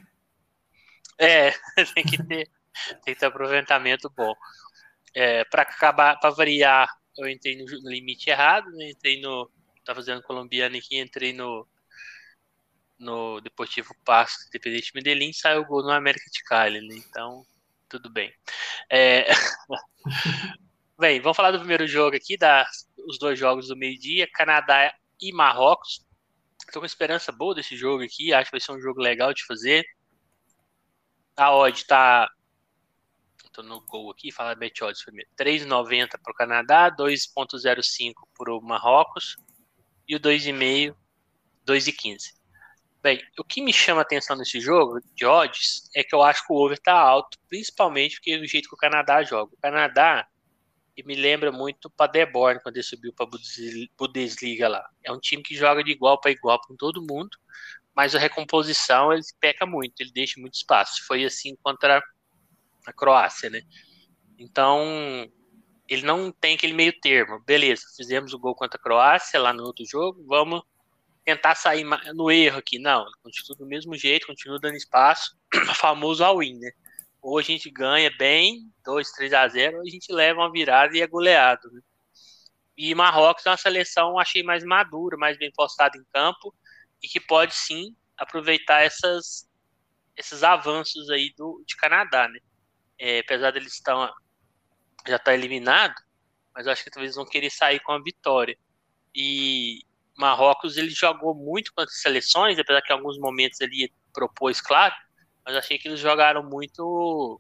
É, 1.22 1.52
tem 1.94 2.04
que 2.06 2.18
ter, 2.24 2.50
tem 3.04 3.14
que 3.14 3.20
ter 3.20 3.26
aproveitamento 3.26 4.10
bom. 4.16 4.34
É, 5.14 5.44
para 5.44 5.64
acabar, 5.64 6.18
para 6.18 6.30
variar, 6.30 6.90
eu 7.18 7.28
entrei 7.28 7.58
no, 7.58 7.66
no 7.66 7.90
limite 7.90 8.30
errado, 8.30 8.72
né? 8.72 8.92
Entrei 8.92 9.20
no, 9.20 9.52
tá 9.84 9.94
fazendo 9.94 10.24
colombiano 10.24 10.78
aqui, 10.78 10.98
entrei 10.98 11.34
no 11.34 11.68
no 13.00 13.40
Deportivo 13.42 13.96
Passo, 14.04 14.48
Independente 14.48 14.92
Medellín, 14.94 15.32
saiu 15.34 15.62
o 15.62 15.66
gol 15.66 15.84
no 15.84 15.92
América 15.92 16.30
de 16.32 16.44
Cali, 16.44 16.82
né? 16.82 16.96
Então, 16.96 17.46
tudo 17.88 18.10
bem. 18.10 18.34
É... 18.92 19.28
bem, 21.00 21.22
vamos 21.22 21.38
falar 21.38 21.52
do 21.52 21.60
primeiro 21.60 21.88
jogo 21.88 22.16
aqui, 22.16 22.38
da, 22.38 22.68
os 23.08 23.18
dois 23.18 23.40
jogos 23.40 23.68
do 23.68 23.78
meio-dia, 23.78 24.30
Canadá 24.34 24.94
e 25.22 25.32
Marrocos. 25.32 26.06
Estou 26.60 26.82
com 26.82 26.86
esperança 26.86 27.32
boa 27.32 27.56
desse 27.56 27.76
jogo 27.76 28.04
aqui, 28.04 28.34
acho 28.34 28.52
que 28.52 28.58
vai 28.58 28.62
ser 28.62 28.74
um 28.74 28.82
jogo 28.82 29.00
legal 29.00 29.34
de 29.34 29.46
fazer. 29.46 29.86
A 31.38 31.56
odd 31.56 31.86
tá 31.86 32.30
tô 33.52 33.64
no 33.64 33.82
gol 33.82 34.12
aqui, 34.12 34.32
falar 34.32 34.56
bet 34.56 34.84
odds 34.84 35.04
primeiro. 35.04 35.30
3,90 35.38 36.20
para 36.22 36.32
o 36.32 36.36
Canadá, 36.36 36.92
2,05 36.92 38.14
para 38.38 38.54
o 38.54 38.62
Marrocos 38.62 39.36
e 40.08 40.16
o 40.16 40.20
2,5, 40.20 40.96
2,15. 41.66 42.39
Bem, 43.02 43.22
o 43.38 43.44
que 43.46 43.62
me 43.62 43.72
chama 43.72 44.02
a 44.02 44.04
atenção 44.04 44.36
nesse 44.36 44.60
jogo 44.60 45.00
de 45.16 45.26
odds 45.26 45.90
é 45.96 46.04
que 46.04 46.14
eu 46.14 46.22
acho 46.22 46.46
que 46.46 46.52
o 46.52 46.58
over 46.58 46.78
tá 46.78 46.94
alto, 46.94 47.38
principalmente 47.48 48.16
porque 48.16 48.38
do 48.38 48.46
jeito 48.46 48.68
que 48.68 48.76
o 48.76 48.78
Canadá 48.78 49.24
joga. 49.24 49.54
O 49.54 49.62
Canadá 49.62 50.28
me 51.06 51.16
lembra 51.16 51.50
muito 51.50 51.86
o 51.86 51.90
Paderborn 51.90 52.60
quando 52.62 52.76
ele 52.76 52.84
subiu 52.84 53.14
para 53.14 53.26
Bundesliga 53.98 54.68
lá. 54.68 54.86
É 55.02 55.12
um 55.14 55.20
time 55.20 55.42
que 55.42 55.56
joga 55.56 55.82
de 55.82 55.92
igual 55.92 56.20
para 56.20 56.32
igual 56.32 56.60
com 56.68 56.76
todo 56.76 57.02
mundo, 57.02 57.38
mas 57.96 58.16
a 58.16 58.20
recomposição 58.20 59.14
ele 59.14 59.24
peca 59.40 59.66
muito, 59.66 60.00
ele 60.02 60.12
deixa 60.12 60.40
muito 60.40 60.56
espaço. 60.56 61.06
Foi 61.08 61.24
assim 61.24 61.56
contra 61.64 62.04
a 62.86 62.94
Croácia, 62.94 63.50
né? 63.50 63.62
Então, 64.38 64.84
ele 65.88 66.04
não 66.04 66.32
tem 66.34 66.56
aquele 66.56 66.74
meio 66.74 66.94
termo. 67.00 67.42
Beleza, 67.46 67.84
fizemos 67.96 68.34
o 68.34 68.40
gol 68.40 68.56
contra 68.56 68.78
a 68.78 68.84
Croácia 68.84 69.40
lá 69.40 69.54
no 69.54 69.64
outro 69.64 69.86
jogo, 69.86 70.22
vamos 70.28 70.62
tentar 71.26 71.56
sair 71.56 71.86
no 72.14 72.32
erro 72.32 72.60
aqui. 72.60 72.80
Não, 72.80 73.06
continua 73.22 73.58
do 73.58 73.66
mesmo 73.66 73.96
jeito, 73.96 74.28
continua 74.28 74.60
dando 74.60 74.76
espaço. 74.76 75.38
Famoso 75.76 76.24
all-in, 76.24 76.58
né? 76.60 76.72
Ou 77.22 77.38
a 77.38 77.42
gente 77.42 77.70
ganha 77.70 78.12
bem, 78.18 78.72
2, 78.84 79.12
3 79.12 79.34
a 79.34 79.48
0, 79.48 79.78
ou 79.78 79.84
a 79.84 79.90
gente 79.90 80.12
leva 80.12 80.40
uma 80.40 80.52
virada 80.52 80.96
e 80.98 81.02
é 81.02 81.08
goleado. 81.08 81.70
Né? 81.72 81.82
E 82.78 82.96
Marrocos 82.96 83.46
é 83.46 83.50
uma 83.50 83.58
seleção, 83.58 84.18
achei 84.18 84.42
mais 84.42 84.64
madura, 84.64 85.18
mais 85.18 85.38
bem 85.38 85.52
postada 85.52 85.98
em 85.98 86.04
campo 86.14 86.56
e 87.04 87.08
que 87.08 87.20
pode 87.20 87.54
sim 87.54 87.96
aproveitar 88.18 88.82
essas, 88.82 89.48
esses 90.16 90.44
avanços 90.44 91.10
aí 91.10 91.34
do, 91.38 91.64
de 91.66 91.76
Canadá, 91.76 92.28
né? 92.28 92.40
É, 92.98 93.20
apesar 93.20 93.52
deles 93.52 93.74
estão 93.74 94.02
já 95.08 95.16
estar 95.16 95.20
tá 95.20 95.34
eliminado, 95.34 95.96
mas 96.54 96.66
eu 96.66 96.72
acho 96.72 96.84
que 96.84 96.90
talvez 96.90 97.16
vão 97.16 97.26
querer 97.26 97.50
sair 97.50 97.80
com 97.80 97.94
a 97.94 98.02
vitória. 98.02 98.58
E 99.16 99.82
Marrocos 100.20 100.76
ele 100.76 100.90
jogou 100.90 101.34
muito 101.34 101.72
contra 101.74 101.90
as 101.90 102.02
seleções, 102.02 102.60
apesar 102.60 102.82
que 102.82 102.92
em 102.92 102.96
alguns 102.96 103.18
momentos 103.18 103.62
ele 103.62 103.92
propôs, 104.14 104.60
claro, 104.60 104.94
mas 105.46 105.56
achei 105.56 105.80
que 105.80 105.88
eles 105.88 106.00
jogaram 106.00 106.44
muito 106.44 107.40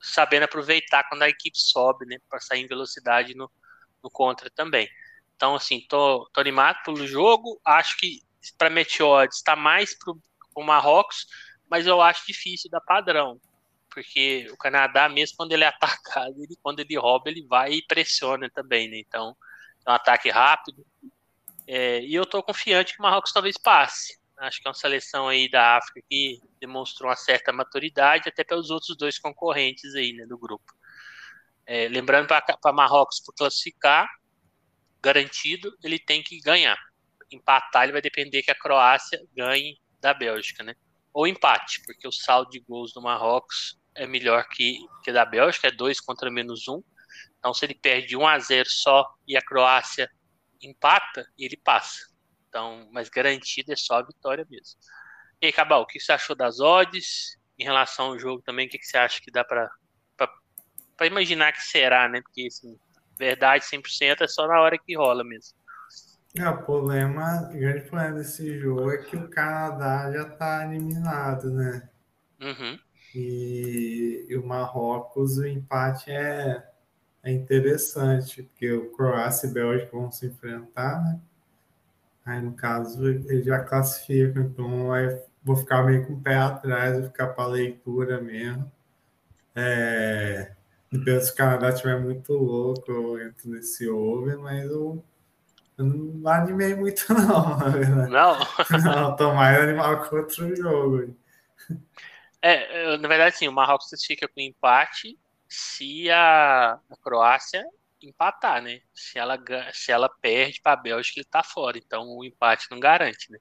sabendo 0.00 0.44
aproveitar 0.44 1.06
quando 1.08 1.22
a 1.22 1.28
equipe 1.28 1.58
sobe, 1.58 2.06
né, 2.06 2.16
para 2.28 2.40
sair 2.40 2.62
em 2.62 2.66
velocidade 2.66 3.34
no, 3.34 3.50
no 4.02 4.10
contra 4.10 4.50
também. 4.50 4.88
Então, 5.36 5.54
assim, 5.54 5.84
tô, 5.88 6.28
tô 6.32 6.40
animado 6.40 6.82
pelo 6.84 7.06
jogo. 7.06 7.60
Acho 7.64 7.96
que 7.98 8.20
para 8.56 8.70
Meteodes 8.70 9.36
está 9.36 9.54
mais 9.54 9.96
para 9.98 10.14
o 10.56 10.62
Marrocos, 10.62 11.26
mas 11.68 11.86
eu 11.86 12.00
acho 12.00 12.26
difícil 12.26 12.70
dar 12.70 12.80
padrão, 12.80 13.40
porque 13.90 14.48
o 14.50 14.56
Canadá, 14.56 15.08
mesmo 15.08 15.36
quando 15.36 15.52
ele 15.52 15.64
é 15.64 15.68
atacado, 15.68 16.34
ele, 16.42 16.56
quando 16.62 16.80
ele 16.80 16.96
rouba, 16.96 17.28
ele 17.28 17.46
vai 17.46 17.72
e 17.72 17.86
pressiona 17.86 18.48
também, 18.50 18.88
né? 18.88 18.98
Então, 18.98 19.36
é 19.86 19.90
um 19.90 19.94
ataque 19.94 20.30
rápido. 20.30 20.84
É, 21.66 22.00
e 22.00 22.14
eu 22.14 22.24
estou 22.24 22.42
confiante 22.42 22.94
que 22.94 23.00
o 23.00 23.02
Marrocos 23.02 23.32
talvez 23.32 23.56
passe. 23.56 24.20
Acho 24.38 24.60
que 24.60 24.66
é 24.66 24.70
uma 24.70 24.74
seleção 24.74 25.28
aí 25.28 25.48
da 25.48 25.76
África 25.76 26.00
que 26.08 26.40
demonstrou 26.60 27.08
uma 27.08 27.16
certa 27.16 27.52
maturidade, 27.52 28.28
até 28.28 28.42
pelos 28.42 28.70
outros 28.70 28.96
dois 28.96 29.18
concorrentes 29.18 29.94
aí, 29.94 30.12
né, 30.12 30.26
do 30.26 30.36
grupo. 30.36 30.64
É, 31.64 31.88
lembrando 31.88 32.26
para 32.26 32.72
Marrocos 32.72 33.20
para 33.20 33.34
classificar, 33.36 34.08
garantido, 35.00 35.72
ele 35.82 35.98
tem 35.98 36.22
que 36.22 36.40
ganhar. 36.40 36.76
Empatar, 37.30 37.84
ele 37.84 37.92
vai 37.92 38.02
depender 38.02 38.42
que 38.42 38.50
a 38.50 38.58
Croácia 38.58 39.20
ganhe 39.34 39.78
da 40.00 40.12
Bélgica, 40.12 40.62
né? 40.64 40.74
Ou 41.14 41.26
empate, 41.26 41.80
porque 41.86 42.06
o 42.06 42.12
saldo 42.12 42.50
de 42.50 42.60
gols 42.60 42.92
do 42.92 43.00
Marrocos 43.00 43.78
é 43.94 44.06
melhor 44.06 44.46
que, 44.48 44.78
que 45.04 45.12
da 45.12 45.24
Bélgica, 45.24 45.68
é 45.68 45.70
2 45.70 46.00
contra 46.00 46.30
menos 46.30 46.66
1. 46.66 46.74
Um. 46.74 46.82
Então, 47.38 47.54
se 47.54 47.64
ele 47.64 47.74
perde 47.74 48.16
1 48.16 48.26
a 48.26 48.38
0 48.38 48.68
só 48.68 49.06
e 49.26 49.36
a 49.36 49.42
Croácia 49.42 50.10
empata, 50.62 51.26
ele 51.38 51.56
passa. 51.56 52.08
Então, 52.48 52.88
mas 52.92 53.08
garantido 53.08 53.72
é 53.72 53.76
só 53.76 53.96
a 53.96 54.02
vitória 54.02 54.46
mesmo. 54.48 54.78
E 55.40 55.46
aí, 55.46 55.52
Cabal, 55.52 55.82
o 55.82 55.86
que 55.86 55.98
você 55.98 56.12
achou 56.12 56.36
das 56.36 56.60
odds? 56.60 57.40
Em 57.58 57.64
relação 57.64 58.06
ao 58.06 58.18
jogo 58.18 58.42
também, 58.42 58.66
o 58.66 58.70
que 58.70 58.82
você 58.82 58.96
acha 58.96 59.20
que 59.20 59.30
dá 59.30 59.44
para 59.44 59.70
imaginar 61.04 61.52
que 61.52 61.62
será, 61.62 62.08
né? 62.08 62.20
Porque, 62.22 62.46
assim, 62.46 62.78
verdade 63.18 63.64
100% 63.64 64.22
é 64.22 64.28
só 64.28 64.46
na 64.46 64.60
hora 64.60 64.78
que 64.78 64.96
rola 64.96 65.22
mesmo. 65.24 65.56
É, 66.36 66.48
o 66.48 66.62
problema, 66.64 67.50
o 67.50 67.58
grande 67.58 67.82
problema 67.82 68.16
desse 68.16 68.58
jogo 68.58 68.90
é 68.90 68.98
que 68.98 69.16
o 69.16 69.28
Canadá 69.28 70.10
já 70.10 70.22
está 70.22 70.64
eliminado, 70.64 71.50
né? 71.50 71.90
Uhum. 72.40 72.78
E, 73.14 74.26
e, 74.28 74.36
o 74.36 74.46
Marrocos, 74.46 75.36
o 75.36 75.46
empate 75.46 76.10
é, 76.10 76.66
é 77.22 77.30
interessante, 77.30 78.42
porque 78.42 78.72
o 78.72 78.90
Croácia 78.90 79.46
e 79.46 79.52
Bélgica 79.52 79.90
vão 79.92 80.10
se 80.10 80.26
enfrentar, 80.26 81.02
né? 81.02 81.20
Aí, 82.24 82.40
no 82.40 82.52
caso, 82.52 83.08
ele 83.08 83.42
já 83.42 83.60
classifica, 83.60 84.40
então 84.40 84.92
aí 84.92 85.20
vou 85.42 85.56
ficar 85.56 85.82
meio 85.82 86.06
com 86.06 86.14
o 86.14 86.20
pé 86.20 86.36
atrás, 86.36 86.98
vou 86.98 87.08
ficar 87.08 87.28
para 87.28 87.48
leitura 87.48 88.20
mesmo. 88.20 88.70
É, 89.54 90.52
se 90.90 91.32
o 91.32 91.34
Canadá 91.34 91.70
estiver 91.70 92.00
muito 92.00 92.32
louco, 92.32 92.90
eu 92.90 93.20
entro 93.20 93.50
nesse 93.50 93.88
over, 93.88 94.38
mas 94.38 94.64
eu, 94.64 95.04
eu 95.78 95.84
não 95.84 96.30
animei 96.30 96.74
muito, 96.74 97.04
não, 97.12 97.58
na 97.58 97.68
verdade. 97.68 98.10
Não? 98.10 98.38
não, 98.84 99.16
tô 99.16 99.34
mais 99.34 99.60
animado 99.60 100.08
com 100.08 100.16
outro 100.16 100.54
jogo. 100.54 101.16
É, 102.40 102.96
na 102.98 103.08
verdade, 103.08 103.36
sim, 103.36 103.48
o 103.48 103.52
Marrocos 103.52 103.90
fica 104.04 104.28
com 104.28 104.40
empate 104.40 105.18
se 105.52 106.10
a, 106.10 106.72
a 106.72 106.96
Croácia 107.02 107.64
empatar, 108.02 108.62
né? 108.62 108.80
Se 108.94 109.18
ela, 109.18 109.38
se 109.72 109.92
ela 109.92 110.08
perde 110.08 110.60
para 110.60 110.72
a 110.72 110.82
Bélgica, 110.82 111.20
ele 111.20 111.28
tá 111.30 111.42
fora. 111.42 111.78
Então 111.78 112.08
o 112.08 112.24
empate 112.24 112.66
não 112.70 112.80
garante, 112.80 113.30
né? 113.30 113.38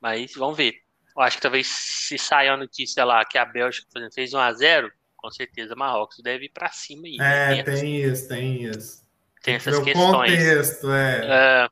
Mas 0.00 0.34
vamos 0.34 0.56
ver. 0.56 0.74
Eu 1.14 1.22
acho 1.22 1.36
que 1.36 1.42
talvez 1.42 1.66
se 1.66 2.18
sair 2.18 2.48
a 2.48 2.56
notícia 2.56 3.04
lá 3.04 3.24
que 3.24 3.38
a 3.38 3.44
Bélgica, 3.44 3.86
exemplo, 3.94 4.14
fez 4.14 4.32
1 4.32 4.38
a 4.38 4.52
0 4.52 4.92
com 5.16 5.30
certeza 5.30 5.76
Marrocos 5.76 6.18
deve 6.20 6.46
ir 6.46 6.48
para 6.48 6.70
cima 6.72 7.06
aí. 7.06 7.16
Né? 7.16 7.60
É, 7.60 7.62
tem, 7.62 7.74
tem 7.76 7.96
isso, 7.96 8.28
tem 8.28 8.62
isso. 8.64 9.06
Tem 9.42 9.54
essas 9.54 9.74
Meu 9.74 9.84
questões. 9.84 10.32
Contexto, 10.32 10.90
é. 10.90 11.20
é. 11.24 11.68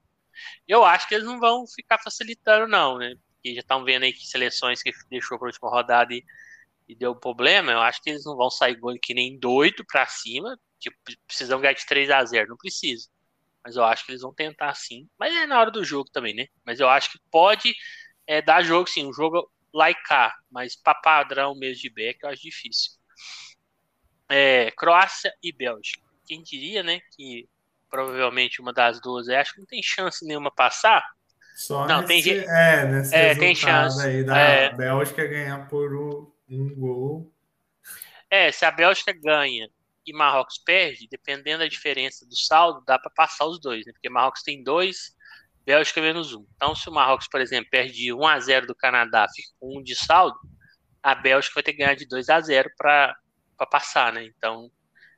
Eu 0.68 0.84
acho 0.84 1.08
que 1.08 1.14
eles 1.14 1.26
não 1.26 1.40
vão 1.40 1.66
ficar 1.66 1.98
facilitando, 1.98 2.68
não, 2.68 2.98
né? 2.98 3.14
Porque 3.34 3.54
já 3.54 3.60
estão 3.60 3.84
vendo 3.84 4.04
aí 4.04 4.12
que 4.12 4.26
seleções 4.26 4.82
que 4.82 4.92
deixou 5.10 5.38
para 5.38 5.48
a 5.48 5.50
última 5.50 5.70
rodada 5.70 6.14
e, 6.14 6.24
e, 6.92 6.94
deu 6.94 7.14
problema. 7.14 7.72
Eu 7.72 7.80
acho 7.80 8.02
que 8.02 8.10
eles 8.10 8.24
não 8.24 8.36
vão 8.36 8.50
sair 8.50 8.76
gol 8.76 8.96
que 9.00 9.14
nem 9.14 9.38
doido 9.38 9.84
para 9.84 10.06
cima. 10.06 10.58
Tipo, 10.78 10.96
precisam 11.26 11.60
ganhar 11.60 11.74
de 11.74 11.86
3 11.86 12.10
a 12.10 12.24
0 12.24 12.48
Não 12.48 12.56
precisa. 12.56 13.08
Mas 13.64 13.76
eu 13.76 13.84
acho 13.84 14.04
que 14.04 14.12
eles 14.12 14.22
vão 14.22 14.32
tentar 14.32 14.74
sim. 14.74 15.08
Mas 15.18 15.34
é 15.34 15.46
na 15.46 15.60
hora 15.60 15.70
do 15.70 15.84
jogo 15.84 16.10
também, 16.10 16.34
né? 16.34 16.46
Mas 16.64 16.80
eu 16.80 16.88
acho 16.88 17.12
que 17.12 17.18
pode 17.30 17.74
é, 18.26 18.40
dar 18.40 18.62
jogo 18.62 18.88
sim. 18.88 19.06
Um 19.06 19.12
jogo 19.12 19.50
laicar. 19.72 20.34
Mas 20.50 20.74
para 20.74 20.94
padrão 20.94 21.54
mesmo 21.54 21.82
de 21.82 21.90
back 21.90 22.18
eu 22.22 22.30
acho 22.30 22.42
difícil 22.42 23.00
é, 24.30 24.70
Croácia 24.70 25.34
e 25.42 25.52
Bélgica. 25.52 26.00
Quem 26.24 26.42
diria, 26.42 26.84
né, 26.84 27.00
que 27.16 27.48
provavelmente 27.90 28.60
uma 28.60 28.72
das 28.72 29.00
duas 29.00 29.28
é, 29.28 29.40
acho 29.40 29.54
que 29.54 29.58
não 29.58 29.66
tem 29.66 29.82
chance 29.82 30.24
nenhuma 30.24 30.52
passar. 30.52 31.04
Só 31.56 31.86
não, 31.86 32.02
nesse, 32.02 32.32
tem, 32.32 32.48
é, 32.48 32.86
nesse 32.86 33.14
é, 33.14 33.34
tem 33.34 33.54
chance. 33.54 34.00
aí 34.00 34.22
da 34.22 34.38
é, 34.38 34.72
Bélgica 34.72 35.26
ganhar 35.26 35.68
por 35.68 35.92
um, 36.50 36.74
gol. 36.74 37.32
É, 38.30 38.50
se 38.52 38.64
a 38.64 38.70
Bélgica 38.70 39.12
ganha 39.12 39.68
e 40.06 40.12
Marrocos 40.12 40.58
perde, 40.58 41.08
dependendo 41.10 41.60
da 41.60 41.68
diferença 41.68 42.26
do 42.26 42.36
saldo, 42.36 42.82
dá 42.86 42.98
para 42.98 43.10
passar 43.10 43.46
os 43.46 43.60
dois, 43.60 43.86
né? 43.86 43.92
Porque 43.92 44.08
Marrocos 44.08 44.42
tem 44.42 44.62
dois, 44.62 45.14
Bélgica 45.64 46.00
menos 46.00 46.34
um. 46.34 46.46
Então, 46.56 46.74
se 46.74 46.88
o 46.88 46.92
Marrocos, 46.92 47.28
por 47.28 47.40
exemplo, 47.40 47.70
perde 47.70 48.12
1 48.12 48.26
a 48.26 48.40
0 48.40 48.66
do 48.66 48.74
Canadá, 48.74 49.26
fica 49.34 49.48
com 49.58 49.78
um 49.78 49.82
de 49.82 49.94
saldo, 49.94 50.38
a 51.02 51.14
Bélgica 51.14 51.54
vai 51.54 51.62
ter 51.62 51.72
que 51.72 51.78
ganhar 51.78 51.94
de 51.94 52.06
2 52.06 52.28
a 52.28 52.40
0 52.40 52.70
para 52.76 53.16
para 53.60 53.66
passar, 53.66 54.12
né? 54.12 54.24
Então. 54.24 54.70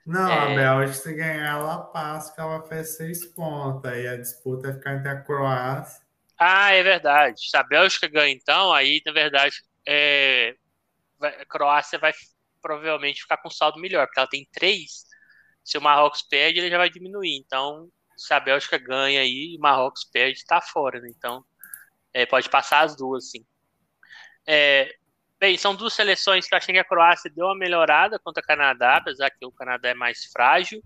Não, 0.04 0.28
é... 0.28 0.38
a 0.38 0.46
Bélgica, 0.46 0.98
se 0.98 1.14
ganhar, 1.14 1.60
ela 1.60 1.78
passa, 1.78 2.34
que 2.34 2.40
ela 2.40 2.60
fez 2.66 2.96
seis 2.96 3.24
pontos. 3.24 3.88
Aí 3.88 4.08
a 4.08 4.16
disputa 4.16 4.68
vai 4.68 4.72
ficar 4.72 4.94
entre 4.94 5.08
a 5.08 5.20
Croácia. 5.20 6.02
Ah, 6.36 6.72
é 6.72 6.82
verdade. 6.82 7.48
Se 7.48 7.56
a 7.56 7.62
Bélgica 7.62 8.08
ganha, 8.08 8.34
então, 8.34 8.72
aí, 8.72 9.00
na 9.06 9.12
verdade, 9.12 9.54
é... 9.86 10.56
a 11.22 11.46
Croácia 11.46 11.98
vai 11.98 12.12
provavelmente 12.60 13.22
ficar 13.22 13.38
com 13.38 13.50
saldo 13.50 13.80
melhor, 13.80 14.06
porque 14.06 14.20
ela 14.20 14.28
tem 14.28 14.48
três. 14.52 15.04
Se 15.64 15.78
o 15.78 15.82
Marrocos 15.82 16.22
perde, 16.22 16.60
ele 16.60 16.70
já 16.70 16.78
vai 16.78 16.90
diminuir. 16.90 17.36
Então, 17.36 17.88
se 18.16 18.32
a 18.34 18.40
Bélgica 18.40 18.78
ganha 18.78 19.20
aí 19.20 19.54
e 19.54 19.56
o 19.58 19.60
Marrocos 19.60 20.04
perde, 20.04 20.38
está 20.38 20.60
fora, 20.60 21.00
né? 21.00 21.08
Então, 21.16 21.44
é, 22.12 22.26
pode 22.26 22.48
passar 22.48 22.82
as 22.82 22.96
duas, 22.96 23.30
sim. 23.30 23.44
É, 24.46 24.94
Bem, 25.42 25.58
são 25.58 25.74
duas 25.74 25.92
seleções 25.92 26.46
que 26.46 26.54
eu 26.54 26.56
achei 26.56 26.72
que 26.72 26.78
a 26.78 26.84
Croácia 26.84 27.28
deu 27.28 27.46
uma 27.46 27.58
melhorada 27.58 28.16
contra 28.16 28.40
o 28.40 28.46
Canadá, 28.46 28.98
apesar 28.98 29.28
que 29.28 29.44
o 29.44 29.50
Canadá 29.50 29.88
é 29.88 29.94
mais 29.94 30.26
frágil. 30.26 30.80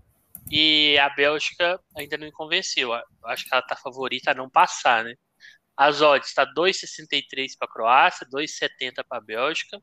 E 0.49 0.97
a 0.97 1.09
Bélgica 1.09 1.79
ainda 1.95 2.17
não 2.17 2.25
me 2.25 2.31
convenceu. 2.31 2.91
Eu 2.91 3.03
acho 3.25 3.43
que 3.43 3.53
ela 3.53 3.61
está 3.61 3.75
favorita 3.75 4.31
a 4.31 4.33
não 4.33 4.49
passar, 4.49 5.03
né? 5.03 5.13
As 5.77 6.01
odds 6.01 6.29
está 6.29 6.43
2,63 6.43 7.49
para 7.59 7.67
a 7.67 7.71
Croácia, 7.71 8.25
2,70 8.33 9.05
para 9.07 9.19
a 9.19 9.21
Bélgica. 9.21 9.79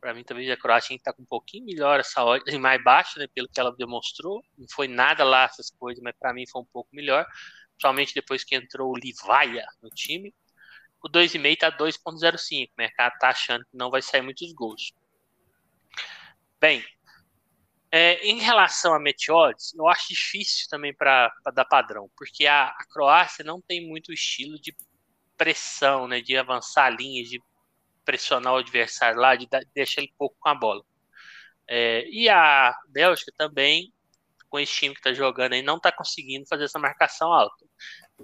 Para 0.00 0.14
mim, 0.14 0.22
talvez 0.22 0.48
a 0.50 0.56
Croácia 0.56 0.94
está 0.94 1.12
com 1.12 1.22
um 1.22 1.26
pouquinho 1.26 1.64
melhor 1.64 1.98
essa 1.98 2.24
odd, 2.24 2.44
mais 2.58 2.82
baixa, 2.82 3.18
né, 3.18 3.26
pelo 3.34 3.48
que 3.48 3.58
ela 3.58 3.74
demonstrou. 3.76 4.42
Não 4.56 4.66
foi 4.70 4.86
nada 4.86 5.24
lá 5.24 5.44
essas 5.44 5.70
coisas, 5.70 6.02
mas 6.02 6.14
para 6.18 6.32
mim 6.32 6.44
foi 6.46 6.62
um 6.62 6.68
pouco 6.72 6.88
melhor. 6.92 7.26
Principalmente 7.72 8.14
depois 8.14 8.44
que 8.44 8.54
entrou 8.54 8.92
o 8.92 8.98
Livaia 8.98 9.66
no 9.82 9.90
time 9.90 10.32
o 11.02 11.08
2,5 11.08 11.52
está 11.52 11.70
2,05. 11.70 12.68
O 12.68 12.72
mercado 12.76 13.14
está 13.14 13.28
achando 13.28 13.64
que 13.64 13.76
não 13.76 13.90
vai 13.90 14.02
sair 14.02 14.22
muitos 14.22 14.52
gols. 14.52 14.92
Bem, 16.60 16.84
é, 17.90 18.14
em 18.26 18.38
relação 18.38 18.94
a 18.94 18.98
Meteodes, 18.98 19.72
eu 19.74 19.86
acho 19.88 20.08
difícil 20.08 20.68
também 20.68 20.94
para 20.94 21.32
dar 21.54 21.64
padrão, 21.64 22.10
porque 22.16 22.46
a, 22.46 22.66
a, 22.66 22.84
Croácia 22.90 23.44
não 23.44 23.60
tem 23.60 23.86
muito 23.86 24.12
estilo 24.12 24.60
de 24.60 24.76
pressão, 25.36 26.08
né, 26.08 26.20
de 26.20 26.36
avançar 26.36 26.90
linhas, 26.90 27.28
de 27.28 27.40
pressionar 28.08 28.54
o 28.54 28.56
adversário 28.56 29.20
lá, 29.20 29.36
de 29.36 29.46
deixar 29.74 30.00
ele 30.00 30.14
pouco 30.16 30.34
com 30.40 30.48
a 30.48 30.54
bola. 30.54 30.82
É, 31.68 32.08
e 32.08 32.26
a 32.30 32.74
Bélgica 32.88 33.30
também, 33.36 33.92
com 34.48 34.58
esse 34.58 34.72
time 34.72 34.94
que 34.94 35.00
está 35.00 35.12
jogando 35.12 35.52
aí, 35.52 35.62
não 35.62 35.76
está 35.76 35.92
conseguindo 35.92 36.46
fazer 36.48 36.64
essa 36.64 36.78
marcação 36.78 37.30
alta 37.30 37.68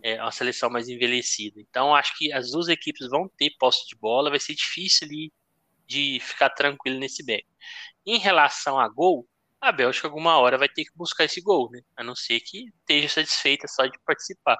é 0.03 0.20
uma 0.20 0.32
seleção 0.32 0.70
mais 0.70 0.89
envelhecida. 0.89 1.61
Então, 1.61 1.95
acho 1.95 2.16
que 2.16 2.32
as 2.32 2.51
duas 2.51 2.68
equipes 2.68 3.09
vão 3.09 3.28
ter 3.37 3.51
posse 3.59 3.87
de 3.87 3.97
bola, 3.97 4.30
vai 4.30 4.41
ser 4.41 4.55
difícil 4.55 5.07
ali 5.07 5.32
de 5.87 6.18
ficar 6.20 6.51
tranquilo 6.51 6.99
nesse 6.99 7.24
back. 7.24 7.47
Em 8.07 8.18
relação 8.18 8.78
a 8.78 8.89
gol, 8.89 9.26
a 9.61 9.72
Bélgica 9.72 10.09
alguma 10.09 10.39
hora 10.39 10.59
vai 10.59 10.68
ter 10.68 10.85
que 10.85 10.97
buscar 10.97 11.24
esse 11.24 11.41
gol, 11.41 11.70
né? 11.70 11.80
A 11.97 12.03
não 12.05 12.14
ser 12.14 12.41
que 12.41 12.66
esteja 12.80 13.09
satisfeita 13.09 13.68
só 13.68 13.87
de 13.87 13.99
participar. 14.05 14.59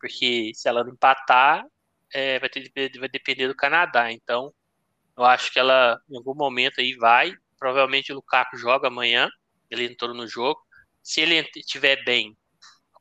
Porque 0.00 0.52
se 0.54 0.68
ela 0.68 0.84
não 0.84 0.92
empatar, 0.92 1.64
é, 2.12 2.38
vai, 2.38 2.48
ter, 2.48 2.70
vai 2.98 3.08
depender 3.08 3.48
do 3.48 3.54
Canadá. 3.56 4.10
Então, 4.12 4.52
eu 5.20 5.26
acho 5.26 5.52
que 5.52 5.58
ela, 5.58 6.00
em 6.08 6.16
algum 6.16 6.34
momento 6.34 6.80
aí, 6.80 6.94
vai. 6.94 7.34
Provavelmente 7.58 8.10
o 8.10 8.14
Lukaku 8.16 8.56
joga 8.56 8.88
amanhã. 8.88 9.28
Ele 9.70 9.84
entrou 9.84 10.14
no 10.14 10.26
jogo. 10.26 10.58
se 11.02 11.20
ele 11.20 11.48
estiver 11.56 12.02
bem, 12.04 12.36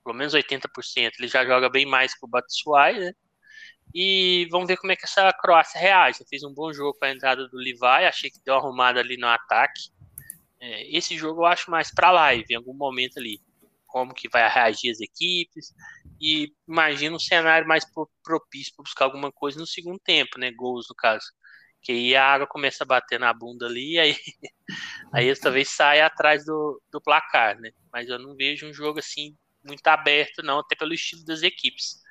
pelo 0.03 0.15
menos 0.15 0.33
80%, 0.33 1.13
ele 1.19 1.27
já 1.27 1.45
joga 1.45 1.69
bem 1.69 1.85
mais 1.85 2.13
que 2.13 2.25
o 2.25 2.27
Batshuayi, 2.27 2.99
né? 2.99 3.13
E 3.93 4.47
vamos 4.51 4.67
ver 4.67 4.77
como 4.77 4.91
é 4.91 4.95
que 4.95 5.05
essa 5.05 5.31
Croácia 5.33 5.79
reage. 5.79 6.25
Fez 6.29 6.43
um 6.43 6.53
bom 6.53 6.73
jogo 6.73 6.97
com 6.97 7.05
a 7.05 7.11
entrada 7.11 7.47
do 7.47 7.57
Levi, 7.57 8.05
achei 8.05 8.29
que 8.29 8.39
deu 8.45 8.53
uma 8.55 8.61
arrumada 8.61 8.99
ali 8.99 9.17
no 9.17 9.27
ataque. 9.27 9.89
É, 10.59 10.95
esse 10.95 11.17
jogo 11.17 11.41
eu 11.41 11.45
acho 11.45 11.71
mais 11.71 11.93
para 11.93 12.11
live, 12.11 12.45
em 12.49 12.55
algum 12.55 12.73
momento 12.73 13.17
ali. 13.17 13.39
Como 13.87 14.13
que 14.13 14.29
vai 14.29 14.47
reagir 14.49 14.91
as 14.91 14.99
equipes. 14.99 15.73
E 16.21 16.53
imagino 16.67 17.15
um 17.15 17.19
cenário 17.19 17.67
mais 17.67 17.85
propício 18.23 18.73
para 18.75 18.83
buscar 18.83 19.05
alguma 19.05 19.31
coisa 19.31 19.59
no 19.59 19.65
segundo 19.65 19.99
tempo, 19.99 20.37
né? 20.37 20.51
Gols, 20.51 20.87
no 20.89 20.95
caso. 20.95 21.25
Que 21.81 21.91
aí 21.91 22.15
a 22.15 22.25
água 22.25 22.47
começa 22.47 22.83
a 22.83 22.87
bater 22.87 23.19
na 23.19 23.33
bunda 23.33 23.65
ali, 23.65 23.93
e 23.93 23.99
aí, 23.99 24.15
aí 25.13 25.35
talvez 25.35 25.69
saia 25.69 26.05
atrás 26.05 26.45
do, 26.45 26.81
do 26.91 27.01
placar, 27.01 27.59
né? 27.59 27.71
Mas 27.91 28.09
eu 28.09 28.19
não 28.19 28.35
vejo 28.35 28.67
um 28.67 28.73
jogo 28.73 28.99
assim 28.99 29.35
muito 29.63 29.85
aberto, 29.87 30.43
não, 30.43 30.59
até 30.59 30.75
pelo 30.75 30.93
estilo 30.93 31.23
das 31.25 31.41
equipes. 31.41 32.01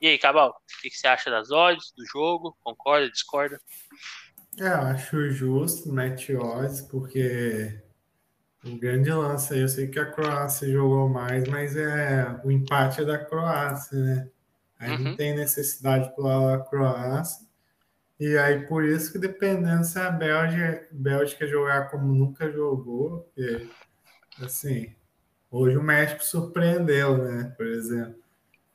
E 0.00 0.08
aí, 0.08 0.18
Cabal, 0.18 0.50
o 0.50 0.82
que, 0.82 0.90
você 0.90 1.06
acha 1.06 1.30
das 1.30 1.50
odds, 1.50 1.92
do 1.96 2.04
jogo? 2.06 2.56
Concorda, 2.62 3.10
discorda? 3.10 3.60
É, 4.58 4.66
eu 4.66 4.82
acho 4.82 5.30
justo 5.30 5.92
match 5.92 6.30
odds, 6.30 6.82
porque 6.82 7.80
o 8.64 8.76
grande 8.76 9.10
lance 9.10 9.54
aí, 9.54 9.60
eu 9.60 9.68
sei 9.68 9.88
que 9.88 9.98
a 9.98 10.10
Croácia 10.10 10.70
jogou 10.70 11.08
mais, 11.08 11.46
mas 11.48 11.76
é 11.76 12.40
o 12.44 12.50
empate 12.50 13.02
é 13.02 13.04
da 13.04 13.18
Croácia, 13.18 13.98
né? 13.98 14.30
Aí 14.78 14.90
uhum. 14.90 14.98
não 14.98 15.16
tem 15.16 15.34
necessidade 15.34 16.14
pela 16.14 16.58
Croácia. 16.64 17.46
E 18.18 18.38
aí, 18.38 18.66
por 18.66 18.84
isso 18.84 19.12
que 19.12 19.18
dependendo 19.18 19.84
se 19.84 19.98
a 19.98 20.10
Bélgica, 20.10 20.86
Bélgica 20.92 21.46
jogar 21.46 21.90
como 21.90 22.12
nunca 22.14 22.50
jogou, 22.50 23.20
porque, 23.20 23.68
assim, 24.40 24.94
hoje 25.50 25.76
o 25.76 25.82
México 25.82 26.24
surpreendeu, 26.24 27.18
né? 27.18 27.52
Por 27.56 27.66
exemplo. 27.66 28.14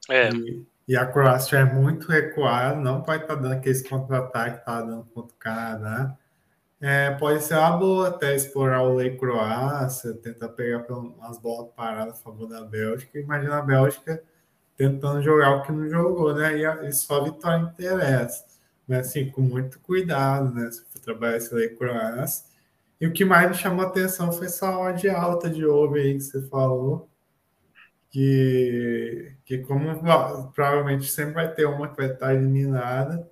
É. 0.10 0.30
E, 0.30 0.66
e 0.88 0.98
a 0.98 1.06
Croácia 1.06 1.58
é 1.58 1.66
muito 1.66 2.08
recuada, 2.08 2.76
não 2.76 3.02
pode 3.02 3.24
estar 3.24 3.36
tá 3.36 3.42
dando 3.42 3.54
aqueles 3.54 3.88
contra-ataque 3.88 4.56
que 4.56 4.60
está 4.60 4.82
dando 4.82 5.06
contra 5.06 5.36
o 5.36 5.40
Canadá. 5.40 6.18
É, 6.82 7.12
pode 7.12 7.44
ser 7.44 7.56
uma 7.56 7.78
boa 7.78 8.08
até 8.08 8.36
explorar 8.36 8.82
o 8.84 8.96
Lei 8.96 9.18
Croácia, 9.18 10.14
tentar 10.14 10.50
pegar 10.50 10.86
umas 10.90 11.38
bolas 11.38 11.72
paradas 11.76 12.20
a 12.20 12.24
favor 12.24 12.48
da 12.48 12.62
Bélgica. 12.62 13.20
Imagina 13.20 13.58
a 13.58 13.62
Bélgica 13.62 14.24
tentando 14.78 15.22
jogar 15.22 15.58
o 15.58 15.64
que 15.64 15.74
não 15.74 15.90
jogou, 15.90 16.34
né? 16.34 16.58
E, 16.58 16.88
e 16.88 16.94
só 16.94 17.20
a 17.20 17.24
vitória 17.26 17.64
interessa. 17.64 18.46
Mas 18.90 19.08
assim, 19.08 19.30
com 19.30 19.42
muito 19.42 19.80
cuidado, 19.80 20.54
né? 20.54 20.70
Se 20.72 20.84
for 20.86 21.00
trabalhar 21.00 21.38
esse 21.38 21.54
Lei 21.54 21.70
Croácia. 21.70 22.46
E 23.00 23.08
o 23.08 23.14
que 23.14 23.24
mais 23.24 23.50
me 23.50 23.56
chamou 23.56 23.86
a 23.86 23.88
atenção 23.88 24.32
foi 24.32 24.48
essa 24.48 24.78
odd 24.78 25.08
alta 25.10 25.50
de 25.50 25.66
over 25.66 26.02
aí 26.02 26.16
que 26.16 26.22
você 26.22 26.42
falou 26.42 27.10
que, 28.10 29.34
que 29.46 29.60
como 29.60 29.88
provavelmente 30.54 31.08
sempre 31.08 31.36
vai 31.36 31.54
ter 31.54 31.66
uma 31.66 31.88
que 31.88 31.98
vai 31.98 32.12
estar 32.12 32.34
eliminada, 32.34 33.30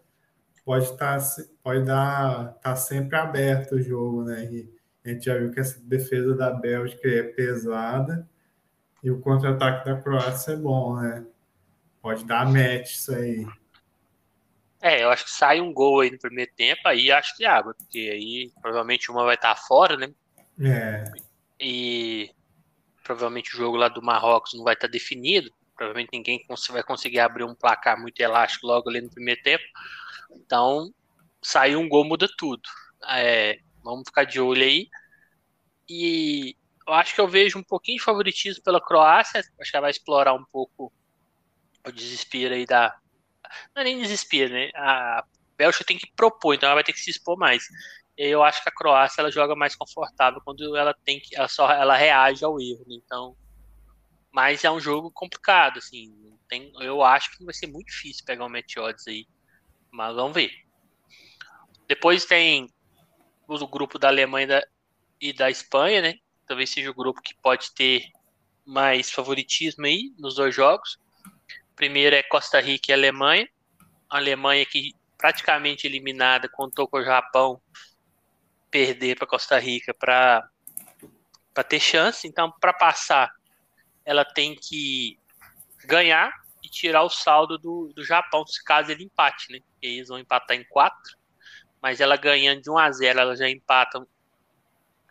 pode 0.64 0.86
estar 0.86 1.20
pode 1.64 1.84
dar 1.86 2.54
tá 2.62 2.76
sempre 2.76 3.16
aberto 3.16 3.76
o 3.76 3.82
jogo, 3.82 4.24
né? 4.24 4.46
E 4.46 4.70
a 5.04 5.10
gente 5.10 5.26
já 5.26 5.38
viu 5.38 5.52
que 5.52 5.60
essa 5.60 5.80
defesa 5.80 6.36
da 6.36 6.52
Bélgica 6.52 7.08
é 7.08 7.24
pesada 7.24 8.28
e 9.04 9.10
o 9.10 9.20
contra-ataque 9.20 9.86
da 9.86 10.02
Croácia 10.02 10.54
é 10.54 10.58
bom, 10.58 11.00
né? 11.02 11.26
Pode 12.02 12.26
dar 12.26 12.46
match 12.46 12.92
isso 12.96 13.14
aí. 13.14 13.48
É, 14.82 15.04
eu 15.04 15.10
acho 15.10 15.26
que 15.26 15.32
sai 15.32 15.60
um 15.60 15.74
gol 15.74 16.02
aí 16.02 16.12
no 16.12 16.20
primeiro 16.20 16.52
tempo, 16.56 16.82
aí 16.86 17.12
acho 17.12 17.36
que 17.36 17.46
água, 17.46 17.74
porque 17.74 17.98
aí 17.98 18.52
provavelmente 18.62 19.12
uma 19.12 19.24
vai 19.24 19.36
estar 19.36 19.56
fora, 19.56 19.98
né? 19.98 20.14
É. 20.60 21.04
E 21.60 22.30
provavelmente 23.04 23.56
o 23.56 23.58
jogo 23.58 23.78
lá 23.78 23.88
do 23.88 24.02
Marrocos 24.02 24.54
não 24.54 24.64
vai 24.64 24.76
estar 24.76 24.88
definido, 24.88 25.52
provavelmente 25.76 26.10
ninguém 26.14 26.44
vai 26.70 26.84
conseguir 26.84 27.20
abrir 27.20 27.44
um 27.44 27.56
placar 27.56 28.00
muito 28.00 28.20
elástico 28.20 28.68
logo 28.68 28.90
ali 28.90 29.02
no 29.02 29.10
primeiro 29.10 29.42
tempo. 29.42 29.64
Então, 30.32 30.92
sair 31.42 31.76
um 31.76 31.88
gol 31.88 32.04
muda 32.04 32.28
tudo. 32.38 32.64
É, 33.10 33.60
vamos 33.84 34.04
ficar 34.08 34.26
de 34.26 34.42
olho 34.42 34.64
aí. 34.64 34.90
E 35.90 36.56
eu 36.86 36.94
acho 36.94 37.14
que 37.14 37.22
eu 37.22 37.28
vejo 37.28 37.58
um 37.58 37.64
pouquinho 37.64 37.98
de 37.98 38.04
favoritismo 38.04 38.64
pela 38.64 38.82
Croácia. 38.82 39.40
Acho 39.40 39.72
que 39.72 39.78
ela 39.78 39.84
vai 39.84 39.92
explorar 39.92 40.34
um 40.34 40.44
pouco 40.46 40.92
o 41.86 41.92
desespero 41.92 42.56
aí 42.56 42.66
da. 42.66 42.98
Não 43.76 43.82
é 43.82 43.86
nem 43.86 44.02
desespero, 44.02 44.54
né? 44.54 44.70
A 44.76 45.24
Bélgica 45.58 45.84
tem 45.84 45.98
que 45.98 46.12
propor, 46.16 46.54
então 46.54 46.68
ela 46.68 46.76
vai 46.76 46.84
ter 46.84 46.94
que 46.94 47.00
se 47.00 47.12
expor 47.12 47.38
mais 47.38 47.64
eu 48.18 48.44
acho 48.44 48.64
que 48.64 48.70
a 48.70 48.72
Croácia 48.72 49.22
ela 49.22 49.32
joga 49.32 49.56
mais 49.56 49.76
confortável 49.76 50.42
quando 50.44 50.76
ela 50.76 50.94
tem 51.06 51.20
que 51.20 51.36
ela 51.36 51.48
só 51.48 51.72
ela 51.72 51.96
reage 51.96 52.44
ao 52.44 52.60
erro, 52.60 52.84
né? 52.88 52.96
então 52.96 53.38
mas 54.32 54.64
é 54.64 54.72
um 54.72 54.80
jogo 54.80 55.12
complicado 55.12 55.78
assim, 55.78 56.12
tem, 56.50 56.72
eu 56.80 57.04
acho 57.04 57.36
que 57.36 57.46
vai 57.46 57.54
ser 57.54 57.68
muito 57.68 57.88
difícil 57.88 58.26
pegar 58.26 58.46
um 58.46 58.50
match 58.50 58.78
odds 58.78 59.08
aí, 59.08 59.26
mas 59.92 60.16
vamos 60.16 60.34
ver. 60.34 60.52
Depois 61.88 62.26
tem 62.26 62.70
o 63.48 63.68
grupo 63.68 63.98
da 63.98 64.10
Alemanha 64.10 64.62
e 65.20 65.34
da 65.34 65.50
Espanha, 65.50 66.02
né? 66.02 66.16
Talvez 66.46 66.70
seja 66.70 66.92
o 66.92 66.94
grupo 66.94 67.22
que 67.22 67.34
pode 67.42 67.74
ter 67.74 68.04
mais 68.66 69.10
favoritismo 69.10 69.86
aí 69.86 70.14
nos 70.20 70.36
dois 70.36 70.54
jogos. 70.54 71.00
Primeiro 71.78 72.16
é 72.16 72.24
Costa 72.24 72.60
Rica 72.60 72.92
e 72.92 72.94
Alemanha. 72.94 73.48
A 74.10 74.18
Alemanha 74.18 74.66
que 74.66 74.94
praticamente 75.16 75.86
eliminada 75.86 76.50
contou 76.50 76.88
com 76.88 76.98
o 76.98 77.04
Japão 77.04 77.62
perder 78.72 79.16
para 79.16 79.28
Costa 79.28 79.60
Rica 79.60 79.94
para 79.94 80.50
ter 81.70 81.80
chance. 81.80 82.28
Então, 82.28 82.52
para 82.60 82.74
passar, 82.74 83.32
ela 84.04 84.26
tem 84.26 84.56
que 84.56 85.20
ganhar 85.86 86.34
e 86.64 86.68
tirar 86.68 87.04
o 87.04 87.10
saldo 87.10 87.60
do, 87.60 87.94
do 87.96 88.04
Japão, 88.04 88.46
se 88.48 88.64
caso 88.64 88.92
ele 88.92 89.04
empate, 89.04 89.52
né? 89.52 89.60
Porque 89.60 89.86
eles 89.86 90.08
vão 90.08 90.18
empatar 90.18 90.58
em 90.58 90.64
4, 90.64 91.16
mas 91.80 92.02
ela 92.02 92.18
ganhando 92.18 92.60
de 92.60 92.72
1 92.72 92.78
a 92.80 92.92
0 92.92 93.20
ela 93.20 93.36
já 93.36 93.48
empata. 93.48 94.04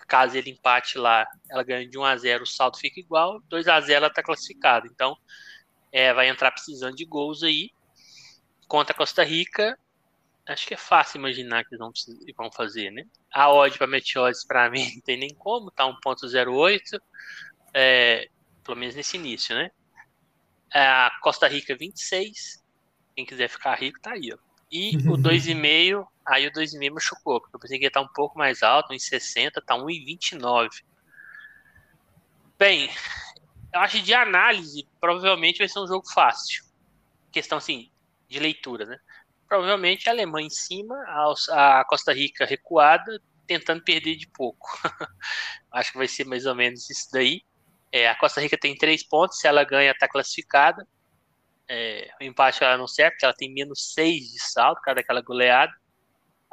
Caso 0.08 0.36
ele 0.36 0.50
empate 0.50 0.98
lá, 0.98 1.26
ela 1.48 1.62
ganha 1.62 1.88
de 1.88 1.96
1 1.96 2.04
a 2.04 2.16
0 2.16 2.42
o 2.42 2.46
saldo 2.46 2.76
fica 2.76 2.98
igual, 2.98 3.40
2 3.48 3.68
a 3.68 3.80
0 3.80 3.92
ela 3.92 4.06
está 4.08 4.20
classificada. 4.20 4.88
Então, 4.88 5.16
é, 5.92 6.12
vai 6.12 6.28
entrar 6.28 6.50
precisando 6.50 6.96
de 6.96 7.04
gols 7.04 7.42
aí. 7.42 7.70
Contra 8.68 8.92
a 8.92 8.96
Costa 8.96 9.22
Rica, 9.22 9.78
acho 10.46 10.66
que 10.66 10.74
é 10.74 10.76
fácil 10.76 11.18
imaginar 11.18 11.64
que 11.64 11.74
eles 11.74 11.78
vão, 11.78 11.92
vão 12.36 12.52
fazer, 12.52 12.90
né? 12.90 13.04
A 13.32 13.50
odd 13.50 13.76
para 13.76 13.86
Meteores, 13.86 14.44
para 14.44 14.70
mim, 14.70 14.84
não 14.94 15.00
tem 15.02 15.18
nem 15.18 15.34
como, 15.34 15.70
tá 15.70 15.84
1.08, 15.84 17.00
é, 17.74 18.28
pelo 18.64 18.76
menos 18.76 18.94
nesse 18.94 19.16
início, 19.16 19.54
né? 19.54 19.70
A 20.72 21.10
Costa 21.22 21.46
Rica 21.46 21.76
26, 21.76 22.62
quem 23.14 23.24
quiser 23.24 23.48
ficar 23.48 23.74
rico 23.74 24.00
tá 24.00 24.12
aí, 24.12 24.30
ó. 24.32 24.38
E 24.70 24.96
o 25.08 25.16
2,5, 25.18 26.06
aí 26.26 26.46
o 26.46 26.52
2,5 26.52 26.94
me 26.94 27.00
chocou, 27.00 27.40
porque 27.40 27.56
eu 27.56 27.60
pensei 27.60 27.78
que 27.78 27.84
ia 27.84 27.88
estar 27.88 28.00
tá 28.00 28.06
um 28.06 28.12
pouco 28.12 28.36
mais 28.36 28.62
alto, 28.62 28.92
1,60, 28.92 29.62
tá 29.64 29.74
1,29. 29.74 30.68
Bem, 32.58 32.90
eu 33.72 33.80
acho 33.80 34.02
de 34.02 34.14
análise, 34.14 34.86
provavelmente 35.00 35.58
vai 35.58 35.68
ser 35.68 35.80
um 35.80 35.86
jogo 35.86 36.06
fácil. 36.12 36.64
Questão 37.30 37.58
assim, 37.58 37.90
de 38.28 38.38
leitura, 38.38 38.86
né? 38.86 38.98
provavelmente 39.48 40.08
a 40.08 40.12
Alemanha 40.12 40.46
em 40.46 40.50
cima, 40.50 40.94
a 41.50 41.84
Costa 41.88 42.12
Rica 42.12 42.44
recuada, 42.44 43.20
tentando 43.46 43.82
perder 43.82 44.16
de 44.16 44.28
pouco. 44.28 44.66
Acho 45.72 45.92
que 45.92 45.98
vai 45.98 46.08
ser 46.08 46.24
mais 46.24 46.46
ou 46.46 46.54
menos 46.54 46.88
isso 46.90 47.08
daí. 47.12 47.42
É, 47.92 48.08
a 48.08 48.16
Costa 48.16 48.40
Rica 48.40 48.58
tem 48.58 48.76
três 48.76 49.06
pontos, 49.06 49.38
se 49.38 49.46
ela 49.46 49.64
ganha, 49.64 49.92
está 49.92 50.08
classificada. 50.08 50.86
É, 51.68 52.10
o 52.20 52.24
empate 52.24 52.62
ela 52.62 52.76
não 52.76 52.86
serve, 52.86 53.12
porque 53.12 53.24
ela 53.24 53.34
tem 53.34 53.52
menos 53.52 53.92
seis 53.94 54.32
de 54.32 54.40
saldo, 54.40 54.80
cada 54.80 55.00
aquela 55.00 55.20
goleada. 55.20 55.72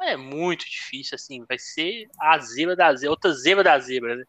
É 0.00 0.16
muito 0.16 0.68
difícil, 0.68 1.14
assim, 1.14 1.44
vai 1.46 1.58
ser 1.58 2.08
a 2.20 2.38
zebra 2.38 2.76
da 2.76 2.94
zebra, 2.94 3.10
outra 3.10 3.32
zebra 3.32 3.64
da 3.64 3.78
zebra, 3.78 4.16
né? 4.16 4.24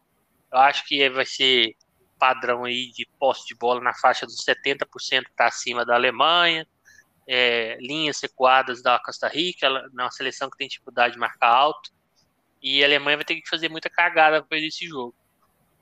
Eu 0.52 0.60
acho 0.60 0.86
que 0.86 1.10
vai 1.10 1.26
ser 1.26 1.76
padrão 2.18 2.66
aí 2.66 2.92
de 2.92 3.08
posse 3.20 3.46
de 3.46 3.56
bola 3.56 3.82
na 3.82 3.94
faixa 3.94 4.26
dos 4.26 4.38
70% 4.44 5.24
para 5.36 5.52
cima 5.52 5.86
da 5.86 5.96
Alemanha, 5.96 6.68
é, 7.28 7.78
linhas 7.80 8.22
recuadas 8.22 8.82
da 8.82 9.00
Costa 9.00 9.28
Rica, 9.28 9.66
ela, 9.66 9.80
é 9.80 10.02
uma 10.02 10.12
seleção 10.12 10.50
que 10.50 10.58
tem 10.58 10.68
dificuldade 10.68 11.14
de 11.14 11.20
marcar 11.20 11.50
alto, 11.50 11.92
e 12.62 12.84
a 12.84 12.88
Alemanha 12.88 13.18
vai 13.18 13.26
ter 13.26 13.36
que 13.40 13.50
fazer 13.50 13.70
muita 13.70 13.90
cagada 13.90 14.40
para 14.40 14.48
perder 14.48 14.68
esse 14.68 14.88
jogo. 14.88 15.16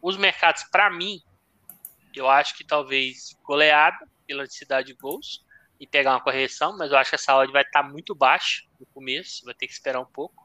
Os 0.02 0.18
mercados, 0.18 0.64
para 0.66 0.90
mim, 0.90 1.22
eu 2.14 2.30
acho 2.30 2.56
que 2.56 2.64
talvez 2.64 3.38
goleada 3.44 4.08
pela 4.28 4.44
necessidade 4.44 4.88
de 4.88 4.94
gols 4.94 5.46
e 5.80 5.88
pegar 5.88 6.12
uma 6.12 6.22
correção, 6.22 6.78
mas 6.78 6.92
eu 6.92 6.98
acho 6.98 7.10
que 7.10 7.16
essa 7.16 7.36
odd 7.36 7.52
vai 7.52 7.64
estar 7.64 7.84
tá 7.84 7.90
muito 7.90 8.14
baixa 8.16 8.64
no 8.80 8.86
começo, 8.88 9.46
vai 9.46 9.54
ter 9.54 9.68
que 9.68 9.74
esperar 9.74 10.00
um 10.00 10.06
pouco. 10.06 10.44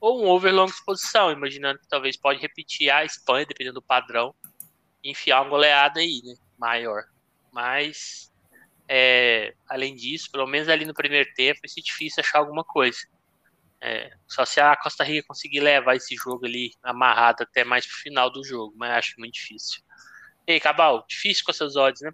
Ou 0.00 0.24
um 0.24 0.28
over 0.28 0.52
longa 0.52 0.72
exposição, 0.72 1.30
imaginando 1.30 1.78
que 1.78 1.88
talvez 1.88 2.16
pode 2.16 2.40
repetir 2.40 2.90
a 2.90 3.04
Espanha, 3.04 3.44
dependendo 3.44 3.74
do 3.74 3.82
padrão, 3.82 4.34
enfiar 5.02 5.42
uma 5.42 5.50
goleada 5.50 6.00
aí, 6.00 6.20
né? 6.24 6.34
Maior. 6.58 7.04
Mas 7.52 8.30
é, 8.88 9.54
além 9.68 9.94
disso, 9.94 10.30
pelo 10.30 10.46
menos 10.46 10.68
ali 10.68 10.84
no 10.84 10.94
primeiro 10.94 11.28
tempo, 11.34 11.60
vai 11.62 11.68
ser 11.68 11.80
difícil 11.80 12.22
achar 12.22 12.38
alguma 12.38 12.64
coisa. 12.64 12.98
É, 13.80 14.10
só 14.26 14.44
se 14.44 14.60
a 14.60 14.76
Costa 14.76 15.02
Rica 15.04 15.28
conseguir 15.28 15.60
levar 15.60 15.96
esse 15.96 16.14
jogo 16.14 16.44
ali 16.44 16.72
amarrado 16.82 17.44
até 17.44 17.64
mais 17.64 17.86
pro 17.86 17.96
final 17.96 18.30
do 18.30 18.44
jogo, 18.44 18.74
mas 18.76 18.90
acho 18.90 19.14
muito 19.18 19.34
difícil. 19.34 19.80
E 20.46 20.52
aí, 20.52 20.60
Cabal, 20.60 21.04
difícil 21.08 21.44
com 21.44 21.52
essas 21.52 21.76
odds, 21.76 22.02
né? 22.02 22.12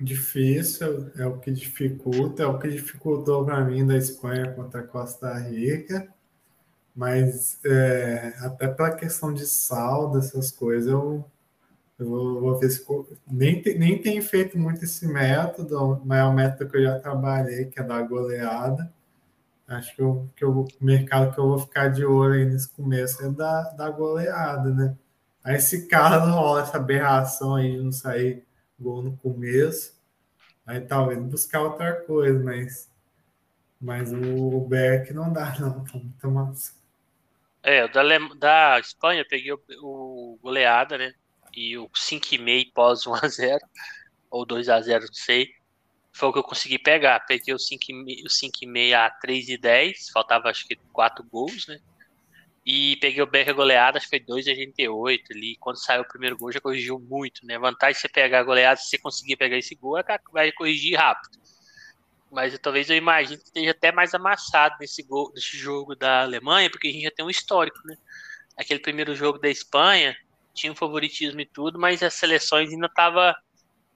Difícil, 0.00 1.10
é 1.16 1.26
o 1.26 1.40
que 1.40 1.50
dificulta, 1.50 2.44
é 2.44 2.46
o 2.46 2.58
que 2.58 2.68
dificultou 2.68 3.44
para 3.44 3.64
mim 3.64 3.84
da 3.84 3.96
Espanha 3.96 4.52
contra 4.54 4.80
a 4.80 4.86
Costa 4.86 5.36
Rica. 5.36 6.08
Mas 6.94 7.58
é, 7.64 8.34
até 8.40 8.68
pela 8.68 8.94
questão 8.94 9.34
de 9.34 9.46
saldo, 9.46 10.18
essas 10.18 10.52
coisas, 10.52 10.90
eu, 10.90 11.28
vou, 11.98 12.40
vou, 12.40 12.58
ver 12.58 12.70
se. 12.70 12.84
Nem, 13.26 13.62
nem 13.76 14.00
tenho 14.00 14.22
feito 14.22 14.58
muito 14.58 14.84
esse 14.84 15.06
método, 15.06 16.00
mas 16.04 16.20
é 16.20 16.24
um 16.24 16.32
método 16.32 16.70
que 16.70 16.76
eu 16.76 16.82
já 16.82 17.00
trabalhei, 17.00 17.66
que 17.66 17.80
é 17.80 17.82
da 17.82 18.00
goleada. 18.02 18.92
Acho 19.66 19.94
que, 19.94 20.00
eu, 20.00 20.28
que 20.34 20.44
eu, 20.44 20.50
o 20.60 20.66
mercado 20.80 21.34
que 21.34 21.38
eu 21.38 21.48
vou 21.48 21.58
ficar 21.58 21.88
de 21.88 22.04
olho 22.04 22.34
aí 22.34 22.44
nesse 22.46 22.70
começo 22.70 23.22
é 23.24 23.30
da, 23.30 23.64
da 23.70 23.90
goleada, 23.90 24.70
né? 24.70 24.96
Aí, 25.44 25.60
se 25.60 25.86
caso 25.88 26.30
rola 26.30 26.62
essa 26.62 26.78
aberração 26.78 27.54
aí 27.54 27.72
de 27.72 27.82
não 27.82 27.92
sair 27.92 28.44
gol 28.78 29.02
no 29.02 29.16
começo, 29.16 29.94
aí 30.66 30.80
talvez 30.80 31.18
buscar 31.20 31.62
outra 31.62 31.92
coisa, 32.02 32.42
mas, 32.42 32.90
mas 33.80 34.12
o 34.12 34.60
Beck 34.60 35.12
não 35.12 35.32
dá, 35.32 35.54
não, 35.58 35.84
tá 35.84 35.98
muito 35.98 36.30
massa. 36.30 36.72
É, 37.62 37.86
da, 37.88 38.02
da 38.38 38.80
Espanha 38.80 39.24
peguei 39.28 39.52
o, 39.52 39.60
o 39.82 40.38
goleada, 40.40 40.96
né? 40.96 41.12
E 41.54 41.76
o 41.76 41.88
5,5 41.88 42.72
pós 42.72 43.04
1x0, 43.04 43.58
ou 44.30 44.46
2x0, 44.46 45.00
não 45.00 45.12
sei. 45.12 45.48
Foi 46.12 46.28
o 46.28 46.32
que 46.32 46.38
eu 46.38 46.44
consegui 46.44 46.78
pegar. 46.78 47.20
Peguei 47.20 47.54
o 47.54 47.58
5,5 47.58 48.94
a 48.94 49.10
3,10, 49.24 50.10
faltava 50.12 50.48
acho 50.48 50.66
que 50.66 50.76
4 50.92 51.24
gols, 51.24 51.66
né? 51.66 51.78
E 52.66 52.96
peguei 52.96 53.22
o 53.22 53.26
Becker 53.26 53.54
goleada, 53.54 53.96
acho 53.96 54.10
que 54.10 54.18
foi 54.18 54.26
2,88 54.26 55.22
ali. 55.30 55.56
Quando 55.58 55.82
saiu 55.82 56.02
o 56.02 56.08
primeiro 56.08 56.36
gol, 56.36 56.52
já 56.52 56.60
corrigiu 56.60 56.98
muito, 56.98 57.46
né? 57.46 57.58
Vantagem 57.58 57.94
de 57.94 58.00
você 58.00 58.08
pegar 58.08 58.40
a 58.40 58.44
goleada, 58.44 58.78
se 58.78 58.88
você 58.88 58.98
conseguir 58.98 59.36
pegar 59.36 59.56
esse 59.56 59.74
gol, 59.74 59.98
é 59.98 60.04
vai 60.32 60.52
corrigir 60.52 60.98
rápido 60.98 61.38
mas 62.30 62.52
eu, 62.52 62.58
talvez 62.58 62.90
eu 62.90 62.96
imagine 62.96 63.38
que 63.38 63.44
esteja 63.44 63.70
até 63.70 63.90
mais 63.90 64.14
amassado 64.14 64.76
nesse, 64.80 65.02
gol, 65.02 65.32
nesse 65.34 65.56
jogo 65.56 65.94
da 65.94 66.22
Alemanha, 66.22 66.70
porque 66.70 66.88
a 66.88 66.92
gente 66.92 67.04
já 67.04 67.10
tem 67.10 67.24
um 67.24 67.30
histórico, 67.30 67.78
né? 67.86 67.96
Aquele 68.56 68.80
primeiro 68.80 69.14
jogo 69.14 69.38
da 69.38 69.48
Espanha 69.48 70.16
tinha 70.58 70.72
um 70.72 70.76
favoritismo 70.76 71.40
e 71.40 71.46
tudo, 71.46 71.78
mas 71.78 72.02
as 72.02 72.14
seleções 72.14 72.70
ainda 72.70 72.86
estavam 72.86 73.34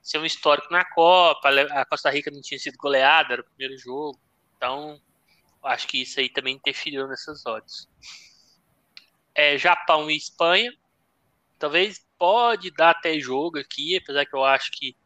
sem 0.03 0.21
um 0.21 0.25
histórico 0.25 0.73
na 0.73 0.85
Copa, 0.85 1.49
a 1.49 1.85
Costa 1.85 2.11
Rica 2.11 2.31
não 2.31 2.41
tinha 2.41 2.59
sido 2.59 2.77
goleada, 2.77 3.35
era 3.35 3.43
o 3.43 3.45
primeiro 3.45 3.79
jogo, 3.79 4.19
então 4.57 5.01
acho 5.63 5.87
que 5.87 6.03
isso 6.03 6.19
aí 6.19 6.29
também 6.29 6.57
interferiu 6.57 7.07
nessas 7.07 7.47
odds. 7.47 7.89
É, 9.35 9.57
Japão 9.57 10.11
e 10.11 10.17
Espanha, 10.17 10.73
talvez 11.59 12.05
pode 12.19 12.71
dar 12.73 12.91
até 12.91 13.19
jogo 13.19 13.59
aqui, 13.59 13.97
apesar 13.97 14.27
que 14.27 14.35
eu 14.35 14.45
acho 14.45 14.71
que 14.73 14.97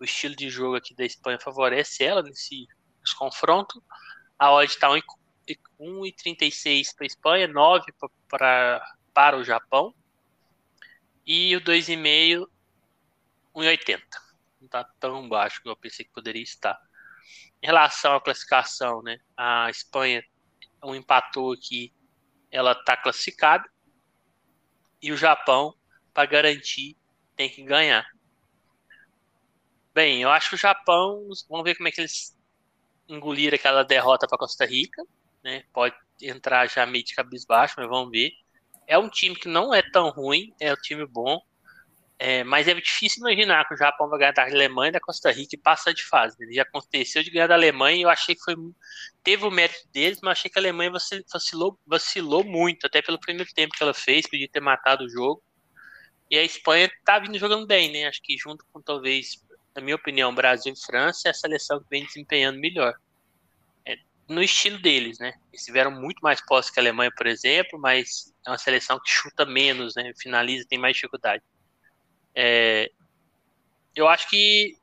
o 0.00 0.04
estilo 0.04 0.34
de 0.34 0.48
jogo 0.48 0.76
aqui 0.76 0.94
da 0.94 1.04
Espanha 1.04 1.38
favorece 1.38 2.04
ela 2.04 2.22
nesse, 2.22 2.66
nesse 3.00 3.16
confronto. 3.16 3.82
A 4.38 4.52
odd 4.52 4.70
está 4.70 4.88
1,36 4.90 6.94
para 6.94 7.04
a 7.04 7.06
Espanha, 7.06 7.48
9 7.48 7.92
pra, 8.28 8.82
para 9.14 9.38
o 9.38 9.44
Japão. 9.44 9.94
E 11.26 11.56
o 11.56 11.60
2,5, 11.60 12.46
1,80. 13.54 14.00
Não 14.60 14.66
está 14.66 14.84
tão 15.00 15.28
baixo 15.28 15.62
que 15.62 15.68
eu 15.68 15.76
pensei 15.76 16.04
que 16.04 16.12
poderia 16.12 16.42
estar. 16.42 16.78
Em 17.62 17.66
relação 17.66 18.14
à 18.14 18.20
classificação, 18.20 19.02
né, 19.02 19.18
a 19.36 19.68
Espanha 19.70 20.22
um 20.82 20.94
empatou 20.94 21.52
aqui, 21.52 21.92
ela 22.50 22.72
está 22.72 22.96
classificada. 22.96 23.68
E 25.02 25.12
o 25.12 25.16
Japão, 25.16 25.74
para 26.14 26.28
garantir, 26.28 26.96
tem 27.34 27.50
que 27.50 27.62
ganhar. 27.62 28.06
Bem, 29.92 30.22
eu 30.22 30.30
acho 30.30 30.50
que 30.50 30.54
o 30.54 30.58
Japão, 30.58 31.26
vamos 31.48 31.64
ver 31.64 31.74
como 31.74 31.88
é 31.88 31.90
que 31.90 32.00
eles 32.00 32.36
engoliram 33.08 33.54
aquela 33.54 33.82
derrota 33.82 34.26
para 34.26 34.38
Costa 34.38 34.64
Rica, 34.64 35.02
né? 35.42 35.64
Pode 35.72 35.96
entrar 36.20 36.68
já 36.68 36.84
meio 36.86 37.04
de 37.04 37.14
cabisbaixo, 37.14 37.74
mas 37.78 37.88
vamos 37.88 38.10
ver. 38.10 38.32
É 38.86 38.98
um 38.98 39.08
time 39.08 39.34
que 39.34 39.48
não 39.48 39.74
é 39.74 39.82
tão 39.82 40.10
ruim, 40.10 40.54
é 40.60 40.72
um 40.72 40.76
time 40.76 41.06
bom, 41.06 41.40
é, 42.18 42.44
mas 42.44 42.66
é 42.66 42.74
difícil 42.74 43.20
imaginar 43.20 43.66
que 43.66 43.74
o 43.74 43.76
Japão 43.76 44.08
vai 44.08 44.18
ganhar 44.18 44.32
da 44.32 44.44
Alemanha 44.44 44.92
da 44.92 45.00
Costa 45.00 45.30
Rica 45.30 45.54
e 45.54 45.58
passar 45.58 45.92
de 45.92 46.02
fase. 46.04 46.36
Ele 46.40 46.54
já 46.54 46.62
aconteceu 46.62 47.22
de 47.22 47.30
ganhar 47.30 47.46
da 47.46 47.54
Alemanha 47.54 47.98
e 47.98 48.02
eu 48.02 48.08
achei 48.08 48.34
que 48.34 48.42
foi 48.42 48.54
teve 49.22 49.44
o 49.44 49.50
mérito 49.50 49.86
deles, 49.92 50.18
mas 50.22 50.38
achei 50.38 50.50
que 50.50 50.58
a 50.58 50.62
Alemanha 50.62 50.92
vacilou, 51.30 51.78
vacilou 51.86 52.44
muito, 52.44 52.86
até 52.86 53.02
pelo 53.02 53.20
primeiro 53.20 53.52
tempo 53.52 53.74
que 53.76 53.82
ela 53.82 53.92
fez, 53.92 54.28
podia 54.28 54.48
ter 54.48 54.60
matado 54.60 55.04
o 55.04 55.10
jogo. 55.10 55.42
E 56.30 56.38
a 56.38 56.42
Espanha 56.42 56.90
tá 57.04 57.18
vindo 57.18 57.38
jogando 57.38 57.66
bem, 57.66 57.92
né? 57.92 58.06
Acho 58.06 58.20
que 58.22 58.36
junto 58.38 58.64
com 58.72 58.80
talvez 58.80 59.44
na 59.76 59.82
minha 59.82 59.96
opinião, 59.96 60.34
Brasil 60.34 60.72
e 60.72 60.86
França 60.86 61.28
é 61.28 61.30
a 61.30 61.34
seleção 61.34 61.78
que 61.80 61.86
vem 61.90 62.04
desempenhando 62.06 62.58
melhor. 62.58 62.94
No 64.28 64.42
estilo 64.42 64.78
deles, 64.78 65.18
né? 65.18 65.34
Eles 65.52 65.64
tiveram 65.64 65.90
muito 65.90 66.20
mais 66.20 66.44
posse 66.44 66.72
que 66.72 66.80
a 66.80 66.82
Alemanha, 66.82 67.12
por 67.16 67.26
exemplo, 67.26 67.78
mas 67.78 68.34
é 68.44 68.50
uma 68.50 68.58
seleção 68.58 68.98
que 68.98 69.08
chuta 69.10 69.46
menos, 69.46 69.94
né? 69.94 70.12
Finaliza, 70.20 70.66
tem 70.68 70.78
mais 70.78 70.96
dificuldade. 70.96 71.44
É, 72.34 72.90
eu 73.94 74.08
acho 74.08 74.28
que, 74.28 74.76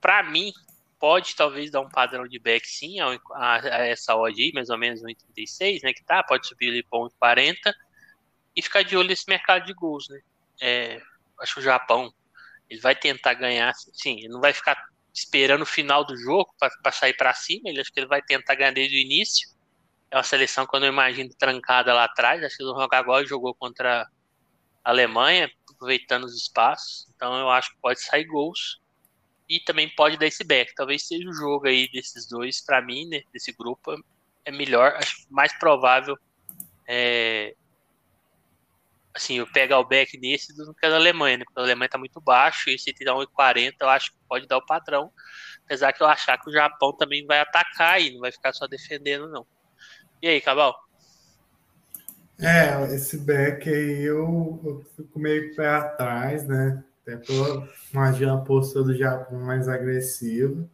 para 0.00 0.22
mim, 0.24 0.52
pode 0.98 1.36
talvez 1.36 1.70
dar 1.70 1.80
um 1.80 1.88
padrão 1.88 2.26
de 2.26 2.38
back 2.38 2.66
sim 2.66 2.98
a, 3.00 3.18
a, 3.32 3.54
a 3.54 3.86
essa 3.86 4.16
odd 4.16 4.42
aí, 4.42 4.52
mais 4.52 4.68
ou 4.68 4.78
menos 4.78 5.00
1,36, 5.00 5.82
né? 5.82 5.92
Que 5.92 6.04
tá, 6.04 6.22
pode 6.22 6.46
subir 6.46 6.68
ali 6.68 6.82
para 6.82 6.98
1,40 6.98 7.72
e 8.56 8.62
ficar 8.62 8.82
de 8.82 8.96
olho 8.96 9.08
nesse 9.08 9.28
mercado 9.28 9.64
de 9.64 9.72
gols, 9.74 10.08
né? 10.08 10.20
É, 10.60 11.00
acho 11.40 11.54
que 11.54 11.60
o 11.60 11.62
Japão 11.62 12.12
ele 12.68 12.80
vai 12.80 12.96
tentar 12.96 13.34
ganhar, 13.34 13.72
sim, 13.74 14.18
ele 14.18 14.28
não 14.28 14.40
vai 14.40 14.52
ficar 14.52 14.76
esperando 15.16 15.62
o 15.62 15.66
final 15.66 16.04
do 16.04 16.16
jogo 16.16 16.54
para 16.58 16.92
sair 16.92 17.14
para 17.14 17.32
cima, 17.32 17.70
ele 17.70 17.80
acho 17.80 17.90
que 17.92 17.98
ele 17.98 18.06
vai 18.06 18.20
tentar 18.20 18.54
ganhar 18.54 18.72
desde 18.72 18.96
o 18.96 19.00
início. 19.00 19.48
É 20.10 20.16
uma 20.16 20.22
seleção 20.22 20.66
que 20.66 20.76
eu 20.76 20.80
não 20.80 20.86
imagino 20.86 21.34
trancada 21.38 21.94
lá 21.94 22.04
atrás, 22.04 22.44
acho 22.44 22.58
que 22.58 22.64
o 22.64 22.78
jogar 22.78 23.00
igual 23.00 23.24
jogou 23.26 23.54
contra 23.54 24.02
a 24.84 24.90
Alemanha, 24.90 25.50
aproveitando 25.70 26.24
os 26.24 26.36
espaços. 26.36 27.08
Então 27.16 27.34
eu 27.38 27.48
acho 27.50 27.70
que 27.70 27.80
pode 27.80 28.00
sair 28.02 28.24
gols 28.24 28.78
e 29.48 29.58
também 29.60 29.88
pode 29.96 30.18
dar 30.18 30.26
esse 30.26 30.44
back. 30.44 30.74
Talvez 30.74 31.06
seja 31.06 31.28
o 31.28 31.32
jogo 31.32 31.66
aí 31.66 31.88
desses 31.90 32.28
dois, 32.28 32.62
para 32.64 32.82
mim, 32.82 33.08
né, 33.08 33.22
desse 33.32 33.52
grupo, 33.52 33.94
é 34.44 34.50
melhor, 34.52 34.94
acho 34.96 35.26
mais 35.30 35.52
provável 35.58 36.16
é, 36.86 37.56
assim, 39.16 39.38
eu 39.38 39.46
pegar 39.46 39.78
o 39.78 39.86
back 39.86 40.18
nesse 40.18 40.54
do 40.54 40.74
que 40.74 40.86
a 40.86 40.90
da 40.90 40.96
Alemanha, 40.96 41.38
né? 41.38 41.44
Porque 41.44 41.58
a 41.58 41.62
Alemanha 41.62 41.88
tá 41.88 41.98
muito 41.98 42.20
baixo, 42.20 42.70
e 42.70 42.78
se 42.78 42.92
tirar 42.92 43.14
1,40 43.14 43.74
eu 43.80 43.88
acho 43.88 44.12
que 44.12 44.18
pode 44.28 44.46
dar 44.46 44.58
o 44.58 44.66
padrão. 44.66 45.10
Apesar 45.64 45.92
que 45.92 46.02
eu 46.02 46.06
achar 46.06 46.38
que 46.38 46.48
o 46.48 46.52
Japão 46.52 46.96
também 46.96 47.26
vai 47.26 47.40
atacar 47.40 48.00
e 48.00 48.12
não 48.12 48.20
vai 48.20 48.30
ficar 48.30 48.52
só 48.52 48.66
defendendo, 48.66 49.28
não. 49.28 49.46
E 50.22 50.28
aí, 50.28 50.40
Cabal? 50.40 50.74
É, 52.38 52.94
esse 52.94 53.16
back 53.18 53.68
aí 53.68 54.02
eu, 54.02 54.60
eu 54.64 54.86
fico 54.94 55.18
meio 55.18 55.54
pé 55.56 55.68
atrás, 55.68 56.46
né? 56.46 56.84
Até 57.02 57.16
pela 57.16 57.68
magia 57.92 58.32
a 58.32 58.36
postura 58.36 58.84
do 58.84 58.96
Japão 58.96 59.40
mais 59.40 59.68
agressiva. 59.68 60.68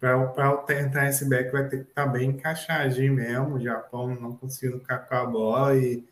Para 0.00 0.56
tentar 0.66 1.08
esse 1.08 1.28
back 1.28 1.52
vai 1.52 1.68
ter 1.68 1.84
que 1.84 1.90
estar 1.90 2.06
tá 2.06 2.10
bem 2.10 2.30
encaixadinho 2.30 3.14
mesmo. 3.14 3.54
O 3.54 3.60
Japão 3.60 4.08
não 4.08 4.36
conseguindo 4.36 4.80
ficar 4.80 4.98
com 4.98 5.14
a 5.14 5.24
bola 5.24 5.76
e 5.76 6.04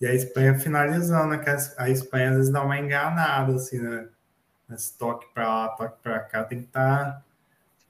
e 0.00 0.06
a 0.06 0.14
Espanha 0.14 0.58
finalizando, 0.58 1.28
né? 1.28 1.38
Que 1.38 1.50
a 1.76 1.90
Espanha 1.90 2.30
às 2.30 2.36
vezes 2.36 2.52
dá 2.52 2.62
uma 2.62 2.78
enganada, 2.78 3.54
assim, 3.54 3.80
né? 3.80 4.08
Esse 4.70 4.96
toque 4.96 5.26
para 5.32 5.48
lá, 5.48 5.68
toque 5.68 6.02
para 6.02 6.20
cá, 6.20 6.44
tem 6.44 6.60
que 6.60 6.66
estar 6.66 7.22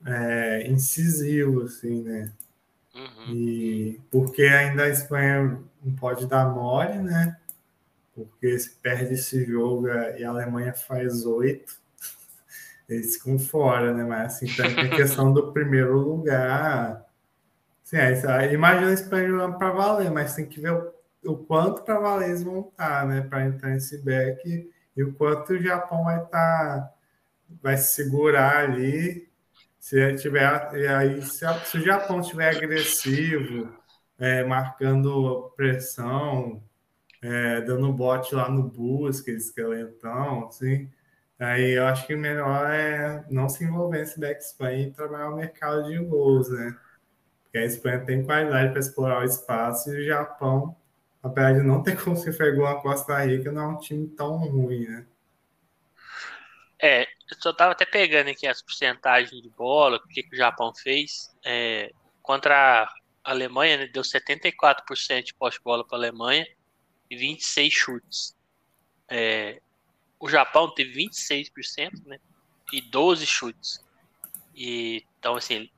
tá, 0.04 0.11
é, 0.11 0.66
incisivo, 0.68 1.62
assim, 1.62 2.02
né? 2.02 2.32
Uhum. 2.94 3.34
E 3.34 4.00
porque 4.11 4.42
ainda 4.42 4.84
a 4.84 4.88
Espanha 4.88 5.61
não 5.82 5.94
pode 5.96 6.26
dar 6.26 6.48
mole, 6.48 6.98
né? 6.98 7.36
Porque 8.14 8.59
se 8.59 8.70
perde 8.70 9.14
esse 9.14 9.44
jogo 9.44 9.88
e 9.88 10.24
a 10.24 10.30
Alemanha 10.30 10.72
faz 10.72 11.26
oito, 11.26 11.78
eles 12.88 13.16
ficam 13.16 13.38
fora, 13.38 13.92
né? 13.92 14.04
Mas 14.04 14.34
assim, 14.34 14.46
tem 14.46 14.80
a 14.80 14.96
questão 14.96 15.32
do 15.32 15.52
primeiro 15.52 15.98
lugar. 15.98 17.04
Sim, 17.84 17.96
aí, 17.96 18.54
imagina 18.54 18.90
a 18.90 18.94
Espanha 18.94 19.28
jogando 19.28 19.59
para 19.59 19.70
valer, 19.70 20.11
mas 20.11 20.34
tem 20.34 20.46
que 20.46 20.61
ver 20.61 20.72
o 20.72 20.97
o 21.24 21.36
quanto 21.36 21.82
para 21.82 21.98
Valês 22.00 22.42
vão 22.42 22.68
estar, 22.68 23.06
né, 23.06 23.22
para 23.22 23.46
entrar 23.46 23.70
nesse 23.70 24.02
back 24.02 24.70
e 24.96 25.02
o 25.02 25.12
quanto 25.14 25.52
o 25.52 25.62
Japão 25.62 26.04
vai 26.04 26.22
estar, 26.22 26.94
vai 27.62 27.76
se 27.76 27.94
segurar 27.94 28.64
ali. 28.64 29.28
Se 29.78 30.14
tiver, 30.16 30.74
e 30.74 30.86
aí 30.86 31.22
se, 31.22 31.46
se 31.64 31.78
o 31.78 31.84
Japão 31.84 32.20
estiver 32.20 32.56
agressivo, 32.56 33.72
é, 34.18 34.44
marcando 34.44 35.52
pressão, 35.56 36.62
é, 37.22 37.60
dando 37.62 37.92
bote 37.92 38.34
lá 38.34 38.48
no 38.50 38.64
busca, 38.64 39.30
esqueletão, 39.30 40.48
assim, 40.48 40.90
aí 41.38 41.72
eu 41.72 41.86
acho 41.86 42.06
que 42.06 42.16
melhor 42.16 42.70
é 42.70 43.24
não 43.30 43.48
se 43.48 43.64
envolver 43.64 43.98
nesse 44.00 44.18
back 44.20 44.42
Espanha 44.42 44.88
e 44.88 44.90
trabalhar 44.92 45.30
o 45.30 45.36
mercado 45.36 45.84
de 45.84 45.98
gols, 45.98 46.50
né? 46.50 46.76
Porque 47.44 47.58
a 47.58 47.64
Espanha 47.64 48.04
tem 48.04 48.24
qualidade 48.24 48.70
para 48.70 48.80
explorar 48.80 49.20
o 49.22 49.24
espaço 49.24 49.92
e 49.94 50.00
o 50.00 50.04
Japão 50.04 50.76
apesar 51.22 51.54
de 51.54 51.62
não 51.62 51.82
ter 51.82 52.02
como 52.02 52.16
se 52.16 52.36
pegou 52.36 52.66
a 52.66 52.80
Costa 52.80 53.24
Rica, 53.24 53.52
não 53.52 53.62
é 53.62 53.66
um 53.68 53.78
time 53.78 54.06
tão 54.08 54.36
ruim, 54.36 54.86
né? 54.86 55.06
É, 56.80 57.02
eu 57.02 57.36
só 57.40 57.52
tava 57.52 57.72
até 57.72 57.84
pegando 57.84 58.30
aqui 58.30 58.46
as 58.46 58.62
porcentagens 58.62 59.42
de 59.42 59.50
bola, 59.50 59.96
o 59.96 60.08
que, 60.08 60.22
que 60.22 60.34
o 60.34 60.38
Japão 60.38 60.72
fez. 60.74 61.34
É, 61.44 61.92
contra 62.22 62.84
a 63.24 63.30
Alemanha, 63.30 63.78
né, 63.78 63.86
deu 63.86 64.02
74% 64.02 65.24
de 65.24 65.34
posse-bola 65.34 65.84
para 65.84 65.96
a 65.96 66.00
Alemanha 66.00 66.46
e 67.10 67.16
26 67.16 67.72
chutes. 67.72 68.36
É, 69.10 69.60
o 70.20 70.28
Japão 70.28 70.72
teve 70.72 70.92
26%, 71.04 72.06
né? 72.06 72.18
E 72.72 72.80
12 72.80 73.26
chutes. 73.26 73.84
E, 74.54 75.04
então, 75.18 75.36
assim, 75.36 75.68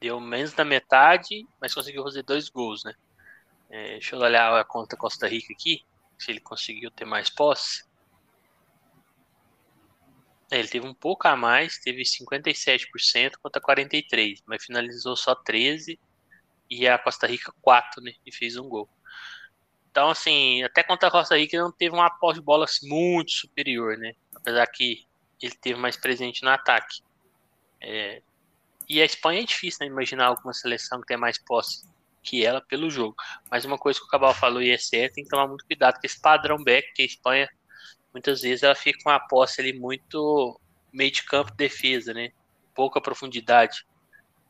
deu 0.00 0.18
menos 0.20 0.52
da 0.52 0.64
metade, 0.64 1.46
mas 1.60 1.74
conseguiu 1.74 2.02
fazer 2.02 2.22
dois 2.22 2.48
gols, 2.48 2.84
né? 2.84 2.94
É, 3.72 3.92
deixa 3.92 4.14
eu 4.14 4.20
olhar 4.20 4.54
a 4.60 4.64
conta 4.64 4.98
Costa 4.98 5.26
Rica 5.26 5.50
aqui, 5.50 5.82
se 6.18 6.30
ele 6.30 6.40
conseguiu 6.40 6.90
ter 6.90 7.06
mais 7.06 7.30
posse. 7.30 7.84
É, 10.50 10.58
ele 10.58 10.68
teve 10.68 10.86
um 10.86 10.92
pouco 10.92 11.26
a 11.26 11.34
mais, 11.34 11.78
teve 11.78 12.02
57% 12.02 13.38
contra 13.42 13.62
43%, 13.62 14.42
mas 14.44 14.62
finalizou 14.62 15.16
só 15.16 15.34
13% 15.34 15.98
e 16.68 16.86
a 16.86 16.98
Costa 16.98 17.26
Rica 17.26 17.50
4%, 17.66 18.02
né? 18.02 18.12
E 18.26 18.30
fez 18.30 18.58
um 18.58 18.68
gol. 18.68 18.86
Então, 19.90 20.10
assim, 20.10 20.62
até 20.62 20.82
contra 20.82 21.08
a 21.08 21.10
Costa 21.10 21.38
Rica 21.38 21.56
não 21.56 21.72
teve 21.72 21.94
uma 21.94 22.10
posse 22.10 22.40
de 22.40 22.44
bola 22.44 22.66
assim, 22.66 22.86
muito 22.86 23.32
superior, 23.32 23.96
né? 23.96 24.12
Apesar 24.36 24.66
que 24.66 25.06
ele 25.40 25.54
teve 25.54 25.80
mais 25.80 25.96
presente 25.96 26.42
no 26.42 26.50
ataque. 26.50 27.00
É... 27.80 28.20
E 28.86 29.00
a 29.00 29.04
Espanha 29.06 29.40
é 29.40 29.44
difícil, 29.44 29.78
né? 29.80 29.86
Imaginar 29.86 30.26
alguma 30.26 30.52
seleção 30.52 31.00
que 31.00 31.06
tem 31.06 31.16
mais 31.16 31.38
posse 31.38 31.90
que 32.22 32.44
ela 32.44 32.60
pelo 32.60 32.90
jogo. 32.90 33.14
Mas 33.50 33.64
uma 33.64 33.78
coisa 33.78 33.98
que 33.98 34.06
o 34.06 34.08
Cabal 34.08 34.34
falou 34.34 34.62
e 34.62 34.70
é 34.70 34.78
certo, 34.78 35.14
tem 35.14 35.24
que 35.24 35.30
tomar 35.30 35.48
muito 35.48 35.66
cuidado 35.66 35.94
com 36.00 36.06
esse 36.06 36.20
padrão 36.20 36.62
back, 36.62 36.92
que 36.94 37.02
a 37.02 37.06
Espanha, 37.06 37.48
muitas 38.12 38.42
vezes, 38.42 38.62
ela 38.62 38.74
fica 38.74 38.98
com 39.02 39.10
a 39.10 39.20
posse 39.20 39.60
ali 39.60 39.72
muito 39.72 40.60
meio 40.92 41.10
de 41.10 41.22
campo 41.24 41.52
defesa, 41.54 42.14
né? 42.14 42.30
Pouca 42.74 43.00
profundidade. 43.00 43.84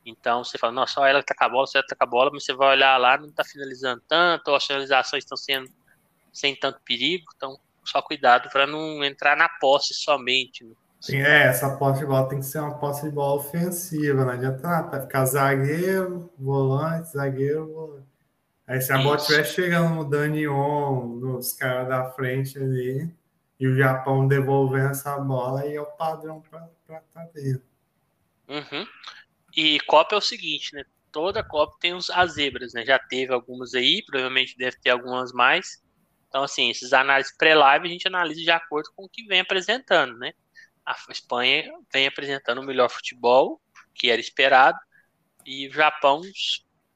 Então 0.04 0.42
você 0.42 0.58
fala, 0.58 0.72
nossa, 0.72 0.94
só 0.94 1.06
ela 1.06 1.22
tá 1.22 1.34
com 1.34 1.44
a 1.44 1.48
bola, 1.48 1.66
só 1.66 1.78
ela 1.78 1.86
tá 1.86 1.94
com 1.94 2.04
a 2.04 2.06
bola, 2.06 2.30
mas 2.32 2.44
você 2.44 2.52
vai 2.52 2.76
olhar 2.76 2.96
lá, 2.98 3.16
não 3.16 3.30
tá 3.30 3.44
finalizando 3.44 4.02
tanto, 4.08 4.48
ou 4.48 4.56
as 4.56 4.66
finalizações 4.66 5.24
estão 5.24 5.36
sendo 5.36 5.70
sem 6.32 6.56
tanto 6.56 6.80
perigo, 6.80 7.24
então 7.36 7.58
só 7.84 8.00
cuidado 8.02 8.48
para 8.50 8.66
não 8.66 9.04
entrar 9.04 9.36
na 9.36 9.48
posse 9.48 9.94
somente. 9.94 10.64
Né? 10.64 10.74
Sim, 11.02 11.16
é, 11.16 11.48
essa 11.48 11.76
posse 11.76 11.98
de 11.98 12.06
bola 12.06 12.28
tem 12.28 12.38
que 12.38 12.46
ser 12.46 12.60
uma 12.60 12.78
posse 12.78 13.02
de 13.02 13.10
bola 13.10 13.34
ofensiva, 13.34 14.24
não 14.24 14.30
adianta 14.30 14.84
tá, 14.84 15.00
ficar 15.00 15.24
zagueiro, 15.24 16.32
volante, 16.38 17.10
zagueiro, 17.10 17.66
volante. 17.72 18.06
Aí 18.64 18.80
se 18.80 18.92
a 18.92 18.94
Isso. 18.94 19.04
bola 19.04 19.16
estiver 19.16 19.44
chegando 19.44 19.96
no 19.96 20.04
Danion, 20.04 21.06
nos 21.16 21.54
caras 21.54 21.88
da 21.88 22.08
frente 22.12 22.56
ali, 22.56 23.12
e 23.58 23.66
o 23.66 23.76
Japão 23.76 24.28
devolvendo 24.28 24.90
essa 24.90 25.18
bola, 25.18 25.62
aí 25.62 25.74
é 25.74 25.80
o 25.80 25.86
padrão 25.86 26.40
para 26.40 26.70
estar 26.82 27.00
tá 27.12 27.28
dentro. 27.34 27.64
Uhum. 28.48 28.86
E 29.56 29.80
Copa 29.80 30.14
é 30.14 30.18
o 30.18 30.20
seguinte, 30.20 30.72
né? 30.72 30.84
Toda 31.10 31.42
Copa 31.42 31.76
tem 31.80 31.94
os, 31.94 32.10
as 32.10 32.34
zebras, 32.34 32.74
né? 32.74 32.86
Já 32.86 33.00
teve 33.00 33.32
algumas 33.34 33.74
aí, 33.74 34.04
provavelmente 34.06 34.56
deve 34.56 34.76
ter 34.76 34.90
algumas 34.90 35.32
mais. 35.32 35.82
Então, 36.28 36.44
assim, 36.44 36.70
esses 36.70 36.92
análises 36.92 37.36
pré-live 37.36 37.88
a 37.88 37.90
gente 37.90 38.06
analisa 38.06 38.40
de 38.40 38.50
acordo 38.52 38.88
com 38.94 39.04
o 39.04 39.08
que 39.08 39.26
vem 39.26 39.40
apresentando, 39.40 40.16
né? 40.16 40.32
A 40.84 40.96
Espanha 41.10 41.70
vem 41.92 42.06
apresentando 42.06 42.60
o 42.60 42.64
melhor 42.64 42.88
futebol, 42.88 43.60
que 43.94 44.10
era 44.10 44.20
esperado, 44.20 44.78
e 45.46 45.68
o 45.68 45.72
Japão 45.72 46.20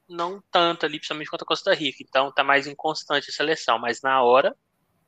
não 0.09 0.41
tanto 0.51 0.85
ali, 0.85 0.97
principalmente 0.97 1.29
contra 1.29 1.45
a 1.45 1.47
Costa 1.47 1.73
Rica. 1.73 1.97
Então 2.01 2.31
tá 2.31 2.43
mais 2.43 2.67
inconstante 2.67 3.29
a 3.29 3.33
seleção, 3.33 3.79
mas 3.79 4.01
na 4.01 4.21
hora 4.21 4.55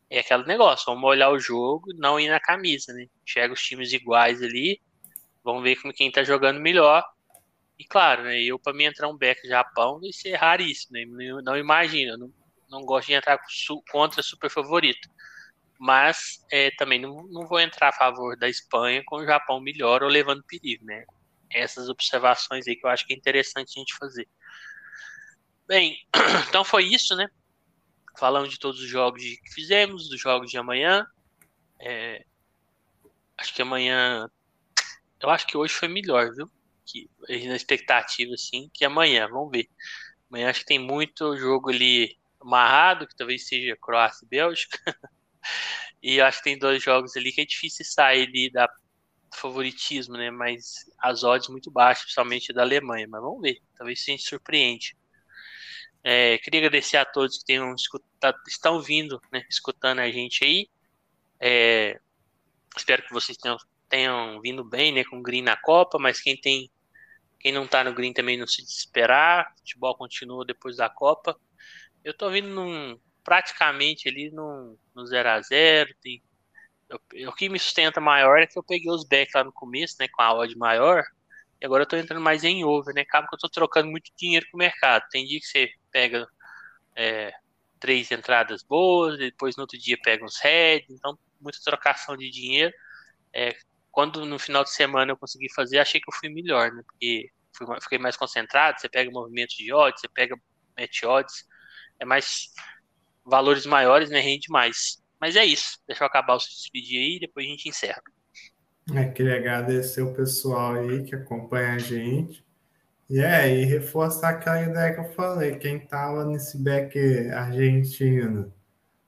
é 0.09 0.19
aquele 0.19 0.43
negócio, 0.45 0.85
vamos 0.85 1.07
olhar 1.09 1.29
o 1.29 1.39
jogo, 1.39 1.93
não 1.95 2.19
ir 2.19 2.29
na 2.29 2.39
camisa, 2.39 2.93
né? 2.93 3.05
Chega 3.25 3.53
os 3.53 3.61
times 3.61 3.93
iguais 3.93 4.41
ali, 4.41 4.81
vamos 5.43 5.63
ver 5.63 5.75
como 5.77 5.93
quem 5.93 6.11
tá 6.11 6.23
jogando 6.23 6.59
melhor 6.59 7.03
e 7.79 7.85
claro, 7.85 8.23
né, 8.23 8.41
eu 8.41 8.59
para 8.59 8.73
mim 8.73 8.83
entrar 8.83 9.07
um 9.07 9.17
back 9.17 9.47
Japão 9.47 10.01
vai 10.01 10.11
ser 10.11 10.35
raríssimo, 10.35 10.97
né? 10.97 11.05
Não, 11.41 11.57
imagino, 11.57 12.17
não, 12.17 12.33
não 12.69 12.85
gosto 12.85 13.07
de 13.07 13.13
entrar 13.13 13.39
contra 13.89 14.21
super 14.21 14.49
favorito. 14.49 15.07
Mas 15.79 16.45
é, 16.51 16.71
também 16.71 16.99
não, 16.99 17.23
não 17.27 17.47
vou 17.47 17.59
entrar 17.59 17.89
a 17.89 17.93
favor 17.93 18.37
da 18.37 18.49
Espanha 18.49 19.01
com 19.05 19.17
o 19.17 19.25
Japão 19.25 19.61
melhor 19.61 20.03
ou 20.03 20.09
levando 20.09 20.43
perigo, 20.43 20.85
né? 20.85 21.05
Essas 21.49 21.89
observações 21.89 22.67
aí 22.67 22.75
que 22.75 22.85
eu 22.85 22.89
acho 22.89 23.07
que 23.07 23.13
é 23.13 23.17
interessante 23.17 23.73
a 23.75 23.79
gente 23.79 23.95
fazer. 23.95 24.27
Bem, 25.67 25.97
então 26.49 26.63
foi 26.65 26.83
isso, 26.83 27.15
né? 27.15 27.27
Falamos 28.17 28.49
de 28.49 28.59
todos 28.59 28.81
os 28.81 28.89
jogos 28.89 29.21
que 29.21 29.53
fizemos, 29.53 30.09
dos 30.09 30.19
jogos 30.19 30.51
de 30.51 30.57
amanhã. 30.57 31.07
É, 31.79 32.25
acho 33.37 33.53
que 33.53 33.61
amanhã. 33.61 34.29
Eu 35.21 35.29
acho 35.29 35.47
que 35.47 35.57
hoje 35.57 35.73
foi 35.73 35.87
melhor, 35.87 36.33
viu? 36.35 36.51
que 36.89 37.09
na 37.47 37.55
expectativa 37.55 38.33
assim 38.33 38.69
que 38.73 38.83
amanhã, 38.83 39.27
vamos 39.27 39.51
ver. 39.51 39.69
Amanhã 40.29 40.49
acho 40.49 40.61
que 40.61 40.65
tem 40.65 40.79
muito 40.79 41.37
jogo 41.37 41.69
ali 41.69 42.17
amarrado, 42.39 43.07
que 43.07 43.15
talvez 43.15 43.47
seja 43.47 43.77
Croácia 43.79 44.25
e 44.25 44.29
Bélgica. 44.29 44.77
e 46.01 46.21
acho 46.21 46.39
que 46.39 46.45
tem 46.45 46.57
dois 46.57 46.81
jogos 46.81 47.15
ali 47.17 47.31
que 47.31 47.41
é 47.41 47.45
difícil 47.45 47.85
sair 47.85 48.27
ali 48.27 48.51
da 48.51 48.69
favoritismo, 49.35 50.15
né? 50.15 50.31
Mas 50.31 50.85
as 50.99 51.23
odds 51.23 51.49
muito 51.49 51.69
baixas, 51.71 52.03
principalmente 52.03 52.53
da 52.53 52.61
Alemanha. 52.61 53.07
Mas 53.09 53.21
vamos 53.21 53.41
ver, 53.41 53.61
talvez 53.77 54.03
se 54.03 54.11
a 54.11 54.13
gente 54.15 54.27
surpreende. 54.27 54.97
É, 56.03 56.37
queria 56.39 56.61
agradecer 56.61 56.97
a 56.97 57.05
todos 57.05 57.39
que 57.39 57.45
tenham 57.45 57.73
escutado, 57.75 58.37
estão 58.47 58.81
vindo, 58.81 59.21
né, 59.31 59.43
escutando 59.49 59.99
a 59.99 60.09
gente 60.09 60.43
aí. 60.43 60.69
É, 61.39 61.99
espero 62.75 63.03
que 63.03 63.13
vocês 63.13 63.37
tenham, 63.37 63.57
tenham 63.89 64.41
vindo 64.41 64.63
bem, 64.63 64.93
né, 64.93 65.03
com 65.03 65.19
o 65.19 65.21
Green 65.21 65.41
na 65.41 65.57
Copa, 65.57 65.99
mas 65.99 66.21
quem 66.21 66.37
tem 66.37 66.71
quem 67.39 67.53
não 67.53 67.65
tá 67.65 67.83
no 67.83 67.93
green 67.93 68.11
também 68.11 68.37
não 68.37 68.45
se 68.45 68.61
desesperar. 68.61 69.53
Futebol 69.59 69.95
continua 69.95 70.45
depois 70.45 70.75
da 70.77 70.89
Copa. 70.89 71.39
Eu 72.03 72.13
tô 72.13 72.29
vindo 72.29 72.49
num, 72.49 72.99
praticamente 73.23 74.07
ali 74.09 74.31
no 74.31 74.77
0x0. 74.97 75.87
Tem, 76.01 76.21
o 77.27 77.33
que 77.33 77.49
me 77.49 77.59
sustenta 77.59 78.01
maior 78.01 78.39
é 78.39 78.47
que 78.47 78.57
eu 78.57 78.63
peguei 78.63 78.91
os 78.91 79.05
backs 79.07 79.33
lá 79.35 79.43
no 79.43 79.53
começo, 79.53 79.95
né? 79.99 80.07
Com 80.11 80.21
a 80.21 80.33
odd 80.33 80.57
maior. 80.57 81.03
E 81.61 81.65
agora 81.65 81.83
eu 81.83 81.87
tô 81.87 81.97
entrando 81.97 82.21
mais 82.21 82.43
em 82.43 82.63
over, 82.63 82.93
né? 82.93 83.01
Acaba 83.01 83.27
que 83.27 83.35
eu 83.35 83.39
tô 83.39 83.49
trocando 83.49 83.89
muito 83.89 84.11
dinheiro 84.17 84.45
com 84.51 84.57
o 84.57 84.59
mercado. 84.59 85.03
Tem 85.11 85.25
dia 85.25 85.39
que 85.39 85.45
você 85.45 85.69
pega 85.91 86.27
é, 86.95 87.33
três 87.79 88.11
entradas 88.11 88.63
boas, 88.63 89.17
depois 89.17 89.55
no 89.55 89.61
outro 89.61 89.77
dia 89.77 89.97
pega 90.03 90.23
uns 90.23 90.39
heads, 90.41 90.89
então 90.89 91.17
muita 91.39 91.59
trocação 91.63 92.17
de 92.17 92.29
dinheiro. 92.29 92.73
É, 93.33 93.55
quando 93.91 94.25
no 94.25 94.39
final 94.39 94.63
de 94.63 94.71
semana 94.71 95.11
eu 95.11 95.17
consegui 95.17 95.51
fazer, 95.53 95.79
achei 95.79 95.99
que 95.99 96.09
eu 96.09 96.15
fui 96.17 96.29
melhor, 96.29 96.71
né? 96.71 96.81
Porque 96.85 97.29
fui, 97.55 97.67
fiquei 97.81 97.97
mais 97.99 98.15
concentrado, 98.17 98.79
você 98.79 98.89
pega 98.89 99.11
movimentos 99.11 99.55
de 99.55 99.73
odds, 99.73 100.01
você 100.01 100.07
pega 100.09 100.35
match 100.77 101.03
odds, 101.03 101.45
é 101.99 102.05
mais 102.05 102.53
valores 103.29 103.65
maiores, 103.65 104.09
né? 104.09 104.19
Rende 104.19 104.49
mais. 104.49 105.01
Mas 105.19 105.35
é 105.35 105.45
isso. 105.45 105.79
Deixa 105.87 106.03
eu 106.03 106.07
acabar 106.07 106.35
o 106.35 106.39
se 106.39 106.49
despedir 106.49 106.99
aí 107.01 107.19
depois 107.19 107.45
a 107.45 107.49
gente 107.49 107.69
encerra. 107.69 108.01
É, 108.95 109.05
queria 109.05 109.37
agradecer 109.37 110.01
o 110.01 110.13
pessoal 110.13 110.75
aí 110.75 111.03
que 111.03 111.15
acompanha 111.15 111.73
a 111.73 111.77
gente. 111.77 112.43
E 113.09 113.19
é, 113.19 113.55
e 113.55 113.65
reforçar 113.65 114.29
aquela 114.29 114.61
ideia 114.61 114.93
que 114.93 114.99
eu 114.99 115.11
falei, 115.13 115.55
quem 115.57 115.79
tava 115.79 116.25
nesse 116.25 116.57
back 116.57 116.97
argentino, 117.31 118.53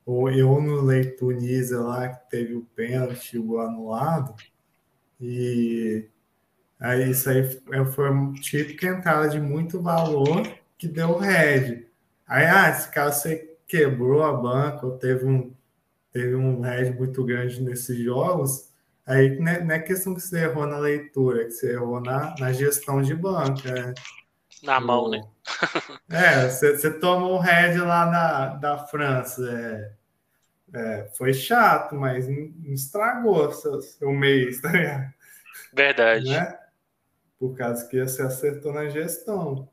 ou 0.03 0.29
eu 0.31 0.59
no 0.59 0.81
Lei 0.81 1.11
Tunísia 1.11 1.77
lá, 1.79 2.09
que 2.09 2.29
teve 2.29 2.55
o 2.55 2.65
pênalti, 2.75 3.37
o 3.37 3.59
anulado, 3.59 4.35
e 5.19 6.09
aí 6.79 7.11
isso 7.11 7.29
aí 7.29 7.43
foi 7.93 8.09
um 8.09 8.33
tipo 8.33 8.75
que 8.75 8.87
entrada 8.87 9.29
de 9.29 9.39
muito 9.39 9.79
valor 9.79 10.51
que 10.79 10.87
deu 10.87 11.17
red. 11.17 11.85
Aí, 12.27 12.45
ah, 12.45 12.69
esse 12.69 12.89
caso 12.89 13.21
você 13.21 13.50
quebrou 13.71 14.21
a 14.21 14.33
banca 14.33 14.85
ou 14.85 14.97
teve 14.97 15.25
um, 15.25 15.55
teve 16.11 16.35
um 16.35 16.59
red 16.59 16.91
muito 16.91 17.23
grande 17.23 17.61
nesses 17.61 17.97
jogos, 17.97 18.69
aí 19.05 19.39
não 19.39 19.49
é, 19.49 19.63
não 19.63 19.73
é 19.73 19.79
questão 19.79 20.13
que 20.13 20.19
você 20.19 20.43
errou 20.43 20.67
na 20.67 20.77
leitura, 20.77 21.43
é 21.43 21.45
que 21.45 21.51
você 21.51 21.71
errou 21.71 22.01
na, 22.01 22.35
na 22.37 22.51
gestão 22.51 23.01
de 23.01 23.15
banca, 23.15 23.71
né? 23.71 23.93
Na 24.61 24.77
o, 24.77 24.81
mão, 24.81 25.09
né? 25.09 25.23
é, 26.11 26.49
você, 26.49 26.77
você 26.77 26.91
tomou 26.99 27.37
um 27.37 27.39
red 27.39 27.77
lá 27.77 28.05
na, 28.05 28.45
da 28.55 28.77
França, 28.77 29.41
é, 29.49 30.77
é, 30.77 31.09
foi 31.17 31.33
chato, 31.33 31.95
mas 31.95 32.27
não 32.27 32.73
estragou 32.73 33.53
seu, 33.53 33.81
seu 33.81 34.11
mês, 34.11 34.59
tá 34.59 34.69
ligado? 34.69 35.13
Verdade. 35.73 36.29
Né? 36.29 36.59
Por 37.39 37.55
causa 37.55 37.87
que 37.87 38.03
você 38.03 38.21
acertou 38.21 38.73
na 38.73 38.89
gestão. 38.89 39.70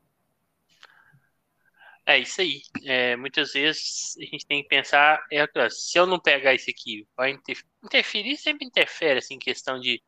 É 2.09 2.17
isso 2.17 2.41
aí. 2.41 2.61
É, 2.85 3.15
muitas 3.15 3.53
vezes 3.53 4.15
a 4.17 4.25
gente 4.25 4.45
tem 4.47 4.63
que 4.63 4.67
pensar, 4.67 5.23
é, 5.31 5.45
se 5.69 5.99
eu 5.99 6.07
não 6.07 6.19
pegar 6.19 6.55
isso 6.55 6.67
aqui, 6.69 7.07
vai 7.15 7.37
interferir, 7.83 8.35
sempre 8.35 8.65
interfere, 8.65 9.19
assim, 9.19 9.37
questão 9.37 9.79
de 9.79 10.01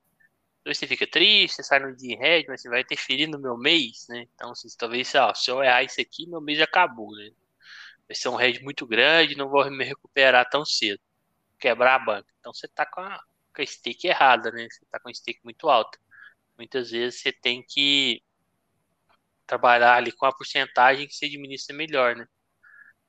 você 0.65 0.87
fica 0.87 1.07
triste, 1.07 1.55
você 1.57 1.63
sai 1.63 1.79
no 1.79 1.95
dia 1.95 2.17
red, 2.19 2.45
mas 2.47 2.61
você 2.61 2.69
vai 2.69 2.81
interferir 2.81 3.27
no 3.27 3.39
meu 3.39 3.57
mês, 3.57 4.07
né? 4.09 4.25
Então, 4.35 4.51
assim, 4.51 4.67
talvez, 4.77 5.09
se 5.09 5.51
eu 5.51 5.63
errar 5.63 5.83
isso 5.83 6.01
aqui, 6.01 6.27
meu 6.27 6.41
mês 6.41 6.59
acabou, 6.61 7.11
né? 7.15 7.29
vai 8.07 8.15
ser 8.15 8.29
um 8.29 8.35
head 8.35 8.63
muito 8.63 8.85
grande, 8.87 9.37
não 9.37 9.49
vou 9.49 9.69
me 9.71 9.85
recuperar 9.85 10.49
tão 10.49 10.65
cedo. 10.65 10.99
Quebrar 11.59 11.95
a 11.95 11.99
banca. 11.99 12.27
Então 12.39 12.53
você 12.53 12.67
tá 12.67 12.85
com 12.85 13.01
a, 13.01 13.19
com 13.55 13.61
a 13.61 13.65
stake 13.65 14.07
errada, 14.07 14.51
né? 14.51 14.67
Você 14.69 14.85
tá 14.91 14.99
com 14.99 15.09
a 15.09 15.13
stake 15.13 15.41
muito 15.43 15.69
alta. 15.69 15.99
Muitas 16.57 16.91
vezes 16.91 17.21
você 17.21 17.31
tem 17.33 17.63
que 17.67 18.23
trabalhar 19.51 19.95
ali 19.97 20.13
com 20.13 20.25
a 20.25 20.33
porcentagem 20.33 21.07
que 21.07 21.13
você 21.13 21.25
administra 21.25 21.75
melhor, 21.75 22.15
né? 22.15 22.25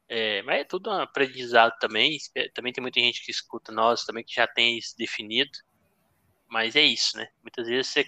É, 0.09 0.43
mas 0.43 0.61
é 0.61 0.64
tudo 0.64 0.90
um 0.90 1.01
aprendizado 1.01 1.72
também. 1.80 2.18
Também 2.53 2.72
tem 2.72 2.82
muita 2.82 3.01
gente 3.01 3.24
que 3.24 3.30
escuta 3.30 3.72
nós 3.72 4.05
também 4.05 4.24
que 4.24 4.34
já 4.34 4.47
tem 4.47 4.76
isso 4.76 4.95
definido. 4.99 5.51
Mas 6.49 6.76
é 6.76 6.82
isso, 6.82 7.16
né? 7.16 7.28
Muitas 7.43 7.66
vezes 7.68 7.86
você 7.88 8.05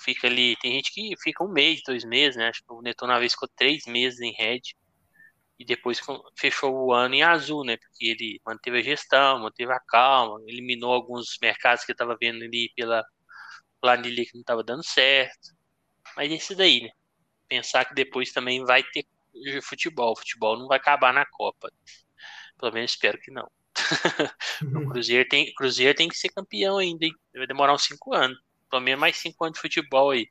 fica 0.00 0.28
ali. 0.28 0.56
Tem 0.56 0.72
gente 0.72 0.92
que 0.92 1.12
fica 1.22 1.44
um 1.44 1.52
mês, 1.52 1.82
dois 1.84 2.04
meses, 2.04 2.36
né? 2.36 2.48
Acho 2.48 2.62
que 2.64 2.72
o 2.72 2.80
Neton 2.80 3.06
uma 3.06 3.18
vez 3.18 3.32
ficou 3.32 3.48
três 3.56 3.84
meses 3.86 4.20
em 4.20 4.32
red 4.32 4.60
e 5.58 5.64
depois 5.64 6.00
fechou 6.38 6.72
o 6.86 6.92
ano 6.92 7.14
em 7.16 7.22
azul, 7.22 7.64
né? 7.64 7.76
Porque 7.76 8.06
ele 8.06 8.40
manteve 8.46 8.78
a 8.78 8.82
gestão, 8.82 9.40
manteve 9.40 9.72
a 9.72 9.80
calma, 9.80 10.40
eliminou 10.46 10.92
alguns 10.92 11.36
mercados 11.42 11.84
que 11.84 11.92
eu 11.92 11.94
estava 11.94 12.16
vendo 12.20 12.44
ali 12.44 12.72
pela 12.76 13.04
planilha 13.80 14.24
que 14.24 14.34
não 14.34 14.42
estava 14.42 14.62
dando 14.64 14.84
certo. 14.84 15.50
Mas 16.16 16.30
é 16.32 16.36
isso 16.36 16.56
daí, 16.56 16.82
né? 16.82 16.90
Pensar 17.52 17.84
que 17.84 17.94
depois 17.94 18.32
também 18.32 18.64
vai 18.64 18.82
ter 18.82 19.04
futebol. 19.60 20.12
O 20.12 20.16
futebol 20.16 20.58
não 20.58 20.66
vai 20.66 20.78
acabar 20.78 21.12
na 21.12 21.26
Copa. 21.26 21.70
Pelo 22.58 22.72
menos 22.72 22.92
espero 22.92 23.18
que 23.18 23.30
não. 23.30 23.46
o 24.74 24.88
Cruzeiro 24.88 25.28
tem, 25.28 25.52
Cruzeiro 25.52 25.94
tem 25.94 26.08
que 26.08 26.16
ser 26.16 26.30
campeão 26.30 26.78
ainda, 26.78 27.04
hein? 27.04 27.14
Vai 27.34 27.46
demorar 27.46 27.74
uns 27.74 27.84
cinco 27.84 28.14
anos. 28.14 28.38
Pelo 28.70 28.80
menos 28.80 28.98
mais 28.98 29.18
cinco 29.18 29.44
anos 29.44 29.56
de 29.56 29.60
futebol 29.60 30.12
aí. 30.12 30.26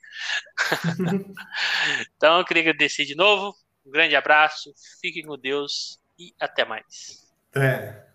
então 2.17 2.39
eu 2.39 2.45
queria 2.45 2.63
agradecer 2.63 3.05
de 3.05 3.13
novo. 3.13 3.55
Um 3.85 3.91
grande 3.91 4.15
abraço, 4.15 4.73
fiquem 4.99 5.23
com 5.23 5.37
Deus 5.37 5.99
e 6.17 6.33
até 6.39 6.65
mais. 6.65 7.31
É. 7.55 8.10